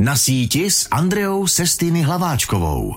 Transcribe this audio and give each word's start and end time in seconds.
Na 0.00 0.16
síti 0.16 0.70
s 0.70 0.88
Andreou 0.90 1.46
Sestýny 1.46 2.02
Hlaváčkovou. 2.02 2.94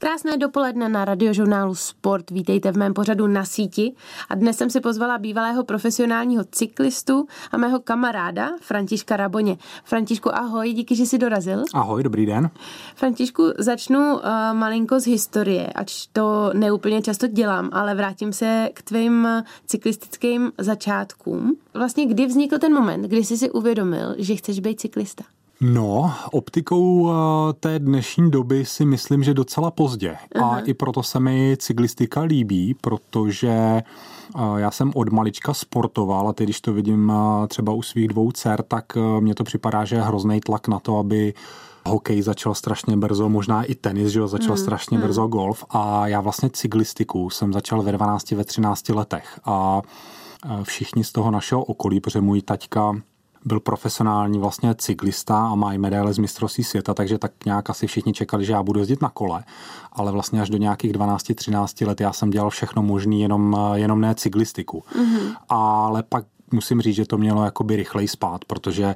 Krásné 0.00 0.36
dopoledne 0.36 0.88
na 0.88 1.04
radiožurnálu 1.04 1.74
Sport. 1.74 2.30
Vítejte 2.30 2.72
v 2.72 2.76
mém 2.76 2.94
pořadu 2.94 3.26
na 3.26 3.44
síti. 3.44 3.92
A 4.28 4.34
dnes 4.34 4.56
jsem 4.56 4.70
si 4.70 4.80
pozvala 4.80 5.18
bývalého 5.18 5.64
profesionálního 5.64 6.44
cyklistu 6.44 7.26
a 7.52 7.56
mého 7.56 7.80
kamaráda 7.80 8.50
Františka 8.60 9.16
Raboně. 9.16 9.56
Františku, 9.84 10.34
ahoj, 10.34 10.72
díky, 10.72 10.96
že 10.96 11.06
jsi 11.06 11.18
dorazil. 11.18 11.64
Ahoj, 11.74 12.02
dobrý 12.02 12.26
den. 12.26 12.50
Františku, 12.94 13.52
začnu 13.58 14.14
uh, 14.14 14.20
malinko 14.52 15.00
z 15.00 15.06
historie, 15.06 15.66
ač 15.66 16.06
to 16.12 16.50
neúplně 16.54 17.02
často 17.02 17.26
dělám, 17.26 17.70
ale 17.72 17.94
vrátím 17.94 18.32
se 18.32 18.68
k 18.74 18.82
tvým 18.82 19.28
cyklistickým 19.66 20.52
začátkům. 20.58 21.56
Vlastně 21.74 22.06
kdy 22.06 22.26
vznikl 22.26 22.58
ten 22.58 22.74
moment, 22.74 23.02
kdy 23.02 23.24
jsi 23.24 23.38
si 23.38 23.50
uvědomil, 23.50 24.14
že 24.18 24.36
chceš 24.36 24.60
být 24.60 24.80
cyklista? 24.80 25.24
No, 25.62 26.14
optikou 26.32 27.10
eh, 27.10 27.52
té 27.52 27.78
dnešní 27.78 28.30
doby 28.30 28.64
si 28.64 28.84
myslím, 28.84 29.22
že 29.22 29.34
docela 29.34 29.70
pozdě. 29.70 30.16
Aha. 30.34 30.56
A 30.56 30.58
i 30.58 30.74
proto 30.74 31.02
se 31.02 31.20
mi 31.20 31.56
cyklistika 31.58 32.20
líbí, 32.20 32.74
protože 32.74 33.50
eh, 33.50 33.82
já 34.56 34.70
jsem 34.70 34.92
od 34.94 35.08
malička 35.08 35.54
sportoval 35.54 36.28
a 36.28 36.32
teď, 36.32 36.46
když 36.46 36.60
to 36.60 36.72
vidím 36.72 37.12
eh, 37.14 37.46
třeba 37.46 37.72
u 37.72 37.82
svých 37.82 38.08
dvou 38.08 38.32
dcer, 38.32 38.62
tak 38.62 38.84
mně 39.20 39.34
to 39.34 39.44
připadá, 39.44 39.84
že 39.84 39.96
je 39.96 40.02
hrozný 40.02 40.40
tlak 40.40 40.68
na 40.68 40.78
to, 40.78 40.98
aby 40.98 41.34
hokej 41.86 42.22
začal 42.22 42.54
strašně 42.54 42.96
brzo, 42.96 43.28
možná 43.28 43.62
i 43.62 43.74
tenis, 43.74 44.08
že 44.08 44.18
jo, 44.18 44.28
začal 44.28 44.54
hmm. 44.56 44.64
strašně 44.64 44.98
hmm. 44.98 45.06
brzo 45.06 45.26
golf 45.26 45.64
a 45.70 46.08
já 46.08 46.20
vlastně 46.20 46.50
cyklistiku 46.50 47.30
jsem 47.30 47.52
začal 47.52 47.82
ve 47.82 47.92
12, 47.92 48.30
ve 48.30 48.44
13 48.44 48.88
letech 48.88 49.40
a 49.44 49.82
všichni 50.62 51.04
z 51.04 51.12
toho 51.12 51.30
našeho 51.30 51.64
okolí, 51.64 52.00
protože 52.00 52.20
můj 52.20 52.42
taťka 52.42 53.00
byl 53.44 53.60
profesionální 53.60 54.38
vlastně 54.38 54.74
cyklista 54.74 55.46
a 55.48 55.54
má 55.54 55.72
i 55.72 55.78
medaile 55.78 56.12
z 56.12 56.18
mistrovství 56.18 56.64
světa, 56.64 56.94
takže 56.94 57.18
tak 57.18 57.32
nějak 57.44 57.70
asi 57.70 57.86
všichni 57.86 58.12
čekali, 58.12 58.44
že 58.44 58.52
já 58.52 58.62
budu 58.62 58.80
jezdit 58.80 59.02
na 59.02 59.08
kole, 59.08 59.44
ale 59.92 60.12
vlastně 60.12 60.42
až 60.42 60.50
do 60.50 60.58
nějakých 60.58 60.92
12-13 60.92 61.86
let 61.86 62.00
já 62.00 62.12
jsem 62.12 62.30
dělal 62.30 62.50
všechno 62.50 62.82
možné, 62.82 63.16
jenom, 63.16 63.56
jenom 63.74 64.00
ne 64.00 64.14
cyklistiku. 64.14 64.84
Mm-hmm. 64.92 65.36
Ale 65.48 66.02
pak 66.02 66.24
musím 66.52 66.80
říct, 66.80 66.96
že 66.96 67.06
to 67.06 67.18
mělo 67.18 67.44
jakoby 67.44 67.76
rychleji 67.76 68.08
spát, 68.08 68.44
protože 68.44 68.94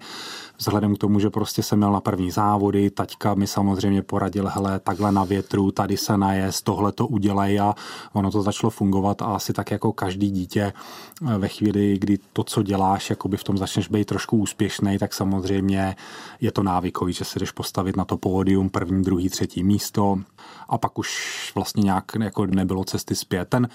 vzhledem 0.59 0.95
k 0.95 0.99
tomu, 0.99 1.21
že 1.21 1.31
prostě 1.31 1.63
jsem 1.63 1.79
měl 1.79 1.93
na 1.93 2.01
první 2.01 2.31
závody, 2.31 2.91
taťka 2.91 3.35
mi 3.35 3.47
samozřejmě 3.47 4.03
poradil, 4.03 4.51
hele, 4.55 4.81
takhle 4.81 5.13
na 5.13 5.25
větru, 5.25 5.71
tady 5.71 5.97
se 5.97 6.19
najest, 6.19 6.65
tohle 6.65 6.93
to 6.93 7.07
udělej 7.07 7.61
a 7.61 7.75
ono 8.13 8.31
to 8.31 8.43
začalo 8.43 8.71
fungovat 8.71 9.23
a 9.23 9.25
asi 9.25 9.53
tak 9.53 9.71
jako 9.71 9.93
každý 9.93 10.31
dítě 10.31 10.73
eh, 10.73 11.39
ve 11.39 11.49
chvíli, 11.49 11.99
kdy 11.99 12.19
to, 12.33 12.45
co 12.45 12.63
děláš, 12.63 13.11
jakoby 13.11 13.37
v 13.37 13.45
tom 13.45 13.59
začneš 13.59 13.89
být 13.89 14.07
trošku 14.07 14.37
úspěšný, 14.37 14.99
tak 14.99 15.15
samozřejmě 15.15 15.97
je 16.41 16.53
to 16.53 16.63
návykový, 16.63 17.13
že 17.13 17.25
se 17.25 17.39
jdeš 17.39 17.51
postavit 17.51 17.97
na 17.97 18.05
to 18.05 18.17
pódium, 18.17 18.71
první, 18.71 19.03
druhý, 19.03 19.29
třetí 19.29 19.65
místo 19.65 20.19
a 20.69 20.79
pak 20.79 20.99
už 20.99 21.53
vlastně 21.55 21.83
nějak 21.83 22.05
jako 22.21 22.47
nebylo 22.47 22.85
cesty 22.85 23.15
zpět. 23.15 23.49
Ten 23.49 23.69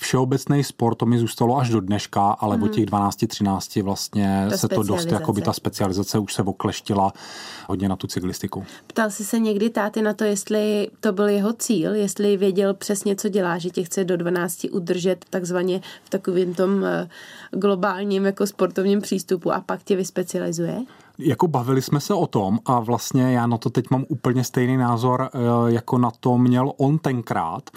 všeobecný 0.00 0.64
sport, 0.64 0.94
to 0.94 1.06
mi 1.06 1.18
zůstalo 1.18 1.58
až 1.58 1.70
do 1.70 1.80
dneška, 1.80 2.30
ale 2.30 2.56
mm. 2.56 2.62
od 2.62 2.68
těch 2.68 2.84
12-13 2.86 3.82
vlastně 3.82 4.46
ta 4.50 4.56
se 4.56 4.68
to 4.68 4.82
dost, 4.82 5.12
jako 5.12 5.32
by 5.32 5.42
ta 5.42 5.52
specializace 5.52 6.18
už 6.18 6.34
se 6.34 6.42
okleštila 6.42 7.12
hodně 7.68 7.88
na 7.88 7.96
tu 7.96 8.06
cyklistiku. 8.06 8.64
Ptal 8.86 9.10
jsi 9.10 9.24
se 9.24 9.38
někdy 9.38 9.70
táty 9.70 10.02
na 10.02 10.14
to, 10.14 10.24
jestli 10.24 10.88
to 11.00 11.12
byl 11.12 11.28
jeho 11.28 11.52
cíl, 11.52 11.94
jestli 11.94 12.36
věděl 12.36 12.74
přesně, 12.74 13.16
co 13.16 13.28
dělá, 13.28 13.58
že 13.58 13.70
tě 13.70 13.82
chce 13.82 14.04
do 14.04 14.16
12 14.16 14.66
udržet 14.72 15.24
takzvaně 15.30 15.80
v 16.04 16.10
takovém 16.10 16.54
tom 16.54 16.84
eh, 16.84 17.08
globálním 17.50 18.24
jako 18.24 18.46
sportovním 18.46 19.00
přístupu 19.00 19.52
a 19.52 19.60
pak 19.60 19.82
tě 19.82 19.96
vyspecializuje? 19.96 20.80
Jako 21.18 21.48
bavili 21.48 21.82
jsme 21.82 22.00
se 22.00 22.14
o 22.14 22.26
tom 22.26 22.58
a 22.64 22.80
vlastně 22.80 23.32
já 23.32 23.46
na 23.46 23.58
to 23.58 23.70
teď 23.70 23.90
mám 23.90 24.04
úplně 24.08 24.44
stejný 24.44 24.76
názor, 24.76 25.30
eh, 25.34 25.38
jako 25.72 25.98
na 25.98 26.10
to 26.20 26.38
měl 26.38 26.72
on 26.76 26.98
tenkrát. 26.98 27.70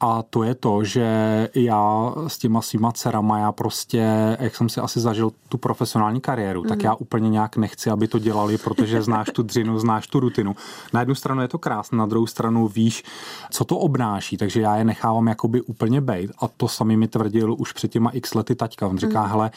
A 0.00 0.22
to 0.22 0.42
je 0.42 0.54
to, 0.54 0.84
že 0.84 1.08
já 1.54 2.14
s 2.26 2.38
těma 2.38 2.62
svýma 2.62 2.92
dcerama, 2.92 3.38
já 3.38 3.52
prostě, 3.52 4.36
jak 4.40 4.56
jsem 4.56 4.68
si 4.68 4.80
asi 4.80 5.00
zažil 5.00 5.32
tu 5.48 5.58
profesionální 5.58 6.20
kariéru, 6.20 6.62
mm. 6.62 6.68
tak 6.68 6.78
mhm. 6.78 6.84
já 6.84 6.94
úplně 6.94 7.30
nějak 7.30 7.56
nechci, 7.56 7.90
aby 7.90 8.08
to 8.08 8.18
dělali, 8.18 8.58
protože 8.58 9.02
znáš 9.02 9.28
tu 9.34 9.42
dřinu, 9.42 9.78
znáš 9.78 10.06
tu 10.06 10.20
rutinu. 10.20 10.56
Na 10.92 11.00
jednu 11.00 11.14
stranu 11.14 11.42
je 11.42 11.48
to 11.48 11.58
krásné, 11.58 11.98
na 11.98 12.06
druhou 12.06 12.26
stranu 12.26 12.68
víš, 12.68 13.04
co 13.50 13.64
to 13.64 13.78
obnáší, 13.78 14.36
takže 14.36 14.60
já 14.60 14.76
je 14.76 14.84
nechávám 14.84 15.26
jakoby 15.26 15.62
úplně 15.62 16.00
bejt. 16.00 16.30
A 16.38 16.48
to 16.48 16.68
sami 16.68 16.96
mi 16.96 17.08
tvrdil 17.08 17.54
už 17.58 17.72
před 17.72 17.90
těma 17.90 18.10
x 18.10 18.34
lety 18.34 18.54
taťka. 18.54 18.86
On 18.86 18.98
říká, 18.98 19.22
mm. 19.22 19.28
hele, 19.28 19.50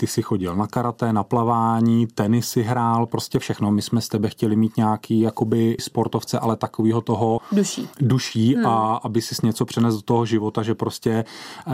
ty 0.00 0.06
si 0.06 0.22
chodil 0.22 0.56
na 0.56 0.66
karate, 0.66 1.12
na 1.12 1.24
plavání, 1.24 2.06
tenis 2.06 2.48
si 2.48 2.62
hrál, 2.62 3.06
prostě 3.06 3.38
všechno. 3.38 3.70
My 3.70 3.82
jsme 3.82 4.00
s 4.00 4.08
tebe 4.08 4.28
chtěli 4.28 4.56
mít 4.56 4.76
nějaký 4.76 5.20
jakoby 5.20 5.76
sportovce, 5.80 6.38
ale 6.38 6.56
takového 6.56 7.00
toho 7.00 7.40
duší, 7.52 7.88
duší 8.00 8.54
hmm. 8.54 8.66
a 8.66 8.96
aby 8.96 9.22
si 9.22 9.34
něco 9.42 9.64
přenes 9.64 9.94
do 9.94 10.02
toho 10.02 10.26
života, 10.26 10.62
že 10.62 10.74
prostě 10.74 11.24
eh, 11.66 11.72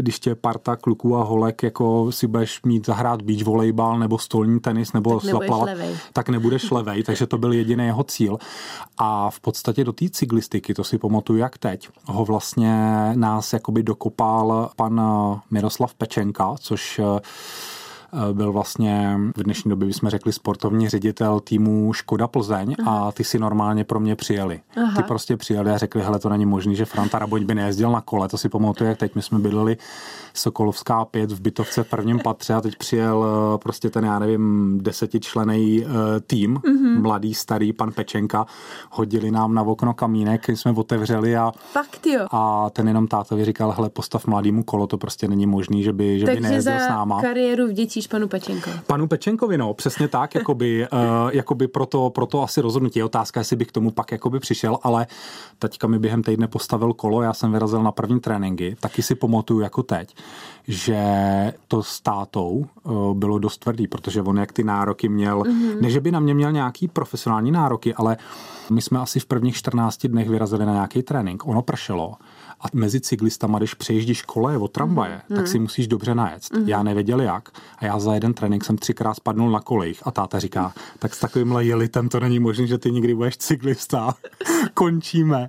když 0.00 0.18
tě 0.20 0.34
parta 0.34 0.76
kluků 0.76 1.16
a 1.16 1.24
holek 1.24 1.62
jako 1.62 2.12
si 2.12 2.26
budeš 2.26 2.62
mít 2.62 2.86
zahrát 2.86 3.22
beach 3.22 3.42
volejbal 3.42 3.98
nebo 3.98 4.18
stolní 4.18 4.60
tenis 4.60 4.92
nebo 4.92 5.20
tak 5.20 5.30
zaplavat, 5.30 5.66
levej. 5.66 5.96
tak 6.12 6.28
nebudeš 6.28 6.70
levej, 6.70 7.02
takže 7.02 7.26
to 7.26 7.38
byl 7.38 7.52
jediný 7.52 7.84
jeho 7.84 8.04
cíl. 8.04 8.38
A 8.98 9.30
v 9.30 9.40
podstatě 9.40 9.84
do 9.84 9.92
té 9.92 10.08
cyklistiky, 10.08 10.74
to 10.74 10.84
si 10.84 10.98
pamatuju 10.98 11.38
jak 11.38 11.58
teď, 11.58 11.88
ho 12.04 12.24
vlastně 12.24 12.72
nás 13.14 13.52
jakoby 13.52 13.82
dokopal 13.82 14.70
pan 14.76 15.00
Miroslav 15.50 15.94
Pečenka, 15.94 16.54
což 16.60 17.00
Eh, 17.16 17.20
byl 18.32 18.52
vlastně 18.52 19.20
v 19.36 19.42
dnešní 19.42 19.68
době 19.68 19.86
bychom 19.86 20.10
řekli 20.10 20.32
sportovní 20.32 20.88
ředitel 20.88 21.40
týmu 21.40 21.92
Škoda 21.92 22.28
Plzeň 22.28 22.74
Aha. 22.78 23.08
a 23.08 23.12
ty 23.12 23.24
si 23.24 23.38
normálně 23.38 23.84
pro 23.84 24.00
mě 24.00 24.16
přijeli. 24.16 24.60
Aha. 24.76 24.96
Ty 24.96 25.02
prostě 25.02 25.36
přijeli 25.36 25.70
a 25.70 25.78
řekli, 25.78 26.02
hele, 26.02 26.18
to 26.18 26.28
není 26.28 26.46
možný, 26.46 26.76
že 26.76 26.84
Franta 26.84 27.18
Raboň 27.18 27.44
by 27.44 27.54
nejezdil 27.54 27.90
na 27.90 28.00
kole, 28.00 28.28
to 28.28 28.38
si 28.38 28.48
pamatuju, 28.48 28.88
jak 28.90 28.98
teď 28.98 29.14
my 29.14 29.22
jsme 29.22 29.38
bydleli 29.38 29.76
Sokolovská 30.34 31.04
5 31.04 31.32
v 31.32 31.40
bytovce 31.40 31.82
v 31.82 31.88
prvním 31.90 32.18
patře 32.18 32.54
a 32.54 32.60
teď 32.60 32.76
přijel 32.76 33.26
eh, 33.54 33.58
prostě 33.58 33.90
ten, 33.90 34.04
já 34.04 34.18
nevím, 34.18 34.78
desetičlený 34.82 35.84
uh, 35.84 35.90
tým, 36.26 36.56
mm-hmm. 36.56 37.02
mladý, 37.02 37.34
starý, 37.34 37.72
pan 37.72 37.92
Pečenka, 37.92 38.46
hodili 38.90 39.30
nám 39.30 39.54
na 39.54 39.62
okno 39.62 39.94
kamínek, 39.94 40.42
který 40.42 40.56
jsme 40.56 40.72
otevřeli 40.72 41.36
a, 41.36 41.52
Fakt 41.72 42.06
jo. 42.06 42.26
a 42.30 42.70
ten 42.70 42.88
jenom 42.88 43.06
tátovi 43.06 43.44
říkal, 43.44 43.70
hele, 43.70 43.90
postav 43.90 44.26
mladýmu 44.26 44.62
kolo, 44.62 44.86
to 44.86 44.98
prostě 44.98 45.28
není 45.28 45.46
možný, 45.46 45.82
že 45.82 45.92
by, 45.92 46.18
že 46.18 46.26
by 46.26 46.40
nejezdil 46.40 46.78
s 46.78 46.88
náma. 46.88 47.22
kariéru 47.22 47.66
vděčí 47.66 47.97
vděčíš 47.98 48.08
panu 48.08 48.28
Pečenkovi? 48.28 48.76
Panu 48.86 49.06
Pečenkovi, 49.06 49.58
no, 49.58 49.74
přesně 49.74 50.08
tak, 50.08 50.34
jakoby, 50.34 50.86
uh, 50.92 50.98
jakoby 51.32 51.68
proto, 51.68 52.10
proto 52.10 52.42
asi 52.42 52.60
rozhodnutí. 52.60 52.98
Je 52.98 53.04
otázka, 53.04 53.40
jestli 53.40 53.56
bych 53.56 53.68
k 53.68 53.72
tomu 53.72 53.90
pak 53.90 54.12
jakoby 54.12 54.40
přišel, 54.40 54.78
ale 54.82 55.06
teďka 55.58 55.86
mi 55.86 55.98
během 55.98 56.22
týdne 56.22 56.48
postavil 56.48 56.92
kolo, 56.92 57.22
já 57.22 57.32
jsem 57.32 57.52
vyrazil 57.52 57.82
na 57.82 57.92
první 57.92 58.20
tréninky, 58.20 58.76
taky 58.80 59.02
si 59.02 59.14
pamatuju 59.14 59.60
jako 59.60 59.82
teď, 59.82 60.14
že 60.68 61.02
to 61.68 61.82
s 61.82 62.00
tátou 62.00 62.66
uh, 62.82 63.14
bylo 63.14 63.38
dost 63.38 63.58
tvrdý, 63.58 63.86
protože 63.86 64.22
on 64.22 64.38
jak 64.38 64.52
ty 64.52 64.64
nároky 64.64 65.08
měl, 65.08 65.42
mm-hmm. 65.42 65.80
ne, 65.80 65.90
že 65.90 66.00
by 66.00 66.10
na 66.10 66.20
mě 66.20 66.34
měl 66.34 66.52
nějaký 66.52 66.88
profesionální 66.88 67.50
nároky, 67.50 67.94
ale 67.94 68.16
my 68.70 68.82
jsme 68.82 68.98
asi 68.98 69.20
v 69.20 69.26
prvních 69.26 69.56
14 69.56 70.06
dnech 70.06 70.28
vyrazili 70.28 70.66
na 70.66 70.72
nějaký 70.72 71.02
trénink. 71.02 71.46
Ono 71.46 71.62
pršelo 71.62 72.14
a 72.60 72.64
mezi 72.72 73.00
cyklistama, 73.00 73.58
když 73.58 73.74
přejíždíš 73.74 74.22
koleje 74.22 74.58
od 74.58 74.72
tramvaje, 74.72 75.20
mm. 75.28 75.36
tak 75.36 75.48
si 75.48 75.58
musíš 75.58 75.88
dobře 75.88 76.14
najet. 76.14 76.42
Mm. 76.52 76.68
Já 76.68 76.82
nevěděl 76.82 77.20
jak 77.20 77.48
a 77.78 77.84
já 77.84 77.98
za 77.98 78.14
jeden 78.14 78.34
trénink 78.34 78.64
jsem 78.64 78.78
třikrát 78.78 79.14
spadnul 79.14 79.50
na 79.50 79.60
kolejích 79.60 80.02
a 80.04 80.10
táta 80.10 80.38
říká, 80.38 80.72
tak 80.98 81.14
s 81.14 81.20
takovýmhle 81.20 81.64
jelitem 81.64 82.08
to 82.08 82.20
není 82.20 82.38
možné, 82.38 82.66
že 82.66 82.78
ty 82.78 82.90
nikdy 82.90 83.14
budeš 83.14 83.36
cyklista. 83.36 84.14
Končíme. 84.74 85.48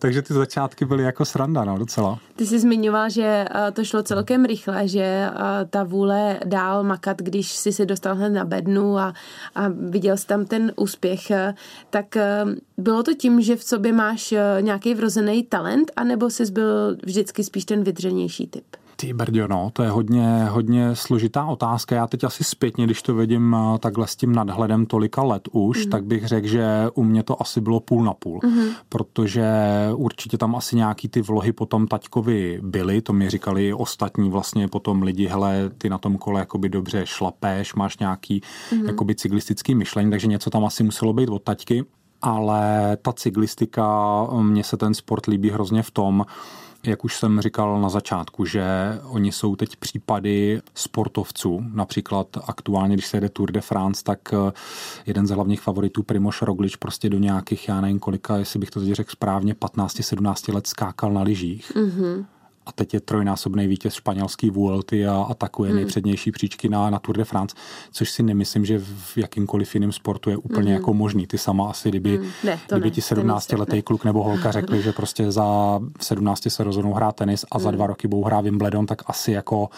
Takže 0.00 0.22
ty 0.22 0.34
začátky 0.34 0.84
byly 0.84 1.02
jako 1.02 1.24
sranda, 1.24 1.64
no, 1.64 1.78
docela. 1.78 2.18
Ty 2.36 2.46
jsi 2.46 2.58
zmiňoval, 2.58 3.10
že 3.10 3.44
eh, 3.50 3.72
to 3.72 3.84
šlo 3.84 4.02
celkem 4.02 4.44
rychle, 4.44 4.88
že 4.88 5.02
eh, 5.02 5.32
ta 5.70 5.84
vůle 5.84 6.40
dál 6.44 6.84
makat, 6.84 7.22
když 7.22 7.52
jsi 7.52 7.72
se 7.72 7.86
dostal 7.86 8.14
hned 8.14 8.30
na 8.30 8.44
bednu 8.44 8.98
a, 8.98 9.14
a 9.54 9.68
viděl 9.68 10.16
jsi 10.16 10.26
tam 10.26 10.44
ten 10.44 10.72
úspěch, 10.76 11.30
eh, 11.30 11.54
tak 11.90 12.16
bylo 12.78 13.02
to 13.02 13.14
tím, 13.14 13.40
že 13.40 13.56
v 13.56 13.64
sobě 13.64 13.92
máš 13.92 14.34
nějaký 14.60 14.94
vrozený 14.94 15.42
talent, 15.42 15.92
anebo 15.96 16.30
jsi 16.30 16.52
byl 16.52 16.96
vždycky 17.06 17.44
spíš 17.44 17.64
ten 17.64 17.82
vydřenější 17.82 18.46
typ? 18.46 18.64
Ty 18.98 19.12
brďo, 19.12 19.48
no, 19.48 19.70
to 19.72 19.82
je 19.82 19.90
hodně, 19.90 20.44
hodně 20.44 20.96
složitá 20.96 21.44
otázka. 21.44 21.94
Já 21.94 22.06
teď 22.06 22.24
asi 22.24 22.44
zpětně, 22.44 22.84
když 22.84 23.02
to 23.02 23.14
vidím 23.14 23.56
eh, 23.58 23.78
takhle 23.78 24.06
s 24.06 24.16
tím 24.16 24.32
nadhledem 24.32 24.86
tolika 24.86 25.22
let 25.22 25.48
už, 25.52 25.84
mm. 25.84 25.90
tak 25.90 26.04
bych 26.04 26.26
řekl, 26.26 26.48
že 26.48 26.66
u 26.94 27.04
mě 27.04 27.22
to 27.22 27.42
asi 27.42 27.60
bylo 27.60 27.80
půl 27.80 28.04
na 28.04 28.14
půl, 28.14 28.40
mm. 28.44 28.64
protože 28.88 29.46
určitě 29.94 30.38
tam 30.38 30.56
asi 30.56 30.76
nějaký 30.76 31.08
ty 31.08 31.22
vlohy 31.22 31.52
potom 31.52 31.86
taťkovi 31.86 32.60
byly, 32.62 33.00
to 33.00 33.12
mi 33.12 33.30
říkali 33.30 33.74
ostatní 33.74 34.30
vlastně 34.30 34.68
potom 34.68 35.02
lidi, 35.02 35.26
hele, 35.26 35.70
ty 35.78 35.90
na 35.90 35.98
tom 35.98 36.18
kole 36.18 36.40
jakoby 36.40 36.68
dobře 36.68 37.06
šlapeš, 37.06 37.74
máš 37.74 37.98
nějaký 37.98 38.42
mm. 38.72 38.86
jakoby 38.86 39.14
cyklistický 39.14 39.74
myšlení, 39.74 40.10
takže 40.10 40.26
něco 40.26 40.50
tam 40.50 40.64
asi 40.64 40.82
muselo 40.82 41.12
být 41.12 41.28
od 41.28 41.42
taťky, 41.42 41.84
ale 42.22 42.96
ta 43.02 43.12
cyklistika, 43.12 44.26
mně 44.40 44.64
se 44.64 44.76
ten 44.76 44.94
sport 44.94 45.26
líbí 45.26 45.50
hrozně 45.50 45.82
v 45.82 45.90
tom, 45.90 46.26
jak 46.86 47.04
už 47.04 47.16
jsem 47.16 47.40
říkal 47.40 47.80
na 47.80 47.88
začátku, 47.88 48.44
že 48.44 48.64
oni 49.04 49.32
jsou 49.32 49.56
teď 49.56 49.76
případy 49.76 50.60
sportovců. 50.74 51.62
Například 51.72 52.26
aktuálně, 52.46 52.94
když 52.94 53.06
se 53.06 53.20
jde 53.20 53.28
Tour 53.28 53.52
de 53.52 53.60
France, 53.60 54.04
tak 54.04 54.18
eh, 54.32 54.52
jeden 55.06 55.26
z 55.26 55.30
hlavních 55.30 55.60
favoritů 55.60 56.02
Primoš 56.02 56.42
Roglič 56.42 56.76
prostě 56.76 57.10
do 57.10 57.18
nějakých, 57.18 57.68
já 57.68 57.80
nevím 57.80 57.98
kolika, 57.98 58.36
jestli 58.36 58.58
bych 58.58 58.70
to 58.70 58.80
teď 58.80 58.92
řekl 58.92 59.10
správně, 59.10 59.54
15-17 59.54 60.54
let 60.54 60.66
skákal 60.66 61.12
na 61.12 61.22
lyžích. 61.22 61.72
Mm-hmm 61.74 62.24
a 62.66 62.72
teď 62.72 62.94
je 62.94 63.00
trojnásobný 63.00 63.66
vítěz 63.66 63.94
španělský 63.94 64.50
Vuelty 64.50 65.06
a 65.06 65.26
atakuje 65.30 65.70
hmm. 65.70 65.76
nejpřednější 65.76 66.32
příčky 66.32 66.68
na, 66.68 66.90
na 66.90 66.98
Tour 66.98 67.16
de 67.16 67.24
France, 67.24 67.56
což 67.92 68.10
si 68.10 68.22
nemyslím, 68.22 68.64
že 68.64 68.78
v 68.78 69.16
jakýmkoliv 69.16 69.74
jiném 69.74 69.92
sportu 69.92 70.30
je 70.30 70.36
úplně 70.36 70.66
hmm. 70.66 70.74
jako 70.74 70.94
možný. 70.94 71.26
Ty 71.26 71.38
sama 71.38 71.70
asi, 71.70 71.88
kdyby, 71.88 72.16
hmm. 72.16 72.30
ne, 72.44 72.60
kdyby 72.68 72.86
ne, 72.86 72.90
ti 72.90 73.00
17-letý 73.00 73.82
kluk 73.82 74.04
nebo 74.04 74.22
holka 74.22 74.52
řekli, 74.52 74.82
že 74.82 74.92
prostě 74.92 75.32
za 75.32 75.80
17 76.00 76.50
se 76.50 76.64
rozhodnou 76.64 76.92
hrát 76.92 77.16
tenis 77.16 77.44
a 77.50 77.56
hmm. 77.56 77.64
za 77.64 77.70
dva 77.70 77.86
roky 77.86 78.08
budou 78.08 78.24
hrát 78.24 78.40
Wimbledon, 78.40 78.86
tak 78.86 79.02
asi 79.06 79.32
jako 79.32 79.68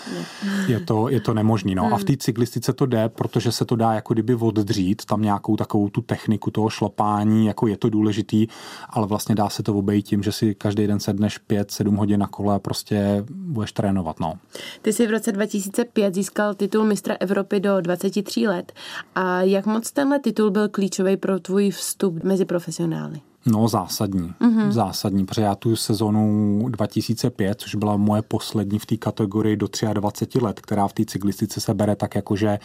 je 0.66 0.80
to, 0.80 1.08
je 1.08 1.20
to 1.20 1.34
nemožný. 1.34 1.74
No. 1.74 1.84
Hmm. 1.84 1.94
A 1.94 1.96
v 1.96 2.00
hmm. 2.00 2.06
té 2.06 2.16
cyklistice 2.16 2.72
to 2.72 2.86
jde, 2.86 3.08
protože 3.08 3.52
se 3.52 3.64
to 3.64 3.76
dá 3.76 3.92
jako 3.92 4.14
kdyby 4.14 4.34
oddřít, 4.34 5.04
tam 5.04 5.22
nějakou 5.22 5.56
takovou 5.56 5.88
tu 5.88 6.00
techniku 6.00 6.50
toho 6.50 6.70
šlapání, 6.70 7.46
jako 7.46 7.66
je 7.66 7.76
to 7.76 7.90
důležitý, 7.90 8.46
ale 8.90 9.06
vlastně 9.06 9.34
dá 9.34 9.48
se 9.48 9.62
to 9.62 9.74
obejít 9.74 10.06
tím, 10.06 10.22
že 10.22 10.32
si 10.32 10.54
každý 10.54 10.86
den 10.86 11.00
sedneš 11.00 11.40
5-7 11.50 11.96
hodin 11.96 12.20
na 12.20 12.26
kole 12.26 12.54
a 12.54 12.58
prostě 12.58 12.77
prostě 12.78 13.24
budeš 13.30 13.72
trénovat. 13.72 14.20
No. 14.20 14.34
Ty 14.82 14.92
jsi 14.92 15.06
v 15.06 15.10
roce 15.10 15.32
2005 15.32 16.14
získal 16.14 16.54
titul 16.54 16.84
mistra 16.84 17.16
Evropy 17.20 17.60
do 17.60 17.80
23 17.80 18.48
let. 18.48 18.72
A 19.14 19.42
jak 19.42 19.66
moc 19.66 19.90
tenhle 19.90 20.18
titul 20.18 20.50
byl 20.50 20.68
klíčový 20.68 21.16
pro 21.16 21.40
tvůj 21.40 21.70
vstup 21.70 22.24
mezi 22.24 22.44
profesionály? 22.44 23.20
No 23.46 23.68
zásadní, 23.68 24.34
mm-hmm. 24.40 24.70
zásadní, 24.70 25.26
protože 25.26 25.42
já 25.42 25.54
tu 25.54 25.76
sezonu 25.76 26.68
2005, 26.68 27.60
což 27.60 27.74
byla 27.74 27.96
moje 27.96 28.22
poslední 28.22 28.78
v 28.78 28.86
té 28.86 28.96
kategorii 28.96 29.56
do 29.56 29.68
23 29.92 30.38
let, 30.38 30.60
která 30.60 30.88
v 30.88 30.92
té 30.92 31.04
cyklistice 31.04 31.60
se 31.60 31.74
bere 31.74 31.96
tak 31.96 32.14
jakože 32.14 32.58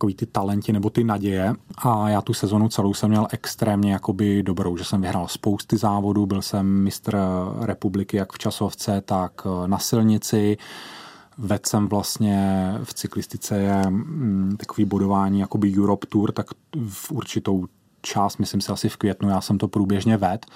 takový 0.00 0.14
ty 0.14 0.26
talenti 0.26 0.72
nebo 0.72 0.90
ty 0.90 1.04
naděje. 1.04 1.54
A 1.78 2.08
já 2.08 2.20
tu 2.22 2.34
sezonu 2.34 2.68
celou 2.68 2.94
jsem 2.94 3.10
měl 3.10 3.26
extrémně 3.30 3.92
jakoby 3.92 4.42
dobrou, 4.42 4.76
že 4.76 4.84
jsem 4.84 5.00
vyhrál 5.00 5.28
spousty 5.28 5.76
závodů, 5.76 6.26
byl 6.26 6.42
jsem 6.42 6.66
mistr 6.66 7.18
republiky 7.60 8.16
jak 8.16 8.32
v 8.32 8.38
časovce, 8.38 9.00
tak 9.00 9.46
na 9.66 9.78
silnici, 9.78 10.56
Vedl 11.38 11.62
jsem 11.66 11.88
vlastně 11.88 12.72
v 12.84 12.94
cyklistice 12.94 13.58
je 13.58 13.90
mm, 13.90 14.56
takový 14.56 14.84
bodování 14.84 15.40
jakoby 15.40 15.74
Europe 15.78 16.06
Tour, 16.06 16.32
tak 16.32 16.46
v 16.88 17.12
určitou 17.12 17.66
část, 18.02 18.38
myslím 18.38 18.60
si 18.60 18.72
asi 18.72 18.88
v 18.88 18.96
květnu, 18.96 19.28
já 19.28 19.40
jsem 19.40 19.58
to 19.58 19.68
průběžně 19.68 20.16
ved 20.16 20.46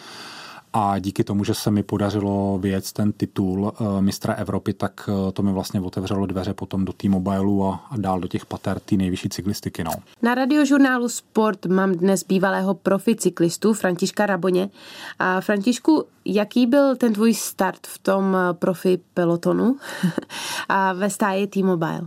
a 0.77 0.99
díky 0.99 1.25
tomu, 1.25 1.45
že 1.45 1.55
se 1.55 1.71
mi 1.71 1.83
podařilo 1.83 2.59
věc 2.59 2.93
ten 2.93 3.13
titul 3.13 3.61
uh, 3.81 4.01
mistra 4.01 4.35
Evropy, 4.35 4.73
tak 4.73 5.09
uh, 5.09 5.31
to 5.31 5.43
mi 5.43 5.53
vlastně 5.53 5.81
otevřelo 5.81 6.27
dveře 6.27 6.55
potom 6.55 6.85
do 6.85 6.93
T-Mobileu 6.93 7.63
a, 7.63 7.87
a 7.91 7.97
dál 7.97 8.21
do 8.21 8.29
těch 8.29 8.47
pater 8.47 8.81
té 8.81 8.97
nejvyšší 8.97 9.29
cyklistiky. 9.29 9.85
No. 9.85 9.91
Na 10.23 10.35
radiožurnálu 10.35 11.09
Sport 11.09 11.67
mám 11.67 11.93
dnes 11.93 12.25
bývalého 12.25 12.75
profi 12.75 13.17
cyklistu 13.17 13.73
Františka 13.73 14.27
Raboně. 14.27 14.71
A 15.19 15.41
Františku, 15.41 16.05
jaký 16.25 16.67
byl 16.67 16.97
ten 16.97 17.13
tvůj 17.13 17.35
start 17.35 17.87
v 17.87 17.99
tom 17.99 18.37
eh, 18.37 18.55
profi 18.55 19.01
pelotonu 19.15 19.77
a 20.69 20.93
ve 20.93 21.11
stáji 21.11 21.47
T-Mobile? 21.47 22.01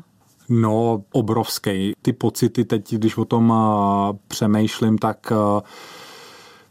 No, 0.50 1.04
obrovský. 1.12 1.94
Ty 2.02 2.14
pocity 2.14 2.66
teď, 2.66 2.94
když 2.94 3.18
o 3.18 3.26
tom 3.26 3.54
přemýšlím, 4.28 4.98
tak 4.98 5.32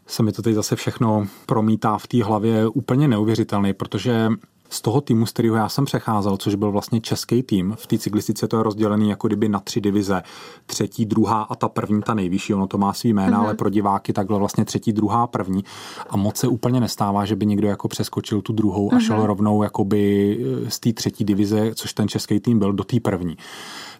se 0.07 0.23
mi 0.23 0.33
to 0.33 0.43
teď 0.43 0.55
zase 0.55 0.77
všechno 0.77 1.27
promítá 1.47 1.99
v 1.99 2.07
té 2.07 2.25
hlavě 2.25 2.69
úplně 2.69 3.09
neuvěřitelný, 3.09 3.73
protože 3.73 4.29
z 4.71 4.81
toho 4.81 5.01
týmu, 5.01 5.27
z 5.27 5.33
kterého 5.33 5.57
já 5.57 5.69
jsem 5.69 5.85
přecházel, 5.85 6.37
což 6.37 6.55
byl 6.55 6.73
vlastně 6.73 7.01
český 7.01 7.43
tým, 7.43 7.75
v 7.79 7.87
té 7.87 7.99
cyklistice 7.99 8.49
to 8.49 8.57
je 8.57 8.63
rozdělený 8.63 9.11
jako 9.11 9.27
kdyby 9.27 9.49
na 9.49 9.61
tři 9.61 9.81
divize. 9.81 10.23
Třetí, 10.67 11.07
druhá 11.07 11.43
a 11.43 11.55
ta 11.55 11.69
první, 11.69 12.03
ta 12.03 12.15
nejvyšší, 12.15 12.55
ono 12.55 12.67
to 12.67 12.79
má 12.79 12.93
svý 12.93 13.13
jména, 13.13 13.39
mm-hmm. 13.39 13.45
ale 13.45 13.55
pro 13.55 13.71
diváky 13.71 14.13
takhle 14.13 14.39
vlastně 14.39 14.65
třetí, 14.65 14.93
druhá, 14.93 15.27
první. 15.27 15.65
A 16.11 16.17
moc 16.17 16.37
se 16.37 16.49
úplně 16.49 16.81
nestává, 16.81 17.25
že 17.25 17.37
by 17.37 17.47
někdo 17.47 17.69
jako 17.69 17.89
přeskočil 17.89 18.43
tu 18.43 18.53
druhou 18.53 18.91
mm-hmm. 18.91 18.97
a 18.97 19.01
šel 19.01 19.17
mhm. 19.17 19.27
rovnou 19.27 19.63
jakoby 19.63 20.39
eh, 20.67 20.71
z 20.71 20.81
té 20.81 20.93
třetí 20.93 21.25
divize, 21.25 21.75
což 21.75 21.93
ten 21.93 22.09
český 22.09 22.41
tým 22.41 22.59
byl, 22.59 22.73
do 22.73 22.85
té 22.85 23.01
první. 23.01 23.37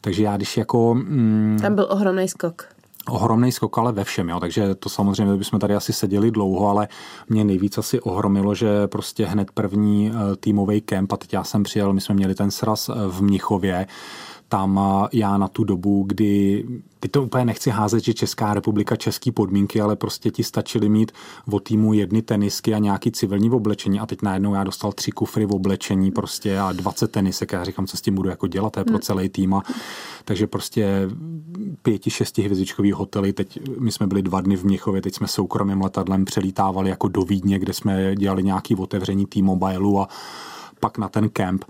Takže 0.01 0.23
já 0.23 0.37
když 0.37 0.57
jako... 0.57 0.95
Mm, 0.95 1.59
Tam 1.63 1.75
byl 1.75 1.87
ohromný 1.91 2.29
skok 2.29 2.76
ohromný 3.09 3.53
skok, 3.53 3.79
ale 3.79 3.93
ve 3.93 4.05
všem, 4.05 4.29
jo. 4.29 4.41
takže 4.41 4.75
to 4.75 4.89
samozřejmě 4.89 5.37
bychom 5.37 5.61
tady 5.61 5.75
asi 5.75 5.93
seděli 5.93 6.31
dlouho, 6.31 6.69
ale 6.69 6.89
mě 7.29 7.45
nejvíc 7.45 7.79
asi 7.79 8.01
ohromilo, 8.01 8.55
že 8.55 8.87
prostě 8.87 9.27
hned 9.27 9.51
první 9.51 10.11
eh, 10.11 10.37
týmový 10.37 10.81
kemp 10.81 11.13
a 11.13 11.17
teď 11.17 11.33
já 11.33 11.45
jsem 11.45 11.63
přijel, 11.63 11.93
my 11.93 12.01
jsme 12.01 12.15
měli 12.15 12.35
ten 12.35 12.51
sraz 12.51 12.89
eh, 12.89 12.93
v 13.09 13.23
Mnichově, 13.23 13.87
tam 14.49 14.81
já 15.13 15.39
na 15.39 15.49
tu 15.49 15.65
dobu, 15.65 16.05
kdy 16.07 16.65
teď 17.01 17.11
to 17.11 17.23
úplně 17.23 17.45
nechci 17.45 17.71
házet, 17.71 18.05
že 18.05 18.15
Česká 18.15 18.55
republika, 18.55 18.97
český 18.97 19.31
podmínky, 19.31 19.81
ale 19.81 19.97
prostě 19.97 20.31
ti 20.31 20.45
stačili 20.45 20.89
mít 20.89 21.13
o 21.51 21.61
týmu 21.61 21.93
jedny 21.95 22.23
tenisky 22.23 22.75
a 22.75 22.79
nějaký 22.79 23.13
civilní 23.13 23.51
oblečení 23.51 24.01
a 24.01 24.07
teď 24.07 24.23
najednou 24.23 24.55
já 24.55 24.65
dostal 24.65 24.93
tři 24.93 25.13
kufry 25.13 25.47
v 25.47 25.53
oblečení 25.53 26.11
prostě 26.11 26.59
a 26.59 26.73
20 26.73 27.13
tenisek 27.13 27.55
a 27.55 27.57
já 27.57 27.65
říkám, 27.65 27.87
co 27.87 27.97
s 27.97 28.01
tím 28.01 28.15
budu 28.15 28.29
jako 28.29 28.47
dělat, 28.47 28.73
to 28.73 28.81
je 28.81 28.85
pro 28.85 28.95
hmm. 28.95 29.03
celý 29.03 29.29
tým 29.29 29.55
a 29.55 29.63
takže 30.25 30.47
prostě 30.47 31.09
pěti, 31.83 32.11
šesti 32.11 32.43
hvězdičkový 32.43 32.93
hotely, 32.93 33.33
teď 33.33 33.61
my 33.79 33.93
jsme 33.93 34.07
byli 34.07 34.23
dva 34.23 34.41
dny 34.41 34.57
v 34.57 34.65
Měchově, 34.65 35.03
teď 35.03 35.15
jsme 35.15 35.29
soukromým 35.29 35.83
letadlem 35.83 36.25
přelítávali 36.25 36.91
jako 36.91 37.09
do 37.09 37.23
Vídně, 37.23 37.59
kde 37.59 37.73
jsme 37.73 38.17
dělali 38.17 38.43
nějaký 38.43 38.75
otevření 38.75 39.27
T-Mobileu 39.27 39.99
a 39.99 40.09
pak 40.81 40.99
na 40.99 41.09
ten 41.09 41.29
kemp. 41.29 41.65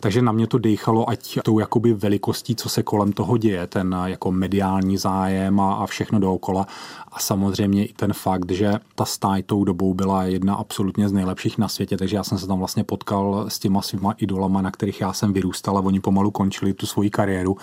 Takže 0.00 0.22
na 0.22 0.32
mě 0.32 0.46
to 0.46 0.58
dechalo, 0.58 1.10
ať 1.10 1.38
tou 1.44 1.58
jakoby 1.58 1.92
velikostí, 1.92 2.56
co 2.56 2.68
se 2.68 2.82
kolem 2.82 3.12
toho 3.12 3.36
děje, 3.36 3.66
ten 3.66 3.96
jako 4.04 4.32
mediální 4.32 4.96
zájem 4.96 5.60
a, 5.60 5.74
a 5.74 5.86
všechno 5.86 6.18
dookola. 6.18 6.66
A 7.12 7.18
samozřejmě 7.18 7.86
i 7.86 7.92
ten 7.92 8.12
fakt, 8.12 8.50
že 8.52 8.74
ta 8.94 9.04
stáj 9.04 9.42
tou 9.42 9.64
dobou 9.64 9.94
byla 9.94 10.24
jedna 10.24 10.54
absolutně 10.54 11.08
z 11.08 11.12
nejlepších 11.12 11.58
na 11.58 11.68
světě, 11.68 11.96
takže 11.96 12.16
já 12.16 12.24
jsem 12.24 12.38
se 12.38 12.46
tam 12.46 12.58
vlastně 12.58 12.84
potkal 12.84 13.44
s 13.48 13.58
těma 13.58 13.82
svýma 13.82 14.12
idolama, 14.12 14.62
na 14.62 14.70
kterých 14.70 15.00
já 15.00 15.12
jsem 15.12 15.32
vyrůstal 15.32 15.78
a 15.78 15.80
oni 15.80 16.00
pomalu 16.00 16.30
končili 16.30 16.74
tu 16.74 16.86
svoji 16.86 17.10
kariéru. 17.10 17.56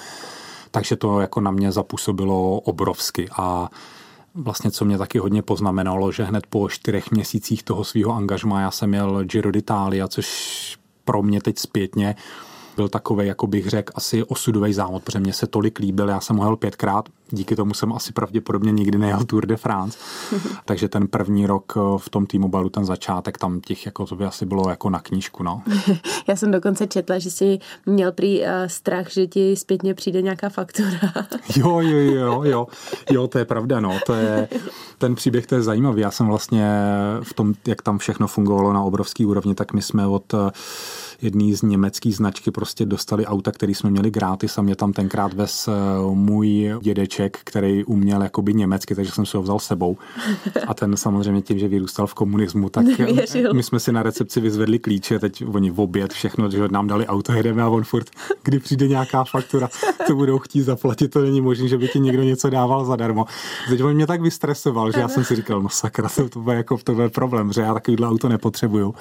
Takže 0.72 0.96
to 0.96 1.20
jako 1.20 1.42
na 1.42 1.52
mě 1.52 1.72
zapůsobilo 1.72 2.60
obrovsky 2.60 3.30
a 3.38 3.70
vlastně 4.34 4.72
co 4.72 4.86
mě 4.86 4.98
taky 4.98 5.18
hodně 5.18 5.42
poznamenalo, 5.42 6.12
že 6.12 6.24
hned 6.24 6.48
po 6.48 6.70
čtyřech 6.70 7.12
měsících 7.12 7.64
toho 7.64 7.84
svého 7.84 8.14
angažma 8.14 8.62
já 8.62 8.72
jsem 8.72 8.90
měl 8.90 9.24
Giro 9.24 9.52
d'Italia, 9.52 10.08
což 10.08 10.78
pro 11.06 11.24
mě 11.24 11.42
teď 11.42 11.60
zpětně 11.60 12.16
byl 12.76 12.90
takový, 12.90 13.28
jako 13.28 13.48
bych 13.48 13.70
řekl, 13.70 13.94
asi 13.96 14.24
osudový 14.24 14.74
závod, 14.74 15.04
protože 15.04 15.20
mě 15.20 15.34
se 15.34 15.48
tolik 15.48 15.80
líbil, 15.80 16.10
já 16.10 16.20
jsem 16.20 16.38
ho 16.38 16.46
jel 16.46 16.56
pětkrát, 16.56 17.10
díky 17.30 17.56
tomu 17.56 17.74
jsem 17.74 17.94
asi 17.94 18.14
pravděpodobně 18.14 18.72
nikdy 18.72 18.98
nejel 18.98 19.24
Tour 19.24 19.46
de 19.46 19.58
France, 19.58 20.00
takže 20.66 20.90
ten 20.90 21.08
první 21.08 21.46
rok 21.46 21.74
eh, 21.78 21.80
v 21.98 22.10
tom 22.10 22.26
týmu 22.26 22.48
balu, 22.48 22.70
ten 22.70 22.86
začátek, 22.86 23.38
tam 23.38 23.62
těch, 23.62 23.86
jako 23.86 24.06
to 24.06 24.16
by 24.16 24.26
asi 24.26 24.46
bylo 24.46 24.70
jako 24.70 24.90
na 24.90 25.00
knížku, 25.00 25.44
no. 25.44 25.62
já 26.28 26.36
jsem 26.36 26.52
dokonce 26.52 26.88
četla, 26.88 27.20
že 27.20 27.32
jsi 27.32 27.60
měl 27.86 28.12
prý 28.12 28.42
uh, 28.42 28.48
strach, 28.68 29.10
že 29.10 29.28
ti 29.28 29.56
zpětně 29.56 29.94
přijde 29.94 30.22
nějaká 30.22 30.50
faktura. 30.50 31.00
jo, 31.56 31.80
jo, 31.80 32.00
jo, 32.00 32.44
jo, 32.44 32.68
jo, 33.12 33.28
to 33.28 33.38
je 33.38 33.46
pravda, 33.46 33.80
no, 33.80 34.00
to 34.06 34.14
je, 34.14 34.48
ten 34.98 35.16
příběh, 35.16 35.48
to 35.48 35.56
je 35.56 35.62
zajímavý, 35.62 36.02
já 36.02 36.12
jsem 36.12 36.28
vlastně 36.28 36.70
v 37.24 37.34
tom, 37.34 37.54
jak 37.68 37.82
tam 37.82 37.98
všechno 37.98 38.28
fungovalo 38.28 38.74
na 38.74 38.84
obrovský 38.84 39.26
úrovni, 39.26 39.56
tak 39.56 39.74
my 39.74 39.82
jsme 39.82 40.08
od 40.08 40.34
uh, 40.34 40.50
jedný 41.22 41.56
z 41.56 41.62
německý 41.62 42.12
značky 42.12 42.52
prostě 42.52 42.86
dostali 42.86 43.26
auta, 43.26 43.52
který 43.52 43.76
jsme 43.76 43.90
měli 43.90 44.12
gratis 44.12 44.58
a 44.58 44.62
mě 44.62 44.76
tam 44.76 44.94
tenkrát 44.94 45.34
ves 45.34 45.68
eh, 45.68 45.72
můj 46.14 46.76
dědeček, 46.82 47.40
který 47.44 47.84
uměl 47.86 48.24
jakoby 48.24 48.54
německy, 48.54 48.96
takže 48.96 49.12
jsem 49.12 49.26
si 49.26 49.38
ho 49.38 49.44
vzal 49.44 49.60
sebou. 49.60 49.98
A 50.68 50.74
ten 50.74 50.98
samozřejmě 50.98 51.42
tím, 51.42 51.60
že 51.60 51.68
vyrůstal 51.68 52.08
v 52.08 52.14
komunismu, 52.14 52.70
tak 52.70 52.86
Nevěřil. 52.86 53.54
my 53.54 53.64
jsme 53.64 53.80
si 53.80 53.92
na 53.92 54.04
recepci 54.04 54.40
vyzvedli 54.40 54.80
klíče, 54.80 55.20
teď 55.20 55.44
oni 55.54 55.72
v 55.72 55.80
oběd 55.80 56.14
všechno, 56.14 56.52
že 56.52 56.68
nám 56.68 56.88
dali 56.88 57.08
auto, 57.08 57.34
jedeme 57.34 57.64
a 57.64 57.70
on 57.70 57.84
furt, 57.84 58.10
kdy 58.44 58.60
přijde 58.60 58.88
nějaká 58.88 59.24
faktura, 59.24 59.70
to 60.08 60.16
budou 60.16 60.40
chtít 60.40 60.62
zaplatit, 60.62 61.08
to 61.08 61.22
není 61.22 61.42
možné, 61.42 61.68
že 61.68 61.78
by 61.78 61.88
ti 61.88 62.00
někdo 62.00 62.24
něco 62.24 62.50
dával 62.50 62.86
zadarmo. 62.86 63.26
Teď 63.70 63.84
on 63.84 63.94
mě 63.94 64.08
tak 64.08 64.22
vystresoval, 64.22 64.92
že 64.92 65.00
já 65.00 65.08
jsem 65.08 65.24
si 65.24 65.36
říkal, 65.36 65.62
no 65.62 65.70
sakra, 65.70 66.10
to, 66.10 66.30
to 66.30 66.40
bude 66.40 66.56
jako 66.56 66.78
to 66.84 66.94
bude 66.94 67.10
problém, 67.10 67.54
že 67.54 67.62
já 67.62 67.74
takovýhle 67.74 68.08
auto 68.08 68.30
nepotřebuju. 68.30 68.96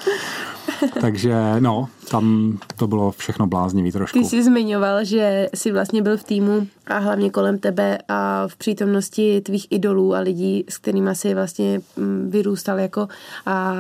Takže 1.01 1.35
no, 1.59 1.89
tam 2.11 2.59
to 2.77 2.87
bylo 2.87 3.11
všechno 3.11 3.47
bláznivý 3.47 3.93
trošku. 3.93 4.19
Ty 4.19 4.25
jsi 4.25 4.45
zmiňoval, 4.45 5.05
že 5.05 5.49
jsi 5.55 5.73
vlastně 5.73 6.03
byl 6.03 6.17
v 6.17 6.25
týmu 6.25 6.67
a 6.87 6.99
hlavně 6.99 7.31
kolem 7.31 7.59
tebe 7.59 7.99
a 8.09 8.49
v 8.49 8.57
přítomnosti 8.57 9.41
tvých 9.41 9.67
idolů 9.71 10.15
a 10.15 10.19
lidí, 10.19 10.65
s 10.69 10.79
kterými 10.79 11.15
jsi 11.15 11.35
vlastně 11.35 11.81
mm, 11.97 12.31
vyrůstal 12.31 12.79
jako 12.79 13.09
a 13.47 13.75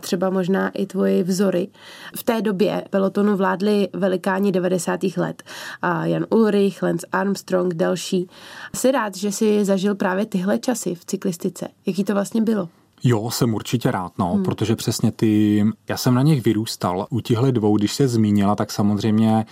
třeba 0.00 0.30
možná 0.30 0.68
i 0.68 0.86
tvoje 0.86 1.22
vzory. 1.22 1.68
V 2.16 2.22
té 2.22 2.42
době 2.42 2.84
pelotonu 2.90 3.36
vládli 3.36 3.88
velikáni 3.92 4.52
90. 4.52 5.00
let. 5.16 5.42
A 5.82 6.06
Jan 6.06 6.26
Ulrich, 6.30 6.82
Lance 6.82 7.06
Armstrong, 7.12 7.74
další. 7.74 8.28
Jsi 8.74 8.92
rád, 8.92 9.16
že 9.16 9.32
jsi 9.32 9.64
zažil 9.64 9.94
právě 9.94 10.26
tyhle 10.26 10.58
časy 10.58 10.94
v 10.94 11.04
cyklistice. 11.04 11.68
Jaký 11.86 12.04
to 12.04 12.14
vlastně 12.14 12.42
bylo? 12.42 12.68
Jo, 13.02 13.30
jsem 13.30 13.54
určitě 13.54 13.90
rád, 13.90 14.12
no, 14.18 14.32
hmm. 14.34 14.42
protože 14.42 14.76
přesně 14.76 15.12
ty, 15.12 15.64
já 15.88 15.96
jsem 15.96 16.14
na 16.14 16.22
nich 16.22 16.44
vyrůstal. 16.44 17.06
U 17.10 17.20
těchto 17.20 17.50
dvou, 17.50 17.76
když 17.76 17.94
se 17.94 18.08
zmínila, 18.08 18.56
tak 18.56 18.72
samozřejmě 18.72 19.46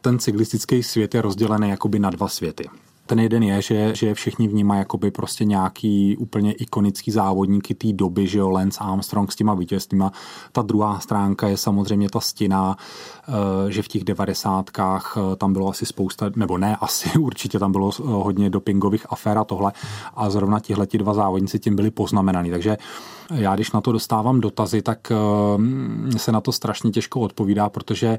ten 0.00 0.18
cyklistický 0.18 0.82
svět 0.82 1.14
je 1.14 1.22
rozdělený 1.22 1.68
jakoby 1.68 1.98
na 1.98 2.10
dva 2.10 2.28
světy. 2.28 2.68
Ten 3.06 3.20
jeden 3.20 3.42
je, 3.42 3.62
že, 3.62 3.94
že 3.94 4.14
všichni 4.14 4.48
vnímají 4.48 4.78
jakoby 4.78 5.10
prostě 5.10 5.44
nějaký 5.44 6.16
úplně 6.16 6.52
ikonický 6.52 7.10
závodníky 7.10 7.74
té 7.74 7.92
doby, 7.92 8.26
že 8.26 8.38
jo, 8.38 8.50
Lance 8.50 8.78
Armstrong 8.80 9.32
s 9.32 9.36
těma 9.36 9.54
vítězstvíma. 9.54 10.12
Ta 10.52 10.62
druhá 10.62 11.00
stránka 11.00 11.48
je 11.48 11.56
samozřejmě 11.56 12.08
ta 12.10 12.20
stina, 12.20 12.76
eh, 13.28 13.70
že 13.72 13.82
v 13.82 13.88
těch 13.88 14.04
devadesátkách 14.04 15.16
eh, 15.16 15.36
tam 15.36 15.52
bylo 15.52 15.68
asi 15.68 15.86
spousta, 15.86 16.30
nebo 16.36 16.58
ne 16.58 16.76
asi, 16.80 17.18
určitě 17.18 17.58
tam 17.58 17.72
bylo 17.72 17.90
eh, 17.98 18.02
hodně 18.04 18.50
dopingových 18.50 19.06
afér 19.12 19.38
a 19.38 19.44
tohle 19.44 19.72
a 20.14 20.30
zrovna 20.30 20.60
tihle 20.60 20.86
dva 20.94 21.14
závodníci 21.14 21.58
tím 21.58 21.76
byli 21.76 21.90
poznamenaný. 21.90 22.50
Takže 22.50 22.76
já 23.34 23.54
když 23.54 23.72
na 23.72 23.80
to 23.80 23.92
dostávám 23.92 24.40
dotazy, 24.40 24.82
tak 24.82 25.12
se 26.16 26.32
na 26.32 26.40
to 26.40 26.52
strašně 26.52 26.90
těžko 26.90 27.20
odpovídá, 27.20 27.68
protože 27.68 28.18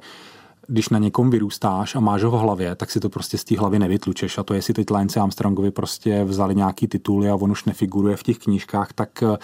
když 0.68 0.90
na 0.90 1.00
někom 1.00 1.30
vyrůstáš 1.30 1.96
a 1.96 2.00
máš 2.00 2.24
ho 2.24 2.32
v 2.32 2.34
hlavě, 2.34 2.76
tak 2.76 2.92
si 2.92 3.00
to 3.00 3.10
prostě 3.10 3.38
z 3.38 3.44
té 3.44 3.58
hlavy 3.58 3.80
nevytlučeš. 3.80 4.38
A 4.38 4.44
to, 4.44 4.54
jestli 4.54 4.74
teď 4.74 4.92
Lance 4.92 5.20
Armstrongovi 5.20 5.72
prostě 5.72 6.24
vzali 6.24 6.56
nějaký 6.56 6.88
tituly 6.88 7.30
a 7.30 7.36
on 7.36 7.52
už 7.52 7.66
nefiguruje 7.66 8.16
v 8.16 8.24
těch 8.24 8.38
knížkách, 8.38 8.94
tak 8.94 9.24
eh, 9.24 9.38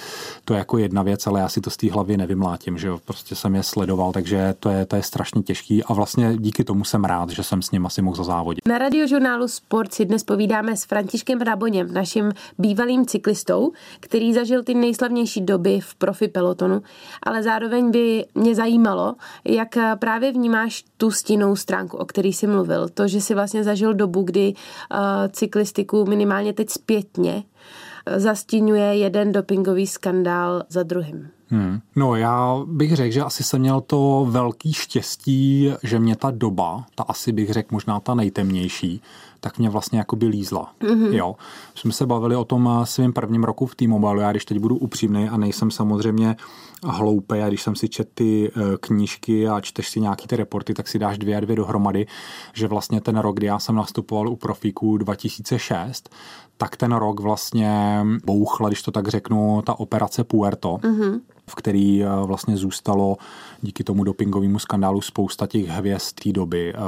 to 0.45 0.53
je 0.53 0.57
jako 0.57 0.77
jedna 0.77 1.03
věc, 1.03 1.27
ale 1.27 1.39
já 1.39 1.49
si 1.49 1.61
to 1.61 1.69
z 1.69 1.77
té 1.77 1.91
hlavy 1.91 2.17
nevymlátím, 2.17 2.77
že 2.77 2.87
jo. 2.87 2.99
Prostě 3.05 3.35
jsem 3.35 3.55
je 3.55 3.63
sledoval, 3.63 4.11
takže 4.11 4.55
to 4.59 4.69
je, 4.69 4.85
to 4.85 4.95
je 4.95 5.03
strašně 5.03 5.41
těžký 5.41 5.83
a 5.83 5.93
vlastně 5.93 6.37
díky 6.37 6.63
tomu 6.63 6.83
jsem 6.83 7.03
rád, 7.03 7.29
že 7.29 7.43
jsem 7.43 7.61
s 7.61 7.71
ním 7.71 7.85
asi 7.85 8.01
mohl 8.01 8.15
zazávodit. 8.15 8.67
Na 8.67 8.77
radiožurnálu 8.77 9.47
Sport 9.47 9.93
si 9.93 10.05
dnes 10.05 10.23
povídáme 10.23 10.77
s 10.77 10.83
Františkem 10.83 11.41
Raboněm, 11.41 11.93
naším 11.93 12.31
bývalým 12.57 13.05
cyklistou, 13.05 13.71
který 13.99 14.33
zažil 14.33 14.63
ty 14.63 14.73
nejslavnější 14.73 15.41
doby 15.41 15.79
v 15.79 15.95
profi 15.95 16.27
pelotonu, 16.27 16.81
ale 17.23 17.43
zároveň 17.43 17.91
by 17.91 18.25
mě 18.35 18.55
zajímalo, 18.55 19.15
jak 19.45 19.77
právě 19.99 20.31
vnímáš 20.31 20.83
tu 20.97 21.10
stinnou 21.11 21.55
stránku, 21.55 21.97
o 21.97 22.05
který 22.05 22.33
jsi 22.33 22.47
mluvil. 22.47 22.89
To, 22.89 23.07
že 23.07 23.21
si 23.21 23.33
vlastně 23.33 23.63
zažil 23.63 23.93
dobu, 23.93 24.23
kdy 24.23 24.53
uh, 24.53 24.97
cyklistiku 25.29 26.05
minimálně 26.05 26.53
teď 26.53 26.69
zpětně 26.69 27.35
uh, 27.35 28.19
zastínuje 28.19 28.83
jeden 28.83 29.31
dopingový 29.31 29.87
skandál 29.87 30.63
za 30.69 30.83
druhým. 30.83 31.29
Hmm. 31.47 31.79
No 31.95 32.15
já 32.15 32.59
bych 32.65 32.95
řekl, 32.95 33.13
že 33.13 33.21
asi 33.21 33.43
jsem 33.43 33.61
měl 33.61 33.81
to 33.81 34.27
velký 34.29 34.73
štěstí, 34.73 35.73
že 35.83 35.99
mě 35.99 36.15
ta 36.15 36.31
doba, 36.31 36.85
ta 36.95 37.03
asi 37.03 37.31
bych 37.31 37.49
řekl 37.49 37.67
možná 37.71 37.99
ta 37.99 38.15
nejtemnější, 38.15 39.01
tak 39.41 39.59
mě 39.59 39.69
vlastně 39.69 39.99
jako 39.99 40.15
by 40.15 40.25
lízla. 40.25 40.73
Mm-hmm. 40.81 41.13
Jo. 41.13 41.35
Jsme 41.75 41.91
se 41.91 42.05
bavili 42.05 42.35
o 42.35 42.45
tom 42.45 42.69
eh, 42.81 42.85
svým 42.85 43.13
prvním 43.13 43.43
roku 43.43 43.65
v 43.65 43.75
T-Mobile, 43.75 44.23
já 44.23 44.31
když 44.31 44.45
teď 44.45 44.59
budu 44.59 44.77
upřímný 44.77 45.29
a 45.29 45.37
nejsem 45.37 45.71
samozřejmě 45.71 46.35
hloupý 46.83 47.39
a 47.39 47.47
když 47.47 47.61
jsem 47.61 47.75
si 47.75 47.89
čet 47.89 48.09
ty 48.13 48.51
eh, 48.55 48.77
knížky 48.79 49.47
a 49.47 49.61
čteš 49.61 49.89
si 49.89 50.01
nějaký 50.01 50.27
ty 50.27 50.35
reporty, 50.35 50.73
tak 50.73 50.87
si 50.87 50.99
dáš 50.99 51.17
dvě 51.17 51.37
a 51.37 51.39
dvě 51.39 51.55
dohromady, 51.55 52.07
že 52.53 52.67
vlastně 52.67 53.01
ten 53.01 53.17
rok, 53.17 53.35
kdy 53.35 53.47
já 53.47 53.59
jsem 53.59 53.75
nastupoval 53.75 54.29
u 54.29 54.35
profíků 54.35 54.97
2006, 54.97 56.09
tak 56.57 56.77
ten 56.77 56.91
rok 56.91 57.19
vlastně 57.19 58.01
bouchla, 58.25 58.69
když 58.69 58.81
to 58.81 58.91
tak 58.91 59.07
řeknu, 59.07 59.61
ta 59.65 59.79
operace 59.79 60.23
Puerto, 60.23 60.77
mm-hmm. 60.81 61.19
V 61.51 61.55
který 61.55 62.03
eh, 62.03 62.07
vlastně 62.25 62.57
zůstalo 62.57 63.17
díky 63.61 63.83
tomu 63.83 64.03
dopingovému 64.03 64.59
skandálu 64.59 65.01
spousta 65.01 65.47
těch 65.47 65.67
hvězd 65.67 66.19
té 66.23 66.31
doby. 66.31 66.73
Eh, 66.73 66.79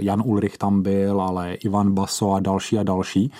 Jan 0.00 0.22
Ulrich 0.24 0.58
tam 0.58 0.82
byl, 0.82 1.20
ale 1.20 1.54
Ivan 1.54 1.92
Baso 1.92 2.32
a 2.32 2.40
další 2.40 2.78
a 2.78 2.82
další. 2.82 3.32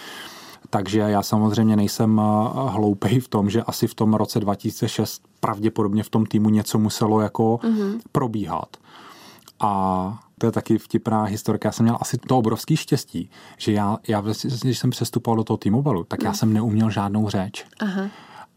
Takže 0.71 1.01
já 1.01 1.23
samozřejmě 1.23 1.77
nejsem 1.77 2.21
eh, 2.21 2.49
hloupej 2.71 3.21
v 3.21 3.29
tom, 3.29 3.51
že 3.51 3.63
asi 3.63 3.87
v 3.87 3.95
tom 3.95 4.15
roce 4.15 4.41
2006 4.41 5.23
pravděpodobně 5.41 6.03
v 6.03 6.11
tom 6.11 6.27
týmu 6.27 6.51
něco 6.51 6.79
muselo 6.79 7.21
jako 7.21 7.57
mm-hmm. 7.63 8.01
probíhat. 8.13 8.77
A 9.61 10.19
to 10.43 10.47
je 10.47 10.53
taky 10.53 10.79
vtipná 10.79 11.25
historka. 11.25 11.69
Já 11.69 11.73
jsem 11.73 11.85
měl 11.85 11.99
asi 12.01 12.19
to 12.19 12.39
obrovský 12.39 12.77
štěstí, 12.77 13.31
že 13.59 13.73
já, 13.73 13.99
já 14.09 14.23
když 14.63 14.79
jsem 14.79 14.91
přestupoval 14.91 15.37
do 15.37 15.45
toho 15.45 15.57
T-Mobile, 15.57 16.05
tak 16.09 16.23
já 16.23 16.31
mm. 16.31 16.35
jsem 16.35 16.53
neuměl 16.53 16.91
žádnou 16.91 17.29
řeč. 17.29 17.65
Aha. 17.81 18.11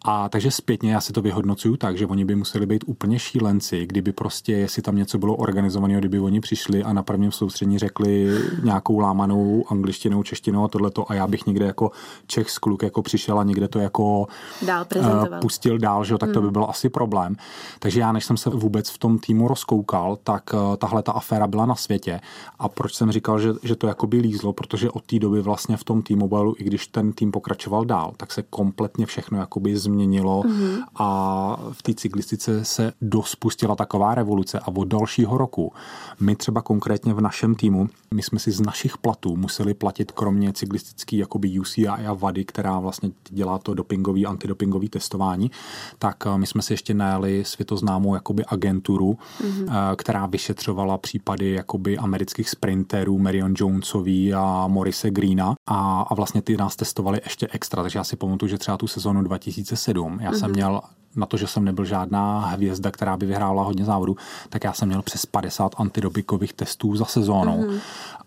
A 0.07 0.29
takže 0.29 0.51
zpětně 0.51 0.93
já 0.93 1.01
si 1.01 1.13
to 1.13 1.21
vyhodnocuju 1.21 1.77
tak, 1.77 1.97
že 1.97 2.07
oni 2.07 2.25
by 2.25 2.35
museli 2.35 2.65
být 2.65 2.83
úplně 2.87 3.19
šílenci, 3.19 3.85
kdyby 3.85 4.13
prostě, 4.13 4.51
jestli 4.53 4.81
tam 4.81 4.95
něco 4.95 5.17
bylo 5.17 5.35
organizovaného, 5.35 5.99
kdyby 5.99 6.19
oni 6.19 6.41
přišli 6.41 6.83
a 6.83 6.93
na 6.93 7.03
prvním 7.03 7.31
soustřední 7.31 7.79
řekli 7.79 8.27
nějakou 8.63 8.99
lámanou 8.99 9.65
angličtinou, 9.69 10.23
češtinou 10.23 10.63
a 10.63 10.67
tohleto 10.67 11.11
a 11.11 11.13
já 11.13 11.27
bych 11.27 11.45
někde 11.45 11.65
jako 11.65 11.91
Čech 12.27 12.49
z 12.49 12.57
kluk 12.57 12.83
jako 12.83 13.01
přišel 13.01 13.39
a 13.39 13.43
někde 13.43 13.67
to 13.67 13.79
jako 13.79 14.27
dál 14.65 14.85
uh, 14.95 15.39
pustil 15.41 15.77
dál, 15.77 16.05
že 16.05 16.13
jo, 16.13 16.17
tak 16.17 16.31
to 16.31 16.41
by 16.41 16.45
hmm. 16.45 16.53
byl 16.53 16.65
asi 16.69 16.89
problém. 16.89 17.35
Takže 17.79 17.99
já, 17.99 18.11
než 18.11 18.25
jsem 18.25 18.37
se 18.37 18.49
vůbec 18.49 18.89
v 18.89 18.97
tom 18.97 19.19
týmu 19.19 19.47
rozkoukal, 19.47 20.17
tak 20.23 20.43
uh, 20.53 20.75
tahle 20.75 21.03
ta 21.03 21.11
aféra 21.11 21.47
byla 21.47 21.65
na 21.65 21.75
světě. 21.75 22.21
A 22.59 22.69
proč 22.69 22.93
jsem 22.93 23.11
říkal, 23.11 23.39
že, 23.39 23.53
že 23.63 23.75
to 23.75 23.87
jako 23.87 24.07
by 24.07 24.17
lízlo, 24.17 24.53
protože 24.53 24.91
od 24.91 25.05
té 25.05 25.19
doby 25.19 25.41
vlastně 25.41 25.77
v 25.77 25.83
tom 25.83 26.01
T-Mobile, 26.01 26.53
i 26.57 26.63
když 26.63 26.87
ten 26.87 27.13
tým 27.13 27.31
pokračoval 27.31 27.85
dál, 27.85 28.13
tak 28.17 28.31
se 28.31 28.43
kompletně 28.49 29.05
všechno 29.05 29.39
jakoby 29.39 29.77
změnilo 29.77 29.94
změnilo 29.95 30.41
mm-hmm. 30.41 30.83
a 30.95 31.57
v 31.71 31.83
té 31.83 31.93
cyklistice 31.93 32.65
se 32.65 32.93
dospustila 33.01 33.75
taková 33.75 34.15
revoluce 34.15 34.59
a 34.59 34.67
od 34.67 34.85
dalšího 34.85 35.37
roku 35.37 35.73
my 36.19 36.35
třeba 36.35 36.61
konkrétně 36.61 37.13
v 37.13 37.21
našem 37.21 37.55
týmu, 37.55 37.89
my 38.13 38.21
jsme 38.21 38.39
si 38.39 38.51
z 38.51 38.59
našich 38.61 38.97
platů 38.97 39.35
museli 39.35 39.73
platit 39.73 40.11
kromě 40.11 40.53
cyklistický 40.53 41.17
jakoby 41.17 41.59
UCI 41.59 41.87
a 41.87 42.13
VADY, 42.13 42.45
která 42.45 42.79
vlastně 42.79 43.11
dělá 43.29 43.57
to 43.57 43.73
dopingový, 43.73 44.25
antidopingový 44.25 44.89
testování, 44.89 45.51
tak 45.99 46.23
eh, 46.27 46.37
my 46.37 46.47
jsme 46.47 46.61
si 46.61 46.73
ještě 46.73 46.93
najali 46.93 47.43
světoznámou 47.45 48.15
jakoby 48.15 48.45
agenturu, 48.45 49.17
mm-hmm. 49.41 49.95
která 49.95 50.25
vyšetřovala 50.25 50.97
případy 50.97 51.51
jakoby 51.51 51.97
amerických 51.97 52.49
sprinterů 52.49 53.17
Marion 53.17 53.53
Jonesový 53.57 54.33
a 54.33 54.67
Morise 54.67 55.11
Greena 55.11 55.55
a, 55.67 56.01
a 56.01 56.13
vlastně 56.15 56.41
ty 56.41 56.57
nás 56.57 56.75
testovali 56.75 57.21
ještě 57.23 57.47
extra, 57.51 57.81
takže 57.81 57.99
já 57.99 58.03
si 58.03 58.15
pamatuju, 58.15 58.49
že 58.49 58.57
třeba 58.57 58.77
tu 58.77 58.87
sezonu 58.87 59.21
2007 59.21 59.74
2007. 59.75 60.19
Já 60.21 60.31
mm-hmm. 60.31 60.39
jsem 60.39 60.49
mhm. 60.49 60.55
měl 60.55 60.81
na 61.15 61.25
to, 61.25 61.37
že 61.37 61.47
jsem 61.47 61.65
nebyl 61.65 61.85
žádná 61.85 62.39
hvězda, 62.39 62.91
která 62.91 63.17
by 63.17 63.25
vyhrála 63.25 63.63
hodně 63.63 63.85
závodů, 63.85 64.17
tak 64.49 64.63
já 64.63 64.73
jsem 64.73 64.87
měl 64.87 65.01
přes 65.01 65.25
50 65.25 65.71
antidobikových 65.77 66.53
testů 66.53 66.95
za 66.95 67.05
sezónou. 67.05 67.61
Mm-hmm. 67.61 67.79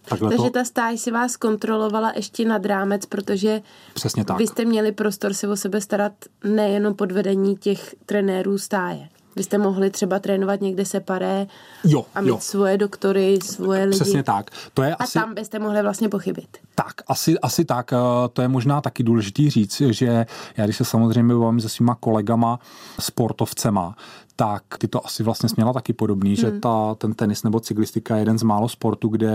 Takhle 0.09 0.31
Takže 0.31 0.45
to... 0.45 0.50
ta 0.50 0.64
stáj 0.64 0.99
si 0.99 1.11
vás 1.11 1.37
kontrolovala 1.37 2.12
ještě 2.17 2.45
nad 2.45 2.67
rámec, 2.67 3.07
protože 3.07 3.62
Přesně 3.95 4.25
tak. 4.25 4.38
vy 4.38 4.47
jste 4.47 4.64
měli 4.64 4.93
prostor 4.93 5.35
se 5.35 5.49
o 5.49 5.57
sebe 5.57 5.81
starat 5.81 6.12
nejenom 6.45 6.95
pod 6.95 7.12
vedení 7.12 7.57
těch 7.57 7.95
trenérů 8.07 8.59
stáje. 8.59 9.09
Vy 9.38 9.45
jste 9.45 9.59
mohli 9.59 9.90
třeba 9.90 10.18
trénovat 10.18 10.61
někde 10.61 10.85
separé 10.85 11.47
jo, 11.85 12.07
a 12.14 12.21
mít 12.21 12.28
jo. 12.28 12.38
svoje 12.40 12.78
doktory, 12.78 13.38
svoje 13.45 13.85
lidi. 13.85 14.00
Přesně 14.00 14.23
tak. 14.23 14.50
To 14.75 14.83
je 14.83 14.95
a 14.95 15.04
asi... 15.04 15.12
tam 15.12 15.35
byste 15.35 15.59
mohli 15.59 15.83
vlastně 15.83 16.09
pochybit. 16.09 16.59
Tak, 16.75 16.92
asi, 17.07 17.38
asi 17.38 17.64
tak. 17.64 17.92
Eh, 17.92 17.97
to 18.33 18.42
je 18.42 18.49
možná 18.49 18.80
taky 18.80 19.02
důležitý 19.02 19.50
říct, 19.50 19.80
že 19.80 20.26
já 20.57 20.64
když 20.64 20.76
se 20.76 20.85
samozřejmě 20.85 21.35
bavím 21.35 21.61
se 21.61 21.68
svýma 21.68 21.95
kolegama, 21.95 22.59
sportovcema, 23.00 23.97
tak 24.40 24.62
ty 24.78 24.88
to 24.88 25.07
asi 25.07 25.23
vlastně 25.23 25.49
směla 25.49 25.73
taky 25.73 25.92
podobný, 25.92 26.30
hmm. 26.30 26.37
že 26.37 26.50
ta, 26.50 26.95
ten 26.95 27.14
tenis 27.14 27.42
nebo 27.42 27.61
cyklistika 27.61 28.16
je 28.16 28.21
jeden 28.21 28.38
z 28.38 28.42
málo 28.42 28.68
sportů, 28.68 29.09
kde 29.09 29.30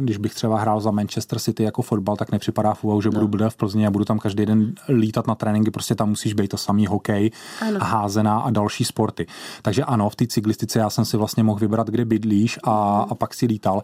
když 0.00 0.16
bych 0.16 0.34
třeba 0.34 0.58
hrál 0.58 0.80
za 0.80 0.90
Manchester 0.90 1.38
City 1.38 1.62
jako 1.62 1.82
fotbal, 1.82 2.16
tak 2.16 2.32
nepřipadá 2.32 2.74
v 2.74 2.84
úvahu, 2.84 3.00
že 3.00 3.08
no. 3.08 3.20
budu 3.20 3.28
být 3.28 3.48
v 3.48 3.56
Plzni 3.56 3.86
a 3.86 3.90
budu 3.90 4.04
tam 4.04 4.18
každý 4.18 4.46
den 4.46 4.74
lítat 4.88 5.26
na 5.26 5.34
tréninky, 5.34 5.70
prostě 5.70 5.94
tam 5.94 6.08
musíš 6.08 6.32
být 6.32 6.48
to 6.48 6.56
samý 6.56 6.86
hokej, 6.86 7.30
ano. 7.60 7.78
házená 7.82 8.38
a 8.38 8.50
další 8.50 8.84
sporty. 8.84 9.26
Takže 9.62 9.84
ano, 9.84 10.10
v 10.10 10.16
té 10.16 10.26
cyklistice 10.26 10.78
já 10.78 10.90
jsem 10.90 11.04
si 11.04 11.16
vlastně 11.16 11.42
mohl 11.42 11.60
vybrat, 11.60 11.88
kde 11.88 12.04
bydlíš 12.04 12.58
a, 12.64 13.00
hmm. 13.00 13.06
a 13.10 13.14
pak 13.14 13.34
si 13.34 13.46
lítal. 13.46 13.82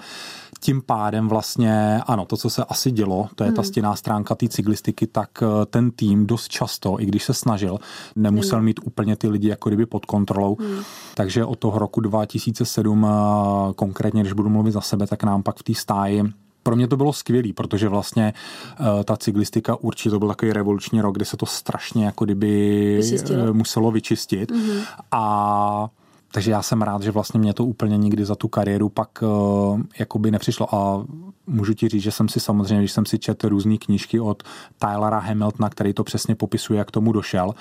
Tím 0.60 0.82
pádem 0.86 1.28
vlastně, 1.28 2.00
ano, 2.06 2.24
to, 2.24 2.36
co 2.36 2.50
se 2.50 2.64
asi 2.64 2.90
dělo, 2.90 3.28
to 3.34 3.44
je 3.44 3.48
hmm. 3.48 3.56
ta 3.56 3.62
stěná 3.62 3.96
stránka 3.96 4.34
té 4.34 4.48
cyklistiky, 4.48 5.06
tak 5.06 5.30
eh, 5.42 5.66
ten 5.66 5.90
tým 5.90 6.26
dost 6.26 6.48
často, 6.48 7.00
i 7.00 7.06
když 7.06 7.24
se 7.24 7.34
snažil, 7.34 7.78
nemusel 8.16 8.58
hmm. 8.58 8.66
mít 8.66 8.80
úplně 8.84 9.16
ty 9.16 9.28
lidi 9.28 9.48
jako 9.48 9.70
kdyby 9.70 9.86
pod 9.86 10.06
kontrolou. 10.06 10.21
Hmm. 10.60 10.82
Takže 11.14 11.44
od 11.44 11.58
toho 11.58 11.78
roku 11.78 12.00
2007, 12.00 13.06
eh, 13.06 13.08
konkrétně, 13.74 14.20
když 14.20 14.32
budu 14.32 14.48
mluvit 14.48 14.72
za 14.72 14.80
sebe, 14.80 15.06
tak 15.06 15.22
nám 15.22 15.42
pak 15.42 15.56
v 15.56 15.62
té 15.62 15.74
stáji 15.74 16.24
pro 16.62 16.76
mě 16.76 16.88
to 16.88 16.96
bylo 16.96 17.12
skvělé, 17.12 17.52
protože 17.52 17.88
vlastně 17.88 18.32
uh, 18.80 19.02
ta 19.02 19.16
cyklistika 19.16 19.76
určitě 19.76 20.10
to 20.10 20.18
byl 20.18 20.28
takový 20.28 20.52
revoluční 20.52 21.00
rok, 21.00 21.14
kdy 21.16 21.24
se 21.24 21.36
to 21.36 21.46
strašně 21.46 22.04
jako 22.04 22.24
kdyby 22.24 22.96
Vyčistilo. 23.02 23.54
muselo 23.54 23.90
vyčistit. 23.90 24.50
Mm-hmm. 24.50 24.82
A 25.10 25.88
takže 26.32 26.50
já 26.50 26.62
jsem 26.62 26.82
rád, 26.82 27.02
že 27.02 27.10
vlastně 27.10 27.40
mě 27.40 27.54
to 27.54 27.64
úplně 27.64 27.96
nikdy 27.96 28.24
za 28.24 28.34
tu 28.34 28.48
kariéru 28.48 28.88
pak 28.88 29.08
uh, 29.22 29.80
jakoby 29.98 30.30
nepřišlo 30.30 30.74
a 30.74 31.04
můžu 31.46 31.74
ti 31.74 31.88
říct, 31.88 32.02
že 32.02 32.10
jsem 32.10 32.28
si 32.28 32.40
samozřejmě, 32.40 32.78
když 32.78 32.92
jsem 32.92 33.06
si 33.06 33.18
četl 33.18 33.48
různé 33.48 33.76
knížky 33.76 34.20
od 34.20 34.42
Tylera 34.78 35.18
Hamiltona, 35.18 35.70
který 35.70 35.92
to 35.92 36.04
přesně 36.04 36.34
popisuje, 36.34 36.78
jak 36.78 36.90
tomu 36.90 37.12
došel, 37.12 37.54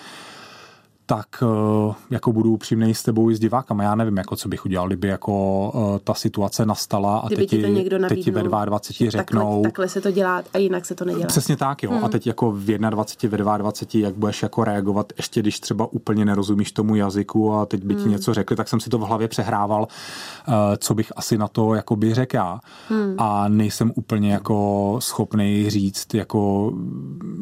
tak 1.12 1.44
eh, 1.44 1.94
jako 2.10 2.34
budu 2.34 2.54
upřímný 2.54 2.96
s 2.96 3.04
tebou 3.04 3.30
i 3.30 3.36
s 3.36 3.40
divákama. 3.40 3.84
Já 3.84 3.96
nevím, 3.96 4.18
jako 4.18 4.36
co 4.36 4.50
bych 4.50 4.66
udělal, 4.66 4.88
kdyby 4.88 5.08
jako 5.08 5.70
uh, 5.70 5.98
ta 6.04 6.14
situace 6.14 6.66
nastala 6.66 7.18
a 7.18 7.28
kdyby 7.28 7.48
teď, 7.48 7.50
ti, 7.50 7.72
někdo 7.72 8.00
teď 8.08 8.24
ti 8.24 8.32
ve 8.32 8.44
22 8.44 9.12
řeknou... 9.12 9.42
Takhle, 9.42 9.62
takhle 9.64 9.90
se 9.90 10.02
to 10.02 10.12
dělá 10.12 10.44
a 10.54 10.58
jinak 10.58 10.86
se 10.86 10.96
to 10.96 11.06
nedělá. 11.06 11.26
Přesně 11.26 11.58
tak, 11.58 11.84
jo. 11.84 11.92
Hmm. 11.92 12.06
A 12.06 12.10
teď 12.10 12.28
jako 12.28 12.52
v 12.52 12.78
21, 12.90 13.38
ve 13.38 13.58
22, 13.58 14.08
jak 14.08 14.16
budeš 14.16 14.44
jako 14.44 14.64
reagovat, 14.64 15.14
ještě 15.18 15.40
když 15.40 15.60
třeba 15.60 15.94
úplně 15.94 16.26
nerozumíš 16.26 16.72
tomu 16.72 16.96
jazyku 16.96 17.54
a 17.54 17.66
teď 17.66 17.84
by 17.84 17.96
ti 17.96 18.02
hmm. 18.02 18.12
něco 18.12 18.34
řekli, 18.34 18.56
tak 18.56 18.68
jsem 18.68 18.80
si 18.80 18.90
to 18.90 18.98
v 18.98 19.02
hlavě 19.02 19.28
přehrával, 19.28 19.82
uh, 19.82 20.54
co 20.78 20.94
bych 20.96 21.12
asi 21.16 21.38
na 21.38 21.48
to 21.48 21.74
jako 21.74 21.96
by 21.96 22.14
řekl 22.14 22.36
já. 22.36 22.60
Hmm. 22.90 23.16
A 23.18 23.48
nejsem 23.48 23.92
úplně 23.96 24.34
jako 24.34 24.96
schopný 25.00 25.70
říct, 25.70 26.14
jako, 26.14 26.74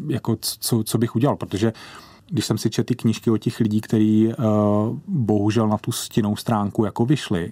jako 0.08 0.38
co, 0.42 0.84
co 0.84 0.98
bych 0.98 1.16
udělal, 1.16 1.36
protože 1.36 1.74
když 2.32 2.46
jsem 2.46 2.58
si 2.58 2.70
četl 2.70 2.88
ty 2.88 2.96
knížky 2.96 3.32
o 3.32 3.38
těch 3.38 3.60
lidí, 3.60 3.82
kteří 3.82 4.28
uh, 4.28 4.34
bohužel 5.08 5.68
na 5.68 5.78
tu 5.78 5.92
stinnou 5.92 6.36
stránku 6.36 6.86
jako 6.86 7.06
vyšli, 7.06 7.52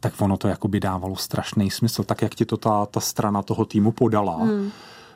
tak 0.00 0.20
ono 0.20 0.36
to 0.36 0.48
jako 0.48 0.68
by 0.68 0.80
dávalo 0.80 1.16
strašný 1.16 1.70
smysl, 1.70 2.04
tak 2.04 2.22
jak 2.22 2.34
ti 2.34 2.44
to 2.44 2.56
ta, 2.56 2.86
ta 2.86 3.00
strana 3.00 3.42
toho 3.42 3.64
týmu 3.64 3.92
podala. 3.92 4.36
Hmm 4.36 4.70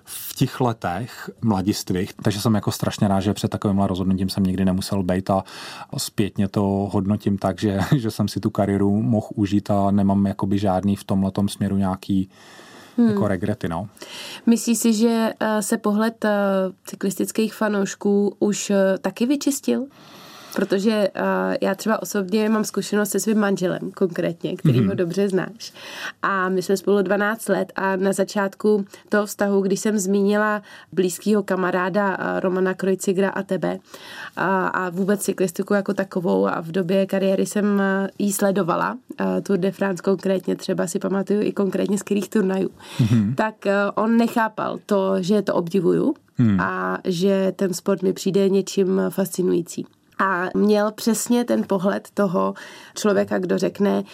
v 0.05 0.35
těch 0.35 0.61
letech 0.61 1.31
mladistvých, 1.43 2.13
takže 2.13 2.41
jsem 2.41 2.55
jako 2.55 2.73
strašně 2.73 3.09
rád, 3.09 3.21
že 3.21 3.35
před 3.35 3.51
takovým 3.51 3.79
rozhodnutím 3.79 4.29
jsem 4.29 4.45
nikdy 4.45 4.65
nemusel 4.65 5.03
být 5.03 5.31
a 5.31 5.45
zpětně 5.97 6.49
to 6.49 6.63
hodnotím 6.93 7.39
tak, 7.39 7.61
že, 7.61 7.79
že 7.97 8.11
jsem 8.11 8.29
si 8.29 8.41
tu 8.41 8.51
kariéru 8.51 9.03
mohl 9.03 9.27
užít 9.35 9.71
a 9.71 9.91
nemám 9.91 10.27
jakoby 10.27 10.59
žádný 10.59 10.97
v 10.97 11.05
tomhle 11.05 11.33
směru 11.47 11.77
nějaký 11.77 12.31
hmm. 12.97 13.09
jako 13.09 13.29
regrety. 13.29 13.69
No. 13.69 13.89
Myslíš 14.47 14.79
si, 14.79 14.93
že 14.93 15.33
eh, 15.41 15.63
se 15.63 15.79
pohled 15.79 16.25
eh, 16.25 16.31
cyklistických 16.85 17.55
fanoušků 17.55 18.37
už 18.39 18.71
eh, 18.71 18.99
taky 18.99 19.27
vyčistil? 19.27 19.87
Protože 20.55 21.09
uh, 21.17 21.23
já 21.61 21.75
třeba 21.75 22.03
osobně 22.03 22.49
mám 22.49 22.65
zkušenost 22.65 23.11
se 23.11 23.21
svým 23.21 23.39
manželem 23.39 23.91
konkrétně, 23.91 24.57
který 24.57 24.81
mm-hmm. 24.81 24.89
ho 24.89 24.95
dobře 24.95 25.29
znáš. 25.29 25.73
A 26.23 26.49
my 26.49 26.63
jsme 26.63 26.77
spolu 26.77 27.03
12 27.03 27.49
let 27.49 27.73
a 27.77 27.97
na 27.97 28.13
začátku 28.13 28.85
toho 29.09 29.27
vztahu, 29.27 29.61
když 29.61 29.81
jsem 29.81 29.99
zmínila 29.99 30.63
blízkého 30.93 31.43
kamaráda 31.43 32.19
uh, 32.19 32.41
Romana 32.41 32.75
Krojcigra 32.75 33.31
a 33.31 33.43
tebe 33.43 33.79
a, 34.37 34.67
a 34.67 34.91
vůbec 34.91 35.21
cyklistiku 35.21 35.75
jako 35.75 35.95
takovou 35.95 36.47
a 36.47 36.61
v 36.61 36.73
době 36.73 37.07
kariéry 37.07 37.47
jsem 37.47 37.65
uh, 37.65 38.09
jí 38.19 38.33
sledovala, 38.33 38.93
uh, 38.93 39.27
Tour 39.43 39.59
de 39.59 39.71
France 39.71 40.03
konkrétně 40.03 40.57
třeba 40.57 40.87
si 40.87 40.99
pamatuju 40.99 41.41
i 41.43 41.53
konkrétně 41.53 41.99
z 41.99 42.03
kterých 42.03 42.29
turnajů, 42.29 42.71
mm-hmm. 42.99 43.35
tak 43.35 43.55
uh, 43.67 43.73
on 44.05 44.17
nechápal 44.17 44.79
to, 44.87 45.23
že 45.23 45.43
to 45.43 45.55
obdivuju 45.55 46.15
mm. 46.39 46.61
a 46.61 46.99
že 47.05 47.53
ten 47.57 47.75
sport 47.75 48.03
mi 48.03 48.13
přijde 48.13 48.49
něčím 48.49 49.01
fascinující 49.11 49.87
a 50.23 50.49
měl 50.55 50.93
přesně 50.93 51.45
ten 51.45 51.65
pohled 51.67 52.09
toho 52.15 52.55
člověka, 52.95 53.39
kdo 53.39 53.59
řekne, 53.59 54.05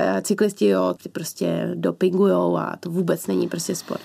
eh, 0.00 0.22
cyklisti 0.22 0.68
jo, 0.68 0.94
ty 1.02 1.08
prostě 1.08 1.70
dopingujou 1.74 2.56
a 2.56 2.76
to 2.80 2.90
vůbec 2.90 3.26
není 3.26 3.48
prostě 3.48 3.74
sport. 3.74 4.02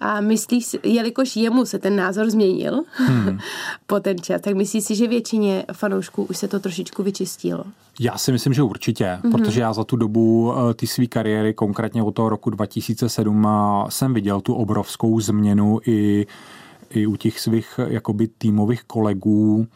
A 0.00 0.20
myslíš 0.20 0.76
jelikož 0.82 1.36
jemu 1.36 1.64
se 1.64 1.78
ten 1.78 1.96
názor 1.96 2.30
změnil 2.30 2.82
hmm. 2.92 3.38
po 3.86 4.00
ten 4.00 4.18
čas, 4.18 4.40
tak 4.40 4.54
myslíš 4.54 4.84
si, 4.84 4.94
že 4.94 5.08
většině 5.08 5.64
fanoušků 5.72 6.24
už 6.24 6.36
se 6.36 6.48
to 6.48 6.60
trošičku 6.60 7.02
vyčistilo? 7.02 7.64
Já 8.00 8.18
si 8.18 8.32
myslím, 8.32 8.52
že 8.52 8.62
určitě, 8.62 9.04
mm-hmm. 9.04 9.32
protože 9.32 9.60
já 9.60 9.72
za 9.72 9.84
tu 9.84 9.96
dobu 9.96 10.54
eh, 10.56 10.74
ty 10.74 10.86
své 10.86 11.06
kariéry, 11.06 11.54
konkrétně 11.54 12.02
od 12.02 12.14
toho 12.14 12.28
roku 12.28 12.50
2007, 12.50 13.46
eh, 13.48 13.90
jsem 13.90 14.14
viděl 14.14 14.40
tu 14.40 14.54
obrovskou 14.54 15.20
změnu 15.20 15.78
i, 15.86 16.26
i 16.90 17.06
u 17.06 17.16
těch 17.16 17.40
svých 17.40 17.80
jakoby 17.88 18.28
týmových 18.38 18.84
kolegů, 18.84 19.66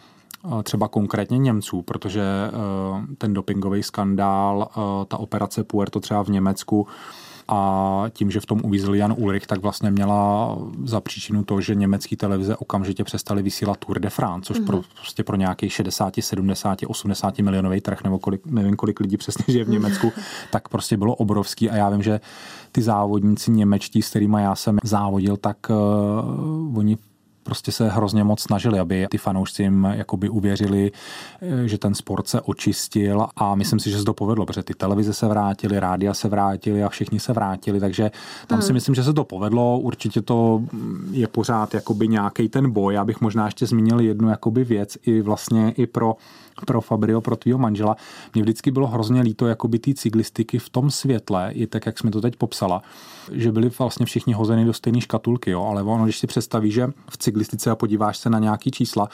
třeba 0.63 0.89
konkrétně 0.89 1.39
Němců, 1.39 1.83
protože 1.83 2.23
eh, 2.23 3.15
ten 3.19 3.35
dopingový 3.35 3.83
skandál, 3.83 4.69
eh, 4.71 4.81
ta 5.09 5.17
operace 5.17 5.65
Puerto 5.65 6.01
třeba 6.01 6.23
v 6.23 6.29
Německu, 6.29 6.87
a 7.51 8.05
tím, 8.13 8.31
že 8.31 8.41
v 8.41 8.47
tom 8.47 8.61
uvízl 8.65 8.95
Jan 8.95 9.15
Ulrich, 9.19 9.47
tak 9.47 9.63
vlastně 9.63 9.91
měla 9.91 10.57
za 10.85 11.01
příčinu 11.01 11.45
to, 11.45 11.61
že 11.61 11.75
německý 11.75 12.17
televize 12.17 12.57
okamžitě 12.57 13.05
přestali 13.05 13.43
vysílat 13.43 13.77
Tour 13.77 14.01
de 14.01 14.11
France, 14.11 14.47
což 14.47 14.61
mm-hmm. 14.61 14.67
pro, 14.67 14.81
prostě 14.97 15.25
pro 15.25 15.37
nějaký 15.37 15.71
60, 15.71 16.15
70, 16.21 16.79
80 16.87 17.39
milionový 17.39 17.81
trh, 17.81 18.05
nebo 18.05 18.19
kolik, 18.19 18.47
nevím 18.47 18.77
kolik 18.77 19.01
lidí 19.01 19.17
přesně 19.17 19.45
žije 19.49 19.65
v 19.65 19.69
Německu, 19.69 20.13
tak 20.51 20.69
prostě 20.69 20.97
bylo 20.97 21.15
obrovský 21.15 21.71
a 21.71 21.77
já 21.77 21.91
vím, 21.91 22.03
že 22.03 22.21
ty 22.73 22.83
závodníci 22.83 23.51
němečtí, 23.51 24.03
s 24.03 24.11
kterými 24.11 24.43
já 24.43 24.55
jsem 24.55 24.79
závodil, 24.85 25.37
tak 25.37 25.57
uh, 25.71 26.79
oni 26.79 26.97
prostě 27.49 27.73
se 27.73 27.89
hrozně 27.89 28.25
moc 28.25 28.41
snažili, 28.41 28.79
aby 28.79 29.07
ty 29.11 29.19
fanoušci 29.19 29.63
jim 29.63 29.85
jakoby 29.85 30.29
uvěřili, 30.29 30.93
eh, 31.43 31.69
že 31.69 31.79
ten 31.79 31.95
sport 31.95 32.29
se 32.29 32.41
očistil 32.41 33.27
a 33.37 33.55
myslím 33.55 33.81
si, 33.81 33.91
že 33.91 33.99
se 33.99 34.05
to 34.05 34.15
povedlo, 34.15 34.47
protože 34.47 34.63
ty 34.63 34.75
televize 34.75 35.15
se 35.15 35.27
vrátily, 35.27 35.81
rádia 35.81 36.15
se 36.15 36.29
vrátily 36.29 36.85
a 36.85 36.89
všichni 36.89 37.21
se 37.21 37.33
vrátili, 37.33 37.81
takže 37.81 38.11
tam 38.47 38.59
hmm. 38.59 38.67
si 38.67 38.73
myslím, 38.73 38.95
že 38.95 39.05
se 39.05 39.13
to 39.13 39.25
povedlo. 39.25 39.79
Určitě 39.79 40.21
to 40.21 40.63
je 41.11 41.29
pořád 41.29 41.75
jakoby 41.75 42.09
nějaký 42.09 42.49
ten 42.49 42.71
boj. 42.71 42.95
Já 42.95 43.05
bych 43.05 43.21
možná 43.21 43.45
ještě 43.45 43.67
zmínil 43.67 44.01
jednu 44.01 44.29
jakoby 44.29 44.65
věc 44.65 44.99
i 45.03 45.21
vlastně 45.21 45.71
i 45.71 45.87
pro 45.87 46.17
pro 46.67 46.81
Fabrio, 46.81 47.21
pro 47.21 47.37
tvýho 47.37 47.59
manžela. 47.59 47.97
Mně 48.35 48.43
vždycky 48.43 48.71
bylo 48.71 48.87
hrozně 48.87 49.21
líto 49.21 49.47
jakoby 49.47 49.79
ty 49.79 49.95
cyklistiky 49.95 50.59
v 50.59 50.69
tom 50.69 50.91
světle, 50.91 51.51
i 51.53 51.67
tak, 51.67 51.87
jak 51.87 51.99
jsme 51.99 52.11
to 52.11 52.21
teď 52.21 52.37
popsala, 52.37 52.83
že 53.33 53.53
byli 53.53 53.71
vlastně 53.79 54.07
všichni 54.07 54.33
hozeni 54.33 54.65
do 54.65 54.73
stejné 54.73 55.01
škatulky, 55.01 55.51
jo? 55.51 55.65
ale 55.65 55.83
ono, 55.83 56.05
když 56.05 56.19
si 56.19 56.27
představí, 56.27 56.71
že 56.71 56.89
v 57.11 57.19
cyklistice 57.19 57.71
a 57.71 57.75
podíváš 57.75 58.19
se 58.19 58.31
na 58.31 58.39
nějaký 58.39 58.71
čísla, 58.71 59.09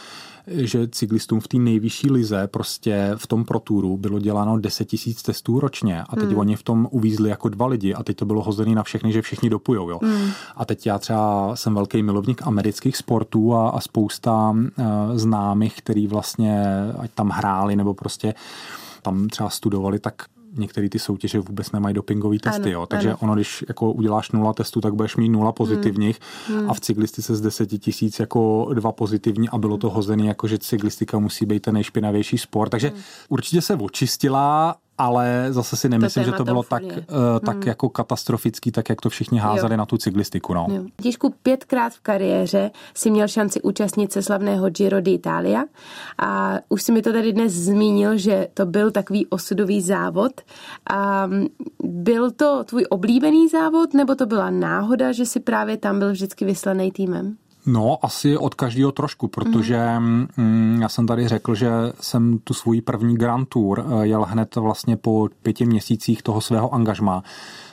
že 0.46 0.88
cyklistům 0.88 1.40
v 1.40 1.48
té 1.48 1.58
nejvyšší 1.58 2.10
lize 2.10 2.46
prostě 2.46 3.10
v 3.16 3.26
tom 3.26 3.44
proturu 3.44 3.96
bylo 3.96 4.18
děláno 4.18 4.58
10 4.58 4.84
tisíc 4.84 5.22
testů 5.22 5.60
ročně 5.60 6.02
a 6.02 6.16
teď 6.16 6.28
hmm. 6.28 6.38
oni 6.38 6.56
v 6.56 6.62
tom 6.62 6.88
uvízli 6.90 7.30
jako 7.30 7.48
dva 7.48 7.66
lidi 7.66 7.94
a 7.94 8.02
teď 8.02 8.16
to 8.16 8.24
bylo 8.24 8.42
hozený 8.42 8.74
na 8.74 8.82
všechny, 8.82 9.12
že 9.12 9.22
všichni 9.22 9.50
dopujou. 9.50 9.90
Jo. 9.90 9.98
Hmm. 10.02 10.30
A 10.56 10.64
teď 10.64 10.86
já 10.86 10.98
třeba 10.98 11.56
jsem 11.56 11.74
velký 11.74 12.02
milovník 12.02 12.42
amerických 12.46 12.96
sportů 12.96 13.54
a, 13.54 13.68
a 13.68 13.80
spousta 13.80 14.50
uh, 14.50 14.66
známých, 15.14 15.76
který 15.76 16.06
vlastně 16.06 16.64
ať 16.98 17.10
tam 17.10 17.28
hráli 17.28 17.76
nebo 17.76 17.94
prostě 17.94 18.34
tam 19.02 19.28
třeba 19.28 19.50
studovali, 19.50 19.98
tak 19.98 20.14
některé 20.56 20.88
ty 20.88 20.98
soutěže 20.98 21.40
vůbec 21.40 21.72
nemají 21.72 21.94
dopingové 21.94 22.38
testy, 22.38 22.62
ano, 22.62 22.70
jo. 22.70 22.86
Takže 22.86 23.08
ano. 23.08 23.18
ono, 23.20 23.34
když 23.34 23.64
jako 23.68 23.92
uděláš 23.92 24.32
nula 24.32 24.52
testů, 24.52 24.80
tak 24.80 24.94
budeš 24.94 25.16
mít 25.16 25.28
nula 25.28 25.52
pozitivních 25.52 26.20
hmm. 26.48 26.58
hmm. 26.58 26.70
a 26.70 26.74
v 26.74 26.80
cyklistice 26.80 27.36
z 27.36 27.40
deseti 27.40 27.78
tisíc 27.78 28.20
jako 28.20 28.70
dva 28.74 28.92
pozitivní 28.92 29.48
a 29.48 29.58
bylo 29.58 29.76
to 29.76 29.90
hozený 29.90 30.26
jako, 30.26 30.48
že 30.48 30.58
cyklistika 30.58 31.18
musí 31.18 31.46
být 31.46 31.62
ten 31.62 31.74
nejšpinavější 31.74 32.38
sport. 32.38 32.70
Takže 32.70 32.88
hmm. 32.88 32.98
určitě 33.28 33.62
se 33.62 33.74
očistila 33.74 34.76
ale 34.98 35.46
zase 35.50 35.76
si 35.76 35.88
nemyslím, 35.88 36.24
to 36.24 36.30
že 36.30 36.36
to 36.36 36.44
bylo 36.44 36.62
tak, 36.62 36.82
uh, 36.82 36.92
tak 37.44 37.54
hmm. 37.54 37.62
jako 37.66 37.88
katastrofický, 37.88 38.72
tak 38.72 38.88
jak 38.88 39.00
to 39.00 39.08
všichni 39.08 39.38
házeli 39.38 39.72
jo. 39.74 39.76
na 39.76 39.86
tu 39.86 39.96
cyklistiku. 39.96 40.54
No. 40.54 40.66
Tížku 41.02 41.34
pětkrát 41.42 41.92
v 41.92 42.00
kariéře 42.00 42.70
si 42.94 43.10
měl 43.10 43.28
šanci 43.28 43.62
účastnit 43.62 44.12
se 44.12 44.22
slavného 44.22 44.70
Giro 44.70 45.00
d'Italia 45.00 45.64
a 46.18 46.58
už 46.68 46.82
si 46.82 46.92
mi 46.92 47.02
to 47.02 47.12
tady 47.12 47.32
dnes 47.32 47.52
zmínil, 47.52 48.18
že 48.18 48.48
to 48.54 48.66
byl 48.66 48.90
takový 48.90 49.26
osudový 49.26 49.82
závod. 49.82 50.32
A 50.90 51.28
byl 51.84 52.30
to 52.30 52.64
tvůj 52.64 52.86
oblíbený 52.90 53.48
závod, 53.48 53.94
nebo 53.94 54.14
to 54.14 54.26
byla 54.26 54.50
náhoda, 54.50 55.12
že 55.12 55.26
si 55.26 55.40
právě 55.40 55.76
tam 55.76 55.98
byl 55.98 56.12
vždycky 56.12 56.44
vyslaný 56.44 56.92
týmem? 56.92 57.36
No, 57.66 57.98
asi 58.02 58.36
od 58.36 58.54
každého 58.54 58.92
trošku, 58.92 59.28
protože 59.28 59.98
mm. 59.98 60.78
já 60.82 60.88
jsem 60.88 61.06
tady 61.06 61.28
řekl, 61.28 61.54
že 61.54 61.70
jsem 62.00 62.38
tu 62.38 62.54
svůj 62.54 62.80
první 62.80 63.16
Grand 63.16 63.48
Tour 63.48 63.86
eh, 63.86 64.06
jel 64.06 64.24
hned 64.24 64.56
vlastně 64.56 64.96
po 64.96 65.28
pěti 65.42 65.66
měsících 65.66 66.22
toho 66.22 66.40
svého 66.40 66.74
angažma 66.74 67.22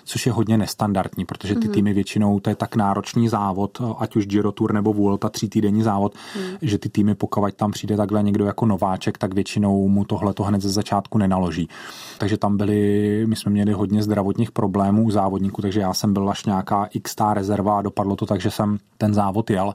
což 0.03 0.25
je 0.25 0.31
hodně 0.31 0.57
nestandardní, 0.57 1.25
protože 1.25 1.55
ty 1.55 1.67
mm. 1.67 1.73
týmy 1.73 1.93
většinou, 1.93 2.39
to 2.39 2.49
je 2.49 2.55
tak 2.55 2.75
náročný 2.75 3.29
závod, 3.29 3.81
ať 3.97 4.15
už 4.15 4.27
Giro 4.27 4.51
Tour 4.51 4.73
nebo 4.73 4.93
Vuelta, 4.93 5.29
tří 5.29 5.49
týdenní 5.49 5.83
závod, 5.83 6.15
mm. 6.35 6.57
že 6.61 6.77
ty 6.77 6.89
týmy, 6.89 7.15
pokud 7.15 7.53
tam 7.55 7.71
přijde 7.71 7.97
takhle 7.97 8.23
někdo 8.23 8.45
jako 8.45 8.65
nováček, 8.65 9.17
tak 9.17 9.33
většinou 9.33 9.87
mu 9.87 10.05
tohle 10.05 10.33
to 10.33 10.43
hned 10.43 10.61
ze 10.61 10.69
začátku 10.69 11.17
nenaloží. 11.17 11.69
Takže 12.17 12.37
tam 12.37 12.57
byli, 12.57 13.23
my 13.27 13.35
jsme 13.35 13.51
měli 13.51 13.73
hodně 13.73 14.03
zdravotních 14.03 14.51
problémů 14.51 15.03
u 15.03 15.11
závodníků, 15.11 15.61
takže 15.61 15.79
já 15.79 15.93
jsem 15.93 16.13
byl 16.13 16.29
až 16.29 16.45
nějaká 16.45 16.87
x 16.93 17.15
rezerva 17.33 17.77
a 17.77 17.81
dopadlo 17.81 18.15
to 18.15 18.25
tak, 18.25 18.41
že 18.41 18.51
jsem 18.51 18.77
ten 18.97 19.13
závod 19.13 19.49
jel 19.49 19.73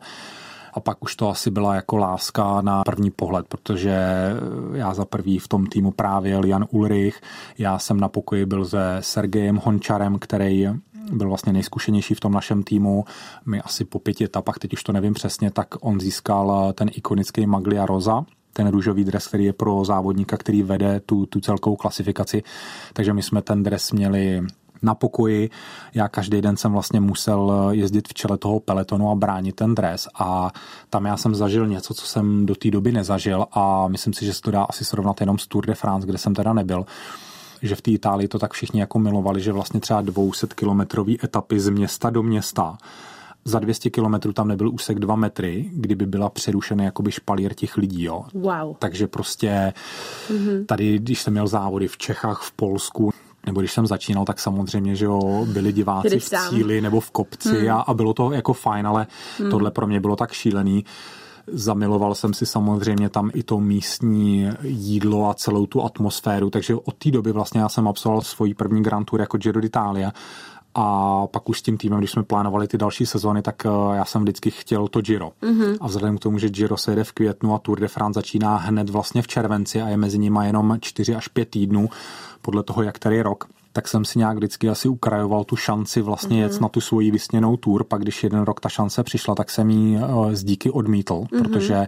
a 0.76 0.80
pak 0.80 1.02
už 1.02 1.16
to 1.16 1.28
asi 1.28 1.50
byla 1.50 1.74
jako 1.74 1.96
láska 1.96 2.60
na 2.60 2.82
první 2.82 3.10
pohled, 3.10 3.46
protože 3.48 3.98
já 4.72 4.94
za 4.94 5.04
prvý 5.04 5.38
v 5.38 5.48
tom 5.48 5.66
týmu 5.66 5.90
právě 5.90 6.40
Jan 6.46 6.66
Ulrich, 6.70 7.20
já 7.58 7.78
jsem 7.78 8.00
na 8.00 8.08
pokoji 8.08 8.46
byl 8.46 8.64
se 8.64 8.98
Sergejem 9.00 9.56
Hončarem, 9.64 10.18
který 10.18 10.68
byl 11.12 11.28
vlastně 11.28 11.52
nejzkušenější 11.52 12.14
v 12.14 12.20
tom 12.20 12.32
našem 12.32 12.62
týmu. 12.62 13.04
My 13.46 13.60
asi 13.60 13.84
po 13.84 13.98
pěti 13.98 14.24
etapách, 14.24 14.58
teď 14.58 14.72
už 14.72 14.82
to 14.82 14.92
nevím 14.92 15.14
přesně, 15.14 15.50
tak 15.50 15.68
on 15.80 16.00
získal 16.00 16.72
ten 16.72 16.90
ikonický 16.94 17.46
Maglia 17.46 17.86
Rosa, 17.86 18.24
ten 18.52 18.68
růžový 18.68 19.04
dres, 19.04 19.26
který 19.26 19.44
je 19.44 19.52
pro 19.52 19.84
závodníka, 19.84 20.36
který 20.36 20.62
vede 20.62 21.00
tu, 21.00 21.26
tu 21.26 21.40
celkou 21.40 21.76
klasifikaci. 21.76 22.42
Takže 22.92 23.12
my 23.12 23.22
jsme 23.22 23.42
ten 23.42 23.62
dres 23.62 23.92
měli 23.92 24.42
na 24.82 24.94
pokoji. 24.94 25.50
Já 25.94 26.08
každý 26.08 26.40
den 26.40 26.56
jsem 26.56 26.72
vlastně 26.72 27.00
musel 27.00 27.68
jezdit 27.70 28.08
v 28.08 28.14
čele 28.14 28.38
toho 28.38 28.60
peletonu 28.60 29.10
a 29.10 29.14
bránit 29.14 29.56
ten 29.56 29.74
dres 29.74 30.08
a 30.18 30.50
tam 30.90 31.04
já 31.04 31.16
jsem 31.16 31.34
zažil 31.34 31.66
něco, 31.66 31.94
co 31.94 32.06
jsem 32.06 32.46
do 32.46 32.54
té 32.54 32.70
doby 32.70 32.92
nezažil 32.92 33.46
a 33.52 33.88
myslím 33.88 34.12
si, 34.12 34.24
že 34.24 34.34
se 34.34 34.42
to 34.42 34.50
dá 34.50 34.62
asi 34.62 34.84
srovnat 34.84 35.20
jenom 35.20 35.38
s 35.38 35.46
Tour 35.46 35.66
de 35.66 35.74
France, 35.74 36.06
kde 36.06 36.18
jsem 36.18 36.34
teda 36.34 36.52
nebyl 36.52 36.86
že 37.62 37.74
v 37.76 37.82
té 37.82 37.90
Itálii 37.90 38.28
to 38.28 38.38
tak 38.38 38.52
všichni 38.52 38.80
jako 38.80 38.98
milovali, 38.98 39.40
že 39.40 39.52
vlastně 39.52 39.80
třeba 39.80 40.00
200 40.00 40.46
kilometrový 40.54 41.24
etapy 41.24 41.60
z 41.60 41.68
města 41.68 42.10
do 42.10 42.22
města 42.22 42.78
za 43.46 43.58
200 43.58 43.90
kilometrů 43.90 44.32
tam 44.32 44.48
nebyl 44.48 44.70
úsek 44.70 44.98
2 44.98 45.16
metry, 45.16 45.70
kdyby 45.72 46.06
byla 46.06 46.30
přerušena 46.30 46.84
jakoby 46.84 47.12
špalír 47.12 47.54
těch 47.54 47.76
lidí. 47.76 48.02
Jo. 48.02 48.24
Wow. 48.34 48.76
Takže 48.78 49.06
prostě 49.06 49.72
mm-hmm. 50.28 50.66
tady, 50.66 50.98
když 50.98 51.22
jsem 51.22 51.32
měl 51.32 51.46
závody 51.46 51.88
v 51.88 51.96
Čechách, 51.96 52.42
v 52.42 52.52
Polsku, 52.52 53.12
nebo 53.46 53.60
když 53.60 53.72
jsem 53.72 53.86
začínal, 53.86 54.24
tak 54.24 54.40
samozřejmě, 54.40 54.96
že 54.96 55.04
jo, 55.04 55.46
byli 55.48 55.72
diváci 55.72 56.20
v 56.20 56.30
cíli 56.48 56.80
nebo 56.80 57.00
v 57.00 57.10
kopci 57.10 57.58
hmm. 57.58 57.70
a, 57.70 57.80
a 57.80 57.94
bylo 57.94 58.14
to 58.14 58.32
jako 58.32 58.52
fajn, 58.52 58.86
ale 58.86 59.06
hmm. 59.38 59.50
tohle 59.50 59.70
pro 59.70 59.86
mě 59.86 60.00
bylo 60.00 60.16
tak 60.16 60.32
šílený. 60.32 60.84
Zamiloval 61.46 62.14
jsem 62.14 62.34
si 62.34 62.46
samozřejmě 62.46 63.08
tam 63.08 63.30
i 63.34 63.42
to 63.42 63.60
místní 63.60 64.50
jídlo 64.62 65.30
a 65.30 65.34
celou 65.34 65.66
tu 65.66 65.84
atmosféru, 65.84 66.50
takže 66.50 66.74
od 66.74 66.94
té 66.94 67.10
doby 67.10 67.32
vlastně 67.32 67.60
já 67.60 67.68
jsem 67.68 67.88
absolvoval 67.88 68.22
svoji 68.22 68.54
první 68.54 68.82
Grand 68.82 69.10
Tour 69.10 69.20
jako 69.20 69.38
Giro 69.38 69.60
d'Italia 69.60 70.12
a 70.78 71.26
pak 71.26 71.48
už 71.48 71.58
s 71.58 71.62
tím 71.62 71.78
týmem, 71.78 71.98
když 71.98 72.10
jsme 72.10 72.22
plánovali 72.22 72.68
ty 72.68 72.78
další 72.78 73.06
sezóny, 73.06 73.42
tak 73.42 73.66
eh, 73.66 73.96
já 73.96 74.04
jsem 74.04 74.22
vždycky 74.22 74.50
chtěl 74.50 74.88
to 74.88 75.00
Giro. 75.00 75.32
Mm-hmm. 75.42 75.76
A 75.80 75.86
vzhledem 75.86 76.18
k 76.18 76.20
tomu, 76.20 76.38
že 76.38 76.48
Giro 76.48 76.76
se 76.76 76.92
jede 76.92 77.04
v 77.04 77.12
květnu 77.12 77.54
a 77.54 77.58
Tour 77.58 77.80
de 77.80 77.88
France 77.88 78.18
začíná 78.18 78.56
hned 78.56 78.90
vlastně 78.90 79.22
v 79.22 79.26
červenci 79.26 79.82
a 79.82 79.88
je 79.88 79.96
mezi 79.96 80.18
nimi 80.18 80.38
jenom 80.42 80.78
4 80.80 81.14
až 81.14 81.28
5 81.28 81.48
týdnů, 81.50 81.90
podle 82.42 82.62
toho, 82.62 82.82
jak 82.82 82.98
tady 82.98 83.16
je 83.16 83.22
rok, 83.22 83.44
tak 83.72 83.88
jsem 83.88 84.04
si 84.04 84.18
nějak 84.18 84.36
vždycky 84.36 84.68
asi 84.68 84.88
ukrajoval 84.88 85.44
tu 85.44 85.56
šanci 85.56 86.02
vlastně 86.02 86.36
mm-hmm. 86.36 86.52
jet 86.52 86.60
na 86.60 86.68
tu 86.68 86.80
svoji 86.80 87.10
vysněnou 87.10 87.56
tour, 87.56 87.84
pak 87.84 88.02
když 88.02 88.24
jeden 88.24 88.42
rok 88.42 88.60
ta 88.60 88.68
šance 88.68 89.02
přišla, 89.02 89.34
tak 89.34 89.50
jsem 89.50 89.70
ji 89.70 89.96
eh, 89.96 90.36
z 90.36 90.44
díky 90.44 90.70
odmítl, 90.70 91.14
mm-hmm. 91.14 91.42
protože 91.42 91.86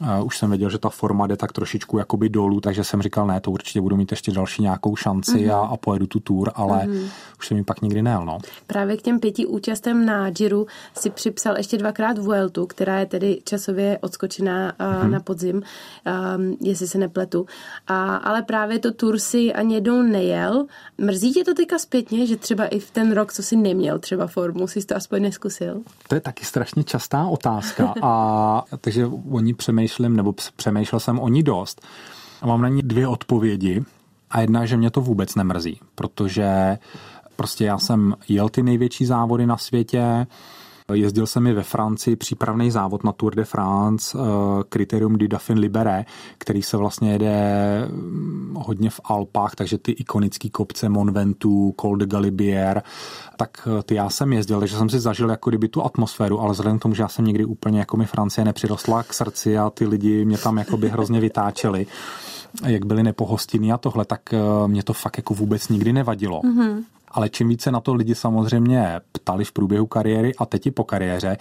Uh, 0.00 0.26
už 0.26 0.38
jsem 0.38 0.50
věděl, 0.50 0.70
že 0.70 0.78
ta 0.78 0.88
forma 0.88 1.26
jde 1.26 1.36
tak 1.36 1.52
trošičku 1.52 1.98
jakoby 1.98 2.28
dolů, 2.28 2.60
takže 2.60 2.84
jsem 2.84 3.02
říkal, 3.02 3.26
ne, 3.26 3.40
to 3.40 3.50
určitě 3.50 3.80
budu 3.80 3.96
mít 3.96 4.10
ještě 4.10 4.32
další 4.32 4.62
nějakou 4.62 4.96
šanci 4.96 5.32
mm-hmm. 5.32 5.54
a, 5.54 5.66
a 5.66 5.76
pojedu 5.76 6.06
tu 6.06 6.20
tour, 6.20 6.50
ale 6.54 6.78
mm-hmm. 6.78 7.08
už 7.38 7.46
jsem 7.46 7.56
mi 7.56 7.64
pak 7.64 7.82
nikdy 7.82 8.02
nejel. 8.02 8.24
No. 8.24 8.38
Právě 8.66 8.96
k 8.96 9.02
těm 9.02 9.20
pěti 9.20 9.46
účastem 9.46 10.06
na 10.06 10.30
Giro 10.30 10.64
si 10.94 11.10
připsal 11.10 11.56
ještě 11.56 11.78
dvakrát 11.78 12.18
Vueltu, 12.18 12.66
která 12.66 12.98
je 12.98 13.06
tedy 13.06 13.40
časově 13.44 13.98
odskočená 14.00 14.72
uh, 14.80 14.86
mm-hmm. 14.86 15.10
na 15.10 15.20
podzim, 15.20 15.56
um, 16.36 16.56
jestli 16.60 16.88
se 16.88 16.98
nepletu. 16.98 17.46
A, 17.86 18.16
ale 18.16 18.42
právě 18.42 18.78
to 18.78 18.92
tour 18.92 19.18
si 19.18 19.52
ani 19.52 19.74
jednou 19.74 20.02
nejel. 20.02 20.66
Mrzí 20.98 21.32
tě 21.32 21.44
to 21.44 21.54
teďka 21.54 21.78
zpětně, 21.78 22.26
že 22.26 22.36
třeba 22.36 22.66
i 22.66 22.78
v 22.78 22.90
ten 22.90 23.12
rok, 23.12 23.32
co 23.32 23.42
si 23.42 23.56
neměl 23.56 23.98
třeba 23.98 24.26
formu, 24.26 24.68
jsi 24.68 24.86
to 24.86 24.96
aspoň 24.96 25.22
neskusil? 25.22 25.82
To 26.08 26.14
je 26.14 26.20
taky 26.20 26.44
strašně 26.44 26.84
častá 26.84 27.26
otázka 27.26 27.94
a 28.02 28.64
takže 28.80 29.06
oni 29.30 29.54
přemýšlí 29.54 29.85
přemýšlím, 29.86 30.16
nebo 30.16 30.34
přemýšlel 30.56 31.00
jsem 31.00 31.18
o 31.18 31.28
ní 31.28 31.42
dost. 31.42 31.86
A 32.42 32.46
mám 32.46 32.62
na 32.62 32.68
ní 32.68 32.82
dvě 32.82 33.08
odpovědi. 33.08 33.84
A 34.30 34.40
jedna, 34.40 34.66
že 34.66 34.76
mě 34.76 34.90
to 34.90 35.00
vůbec 35.00 35.34
nemrzí, 35.34 35.80
protože 35.94 36.78
prostě 37.36 37.64
já 37.64 37.78
jsem 37.78 38.14
jel 38.28 38.48
ty 38.48 38.62
největší 38.62 39.06
závody 39.06 39.46
na 39.46 39.56
světě, 39.56 40.26
Jezdil 40.92 41.26
jsem 41.26 41.46
i 41.46 41.52
ve 41.52 41.62
Francii 41.62 42.16
přípravný 42.16 42.70
závod 42.70 43.04
na 43.04 43.12
Tour 43.12 43.34
de 43.34 43.44
France, 43.44 44.18
Criterium 44.68 45.14
eh, 45.14 45.18
du 45.18 45.26
Dauphin 45.26 45.58
Libéré, 45.58 46.04
který 46.38 46.62
se 46.62 46.76
vlastně 46.76 47.12
jede 47.12 47.88
mm, 47.90 48.56
hodně 48.58 48.90
v 48.90 49.00
Alpách, 49.04 49.54
takže 49.54 49.78
ty 49.78 49.92
ikonické 49.92 50.48
kopce 50.48 50.88
Mont 50.88 51.10
Ventoux, 51.10 51.74
Col 51.80 51.96
de 51.96 52.06
Galibier, 52.06 52.82
tak 53.36 53.68
eh, 53.78 53.82
ty 53.82 53.94
já 53.94 54.10
jsem 54.10 54.32
jezdil, 54.32 54.60
takže 54.60 54.76
jsem 54.76 54.88
si 54.88 55.00
zažil 55.00 55.30
jako 55.30 55.50
kdyby 55.50 55.68
tu 55.68 55.84
atmosféru, 55.84 56.40
ale 56.40 56.52
vzhledem 56.52 56.78
k 56.78 56.82
tomu, 56.82 56.94
že 56.94 57.02
já 57.02 57.08
jsem 57.08 57.24
někdy 57.24 57.44
úplně 57.44 57.78
jako 57.78 57.96
mi 57.96 58.06
Francie 58.06 58.44
nepřirostla 58.44 59.02
k 59.02 59.14
srdci 59.14 59.58
a 59.58 59.70
ty 59.70 59.86
lidi 59.86 60.24
mě 60.24 60.38
tam 60.38 60.58
jako 60.58 60.76
by 60.76 60.88
hrozně 60.88 61.20
vytáčeli, 61.20 61.86
jak 62.64 62.86
byli 62.86 63.02
nepohostinní 63.02 63.72
a 63.72 63.78
tohle, 63.78 64.04
tak 64.04 64.20
eh, 64.34 64.68
mě 64.68 64.82
to 64.82 64.92
fakt 64.92 65.16
jako 65.16 65.34
vůbec 65.34 65.68
nikdy 65.68 65.92
nevadilo. 65.92 66.40
Mm-hmm 66.40 66.84
ale 67.16 67.28
čím 67.28 67.48
více 67.48 67.70
na 67.70 67.80
to 67.80 67.94
lidi 67.94 68.14
samozřejmě 68.14 69.00
ptali 69.12 69.44
v 69.44 69.52
průběhu 69.52 69.86
kariéry 69.86 70.34
a 70.34 70.46
teď 70.46 70.66
i 70.66 70.70
po 70.70 70.84
kariéře, 70.84 71.36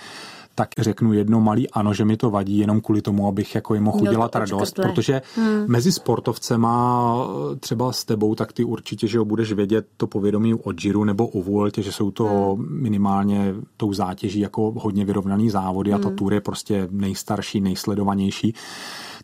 tak 0.55 0.69
řeknu 0.77 1.13
jedno 1.13 1.41
malý 1.41 1.69
ano, 1.69 1.93
že 1.93 2.05
mi 2.05 2.17
to 2.17 2.29
vadí 2.29 2.57
jenom 2.57 2.81
kvůli 2.81 3.01
tomu, 3.01 3.27
abych 3.27 3.55
jako 3.55 3.73
jim 3.73 3.83
mohl 3.83 4.01
udělat 4.01 4.35
radost, 4.35 4.75
protože 4.75 5.21
hmm. 5.35 5.65
mezi 5.67 5.91
sportovcema 5.91 7.15
třeba 7.59 7.91
s 7.91 8.05
tebou, 8.05 8.35
tak 8.35 8.53
ty 8.53 8.63
určitě, 8.63 9.07
že 9.07 9.19
ho 9.19 9.25
budeš 9.25 9.53
vědět 9.53 9.87
to 9.97 10.07
povědomí 10.07 10.53
o 10.53 10.71
Giro 10.71 11.05
nebo 11.05 11.27
o 11.27 11.41
Vueltě, 11.41 11.81
že 11.81 11.91
jsou 11.91 12.11
to 12.11 12.55
hmm. 12.55 12.81
minimálně 12.81 13.55
tou 13.77 13.93
zátěží 13.93 14.39
jako 14.39 14.73
hodně 14.77 15.05
vyrovnaný 15.05 15.49
závody 15.49 15.91
hmm. 15.91 15.99
a 15.99 16.03
ta 16.03 16.07
hmm. 16.07 16.17
tour 16.17 16.33
je 16.33 16.41
prostě 16.41 16.87
nejstarší, 16.91 17.61
nejsledovanější. 17.61 18.53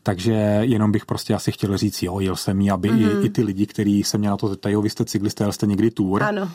Takže 0.04 0.34
jenom 0.62 0.92
bych 0.92 1.06
prostě 1.06 1.34
asi 1.34 1.52
chtěl 1.52 1.78
říct, 1.78 2.04
jo, 2.04 2.20
jel 2.20 2.36
jsem 2.36 2.62
jí, 2.62 2.72
aby 2.72 2.92
mm-hmm. 2.92 3.22
i, 3.22 3.26
i 3.26 3.30
ty 3.30 3.44
lidi, 3.44 3.66
kteří 3.66 4.04
se 4.04 4.18
mě 4.18 4.30
na 4.30 4.38
to 4.38 4.48
zeptají, 4.48 4.76
vy 4.76 4.90
jste 4.90 5.06
cyklista, 5.06 5.44
jel 5.44 5.52
jste 5.52 5.68
někdy 5.68 5.92
tour. 5.92 6.24
Ano 6.24 6.50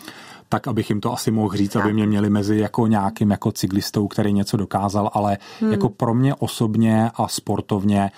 tak 0.49 0.69
abych 0.69 0.91
jim 0.91 1.01
to 1.01 1.13
asi 1.13 1.31
mohl 1.31 1.57
říct, 1.57 1.73
tak. 1.73 1.85
aby 1.85 1.93
mě 1.93 2.07
měli 2.07 2.31
mezi 2.31 2.59
jako 2.59 2.87
nějakým 2.87 3.31
jako 3.31 3.53
cyklistou, 3.53 4.09
který 4.09 4.33
něco 4.33 4.57
dokázal, 4.57 5.11
ale 5.13 5.39
hmm. 5.61 5.73
jako 5.73 5.89
pro 5.89 6.15
mě 6.15 6.35
osobně 6.35 7.11
a 7.15 7.29
sportovně 7.29 8.11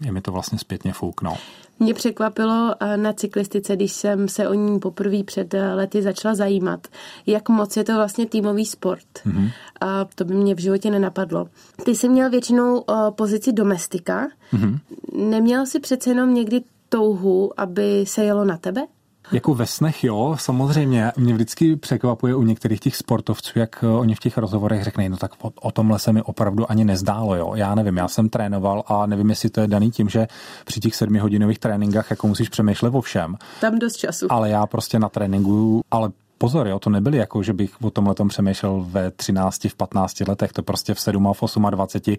je 0.00 0.12
mi 0.12 0.20
to 0.20 0.32
vlastně 0.32 0.58
zpětně 0.58 0.92
foukno. 0.92 1.36
Mě 1.78 1.94
překvapilo 1.94 2.74
eh, 2.80 2.96
na 2.96 3.12
cyklistice, 3.12 3.76
když 3.76 3.92
jsem 3.92 4.28
se 4.28 4.48
o 4.48 4.54
ní 4.54 4.78
poprvé 4.78 5.24
před 5.24 5.54
eh, 5.54 5.74
lety 5.74 6.02
začala 6.02 6.34
zajímat, 6.34 6.86
jak 7.26 7.48
moc 7.48 7.76
je 7.76 7.84
to 7.84 7.94
vlastně 7.94 8.26
týmový 8.26 8.66
sport. 8.66 9.06
Mm-hmm. 9.26 9.50
A 9.80 10.04
to 10.14 10.24
by 10.24 10.34
mě 10.34 10.54
v 10.54 10.58
životě 10.58 10.90
nenapadlo. 10.90 11.48
Ty 11.84 11.90
jsi 11.90 12.08
měl 12.08 12.30
většinou 12.30 12.84
eh, 12.90 12.94
pozici 13.10 13.52
domestika. 13.52 14.28
Mm-hmm. 14.52 14.78
Neměl 15.14 15.66
jsi 15.66 15.80
přece 15.80 16.10
jenom 16.10 16.34
někdy 16.34 16.60
touhu, 16.88 17.60
aby 17.60 18.04
se 18.06 18.24
jelo 18.24 18.44
na 18.44 18.56
tebe? 18.56 18.86
Jako 19.32 19.54
ve 19.54 19.66
snech, 19.66 20.04
jo, 20.04 20.36
samozřejmě. 20.38 21.12
Mě 21.16 21.34
vždycky 21.34 21.76
překvapuje 21.76 22.34
u 22.34 22.42
některých 22.42 22.80
těch 22.80 22.96
sportovců, 22.96 23.58
jak 23.58 23.84
eh, 23.84 23.86
oni 23.86 24.14
v 24.14 24.18
těch 24.18 24.38
rozhovorech 24.38 24.84
řekne, 24.84 25.08
no 25.08 25.16
tak 25.16 25.32
o, 25.42 25.52
o 25.60 25.70
tomhle 25.70 25.98
se 25.98 26.12
mi 26.12 26.22
opravdu 26.22 26.70
ani 26.70 26.84
nezdálo, 26.84 27.36
jo. 27.36 27.52
Já 27.54 27.74
nevím, 27.74 27.96
já 27.96 28.08
jsem 28.08 28.28
trénoval 28.28 28.84
a 28.86 29.06
nevím, 29.06 29.30
jestli 29.30 29.50
to 29.50 29.60
je 29.60 29.66
daný 29.66 29.90
tím, 29.90 30.08
že 30.08 30.26
při 30.64 30.80
těch 30.80 30.94
sedmihodinových 30.94 31.58
tréninkách 31.58 32.10
jako 32.10 32.26
musíš 32.26 32.48
přemýšlet 32.48 32.94
o 32.94 33.00
všem. 33.00 33.36
Tam 33.60 33.78
dost 33.78 33.96
času. 33.96 34.26
Ale 34.30 34.50
já 34.50 34.66
prostě 34.66 34.98
na 34.98 35.08
tréninku, 35.08 35.80
ale 35.90 36.10
pozor, 36.38 36.68
jo, 36.68 36.78
to 36.78 36.90
nebyly 36.90 37.18
jako, 37.18 37.42
že 37.42 37.52
bych 37.52 37.82
o 37.82 37.90
tomhle 37.90 38.14
tom 38.14 38.28
přemýšlel 38.28 38.86
ve 38.88 39.10
13, 39.10 39.64
v 39.64 39.74
15 39.74 40.20
letech, 40.20 40.52
to 40.52 40.62
prostě 40.62 40.94
v 40.94 41.00
7 41.00 41.28
a 41.28 41.32
v 41.32 41.70
28 41.70 42.16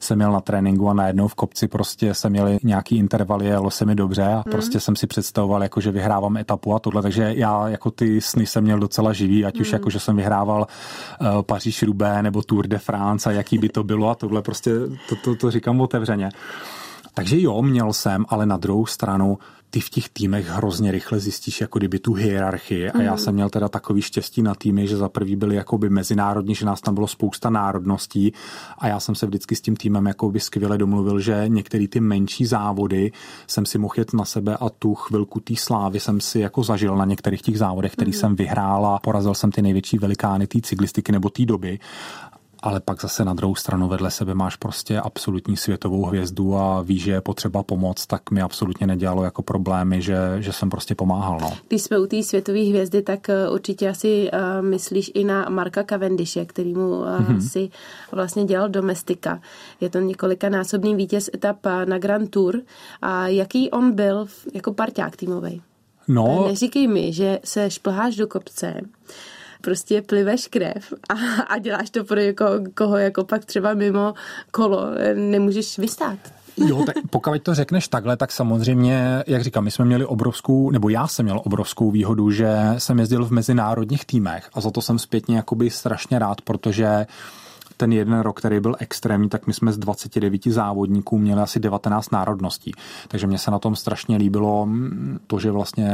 jsem 0.00 0.16
měl 0.16 0.32
na 0.32 0.40
tréninku 0.40 0.88
a 0.88 0.94
najednou 0.94 1.28
v 1.28 1.34
kopci 1.34 1.68
prostě 1.68 2.14
jsem 2.14 2.32
měl 2.32 2.58
nějaký 2.62 2.96
intervaly, 2.96 3.46
jelo 3.46 3.70
se 3.70 3.84
mi 3.84 3.94
dobře 3.94 4.22
a 4.22 4.34
hmm. 4.34 4.42
prostě 4.50 4.80
jsem 4.80 4.96
si 4.96 5.06
představoval, 5.06 5.62
jako, 5.62 5.80
že 5.80 5.90
vyhrávám 5.90 6.36
etapu 6.36 6.74
a 6.74 6.78
tohle, 6.78 7.02
takže 7.02 7.32
já 7.36 7.68
jako 7.68 7.90
ty 7.90 8.20
sny 8.20 8.46
jsem 8.46 8.64
měl 8.64 8.78
docela 8.78 9.12
živý, 9.12 9.44
ať 9.44 9.60
už 9.60 9.66
hmm. 9.66 9.74
jako, 9.74 9.90
že 9.90 10.00
jsem 10.00 10.16
vyhrával 10.16 10.66
uh, 11.20 11.42
Paříž 11.42 11.82
Roubaix 11.82 12.22
nebo 12.22 12.42
Tour 12.42 12.66
de 12.66 12.78
France 12.78 13.30
a 13.30 13.32
jaký 13.32 13.58
by 13.58 13.68
to 13.68 13.84
bylo 13.84 14.10
a 14.10 14.14
tohle 14.14 14.42
prostě, 14.42 14.70
to, 15.08 15.16
to, 15.24 15.34
to 15.34 15.50
říkám 15.50 15.80
otevřeně. 15.80 16.28
Takže 17.14 17.40
jo, 17.40 17.62
měl 17.62 17.92
jsem, 17.92 18.24
ale 18.28 18.46
na 18.46 18.56
druhou 18.56 18.86
stranu 18.86 19.38
ty 19.74 19.80
v 19.80 19.90
těch 19.90 20.08
týmech 20.08 20.48
hrozně 20.48 20.92
rychle 20.92 21.20
zjistíš 21.20 21.60
jako 21.60 21.78
kdyby 21.78 21.98
tu 21.98 22.12
hierarchii 22.12 22.90
a 22.90 23.02
já 23.02 23.10
mhm. 23.10 23.18
jsem 23.18 23.34
měl 23.34 23.50
teda 23.50 23.68
takový 23.68 24.02
štěstí 24.02 24.42
na 24.42 24.54
týmy, 24.54 24.88
že 24.88 24.96
za 24.96 25.08
prvý 25.08 25.36
byli 25.36 25.56
jakoby 25.56 25.90
mezinárodní, 25.90 26.54
že 26.54 26.66
nás 26.66 26.80
tam 26.80 26.94
bylo 26.94 27.06
spousta 27.06 27.50
národností 27.50 28.32
a 28.78 28.88
já 28.88 29.00
jsem 29.00 29.14
se 29.14 29.26
vždycky 29.26 29.56
s 29.56 29.60
tím 29.60 29.76
týmem 29.76 30.06
jakoby 30.06 30.40
skvěle 30.40 30.78
domluvil, 30.78 31.20
že 31.20 31.44
některé 31.48 31.88
ty 31.88 32.00
menší 32.00 32.46
závody 32.46 33.12
jsem 33.46 33.66
si 33.66 33.78
mohl 33.78 33.94
jet 33.98 34.12
na 34.12 34.24
sebe 34.24 34.56
a 34.56 34.70
tu 34.70 34.94
chvilku 34.94 35.40
té 35.40 35.56
slávy 35.56 36.00
jsem 36.00 36.20
si 36.20 36.40
jako 36.40 36.62
zažil 36.62 36.96
na 36.96 37.04
některých 37.04 37.42
těch 37.42 37.58
závodech, 37.58 37.92
který 37.92 38.10
mm. 38.10 38.18
jsem 38.18 38.36
vyhrál 38.36 38.86
a 38.86 38.98
porazil 38.98 39.34
jsem 39.34 39.50
ty 39.50 39.62
největší 39.62 39.98
velikány 39.98 40.46
té 40.46 40.60
cyklistiky 40.60 41.12
nebo 41.12 41.30
té 41.30 41.44
doby 41.44 41.78
ale 42.64 42.80
pak 42.80 43.00
zase 43.00 43.24
na 43.24 43.34
druhou 43.34 43.54
stranu 43.54 43.88
vedle 43.88 44.10
sebe 44.10 44.34
máš 44.34 44.56
prostě 44.56 45.00
absolutní 45.00 45.56
světovou 45.56 46.04
hvězdu 46.04 46.56
a 46.56 46.82
víš, 46.82 47.02
že 47.02 47.12
je 47.12 47.20
potřeba 47.20 47.62
pomoc, 47.62 48.06
tak 48.06 48.30
mi 48.30 48.42
absolutně 48.42 48.86
nedělalo 48.86 49.24
jako 49.24 49.42
problémy, 49.42 50.02
že, 50.02 50.16
že 50.38 50.52
jsem 50.52 50.70
prostě 50.70 50.94
pomáhal. 50.94 51.38
No. 51.40 51.52
Když 51.68 51.82
jsme 51.82 51.98
u 51.98 52.06
té 52.06 52.22
světové 52.22 52.60
hvězdy, 52.60 53.02
tak 53.02 53.28
eh, 53.28 53.50
určitě 53.50 53.88
asi 53.88 54.30
uh, 54.32 54.66
myslíš 54.66 55.10
i 55.14 55.24
na 55.24 55.48
Marka 55.48 55.84
Cavendishe, 55.84 56.44
kterýmu 56.44 56.88
uh, 56.88 57.06
mm-hmm. 57.06 57.48
si 57.48 57.70
vlastně 58.12 58.44
dělal 58.44 58.68
domestika. 58.68 59.40
Je 59.80 59.90
to 59.90 59.98
několikanásobný 59.98 60.94
vítěz 60.94 61.30
etap 61.34 61.66
na 61.84 61.98
Grand 61.98 62.30
Tour. 62.30 62.60
A 63.02 63.28
jaký 63.28 63.70
on 63.70 63.92
byl 63.92 64.26
jako 64.54 64.72
parťák 64.72 65.16
týmový? 65.16 65.62
No. 66.08 66.44
Neříkej 66.48 66.88
mi, 66.88 67.12
že 67.12 67.38
se 67.44 67.70
šplháš 67.70 68.16
do 68.16 68.26
kopce 68.26 68.80
prostě 69.64 70.02
pliveš 70.02 70.48
krev 70.48 70.92
a, 71.08 71.42
a 71.42 71.58
děláš 71.58 71.90
to 71.90 72.04
pro 72.04 72.20
někoho, 72.20 72.50
koho 72.74 72.96
jako 72.96 73.24
pak 73.24 73.44
třeba 73.44 73.74
mimo 73.74 74.14
kolo 74.50 74.86
nemůžeš 75.14 75.78
vystát. 75.78 76.18
Jo, 76.56 76.82
tak 76.86 76.96
pokud 77.10 77.42
to 77.42 77.54
řekneš 77.54 77.88
takhle, 77.88 78.16
tak 78.16 78.32
samozřejmě, 78.32 79.24
jak 79.26 79.42
říkám, 79.42 79.64
my 79.64 79.70
jsme 79.70 79.84
měli 79.84 80.04
obrovskou, 80.04 80.70
nebo 80.70 80.88
já 80.88 81.06
jsem 81.06 81.24
měl 81.24 81.40
obrovskou 81.44 81.90
výhodu, 81.90 82.30
že 82.30 82.56
jsem 82.78 82.98
jezdil 82.98 83.24
v 83.24 83.30
mezinárodních 83.30 84.04
týmech 84.04 84.50
a 84.54 84.60
za 84.60 84.70
to 84.70 84.82
jsem 84.82 84.98
zpětně 84.98 85.36
jakoby 85.36 85.70
strašně 85.70 86.18
rád, 86.18 86.40
protože 86.40 87.06
ten 87.84 87.92
jeden 87.92 88.20
rok, 88.20 88.38
který 88.38 88.60
byl 88.60 88.76
extrémní, 88.78 89.28
tak 89.28 89.46
my 89.46 89.52
jsme 89.52 89.72
z 89.72 89.78
29 89.78 90.44
závodníků 90.44 91.18
měli 91.18 91.40
asi 91.40 91.60
19 91.60 92.10
národností. 92.10 92.72
Takže 93.08 93.26
mně 93.26 93.38
se 93.38 93.50
na 93.50 93.58
tom 93.58 93.76
strašně 93.76 94.16
líbilo 94.16 94.66
mm, 94.66 95.18
to, 95.26 95.38
že 95.38 95.50
vlastně 95.50 95.92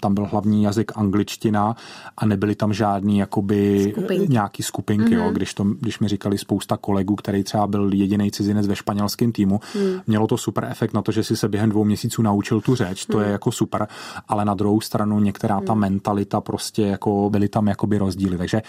tam 0.00 0.14
byl 0.14 0.26
hlavní 0.26 0.62
jazyk 0.62 0.92
angličtina 0.94 1.76
a 2.16 2.26
nebyly 2.26 2.54
tam 2.54 2.72
žádný 2.72 3.18
jakoby 3.18 3.88
skupinky. 3.92 4.32
nějaký 4.32 4.62
skupinky. 4.62 5.04
Mm-hmm. 5.04 5.18
Jo. 5.18 5.24
Mhm. 5.24 5.34
Když, 5.34 5.54
to, 5.54 5.64
když 5.64 5.98
mi 5.98 6.08
říkali 6.08 6.38
spousta 6.38 6.76
kolegů, 6.76 7.16
který 7.16 7.44
třeba 7.44 7.66
byl 7.66 7.90
jediný 7.94 8.30
cizinec 8.30 8.66
ve 8.66 8.76
španělském 8.76 9.32
týmu, 9.32 9.60
mm. 9.74 10.00
mělo 10.06 10.26
to 10.26 10.36
super 10.36 10.64
efekt 10.64 10.94
na 10.94 11.02
to, 11.02 11.12
že 11.12 11.24
si 11.24 11.36
se 11.36 11.48
během 11.48 11.70
dvou 11.70 11.84
měsíců 11.84 12.22
naučil 12.22 12.60
tu 12.60 12.74
řeč, 12.74 13.06
to 13.06 13.16
mm. 13.16 13.20
je 13.20 13.26
mhm. 13.26 13.32
jako 13.32 13.52
super, 13.52 13.88
ale 14.28 14.44
na 14.44 14.54
druhou 14.54 14.80
stranu 14.80 15.20
některá 15.20 15.60
ta 15.60 15.74
mm. 15.74 15.80
mentalita 15.80 16.40
prostě 16.40 16.82
jako 16.82 17.30
byly 17.30 17.48
tam 17.48 17.66
jakoby 17.66 17.98
rozdíly. 17.98 18.38
Takže 18.38 18.62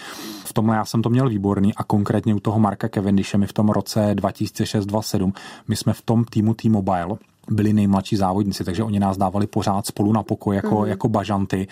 v 0.44 0.52
tomhle 0.52 0.76
já 0.76 0.84
jsem 0.84 1.02
to 1.02 1.10
měl 1.10 1.28
výborný 1.28 1.74
a 1.74 1.84
konkrétně 1.84 2.34
u 2.34 2.40
toho 2.40 2.61
Marka 2.62 2.88
Cavendishe 2.88 3.38
my 3.38 3.46
v 3.46 3.52
tom 3.52 3.68
roce 3.68 4.14
2006-2007, 4.14 5.32
my 5.68 5.76
jsme 5.76 5.92
v 5.92 6.02
tom 6.02 6.24
týmu 6.24 6.54
T-Mobile 6.54 7.16
byli 7.50 7.72
nejmladší 7.72 8.16
závodníci, 8.16 8.64
takže 8.64 8.82
oni 8.82 9.00
nás 9.00 9.16
dávali 9.16 9.46
pořád 9.46 9.86
spolu 9.86 10.12
na 10.12 10.22
pokoj 10.22 10.56
jako, 10.56 10.80
mm. 10.80 10.86
jako 10.86 11.08
bažanty 11.08 11.68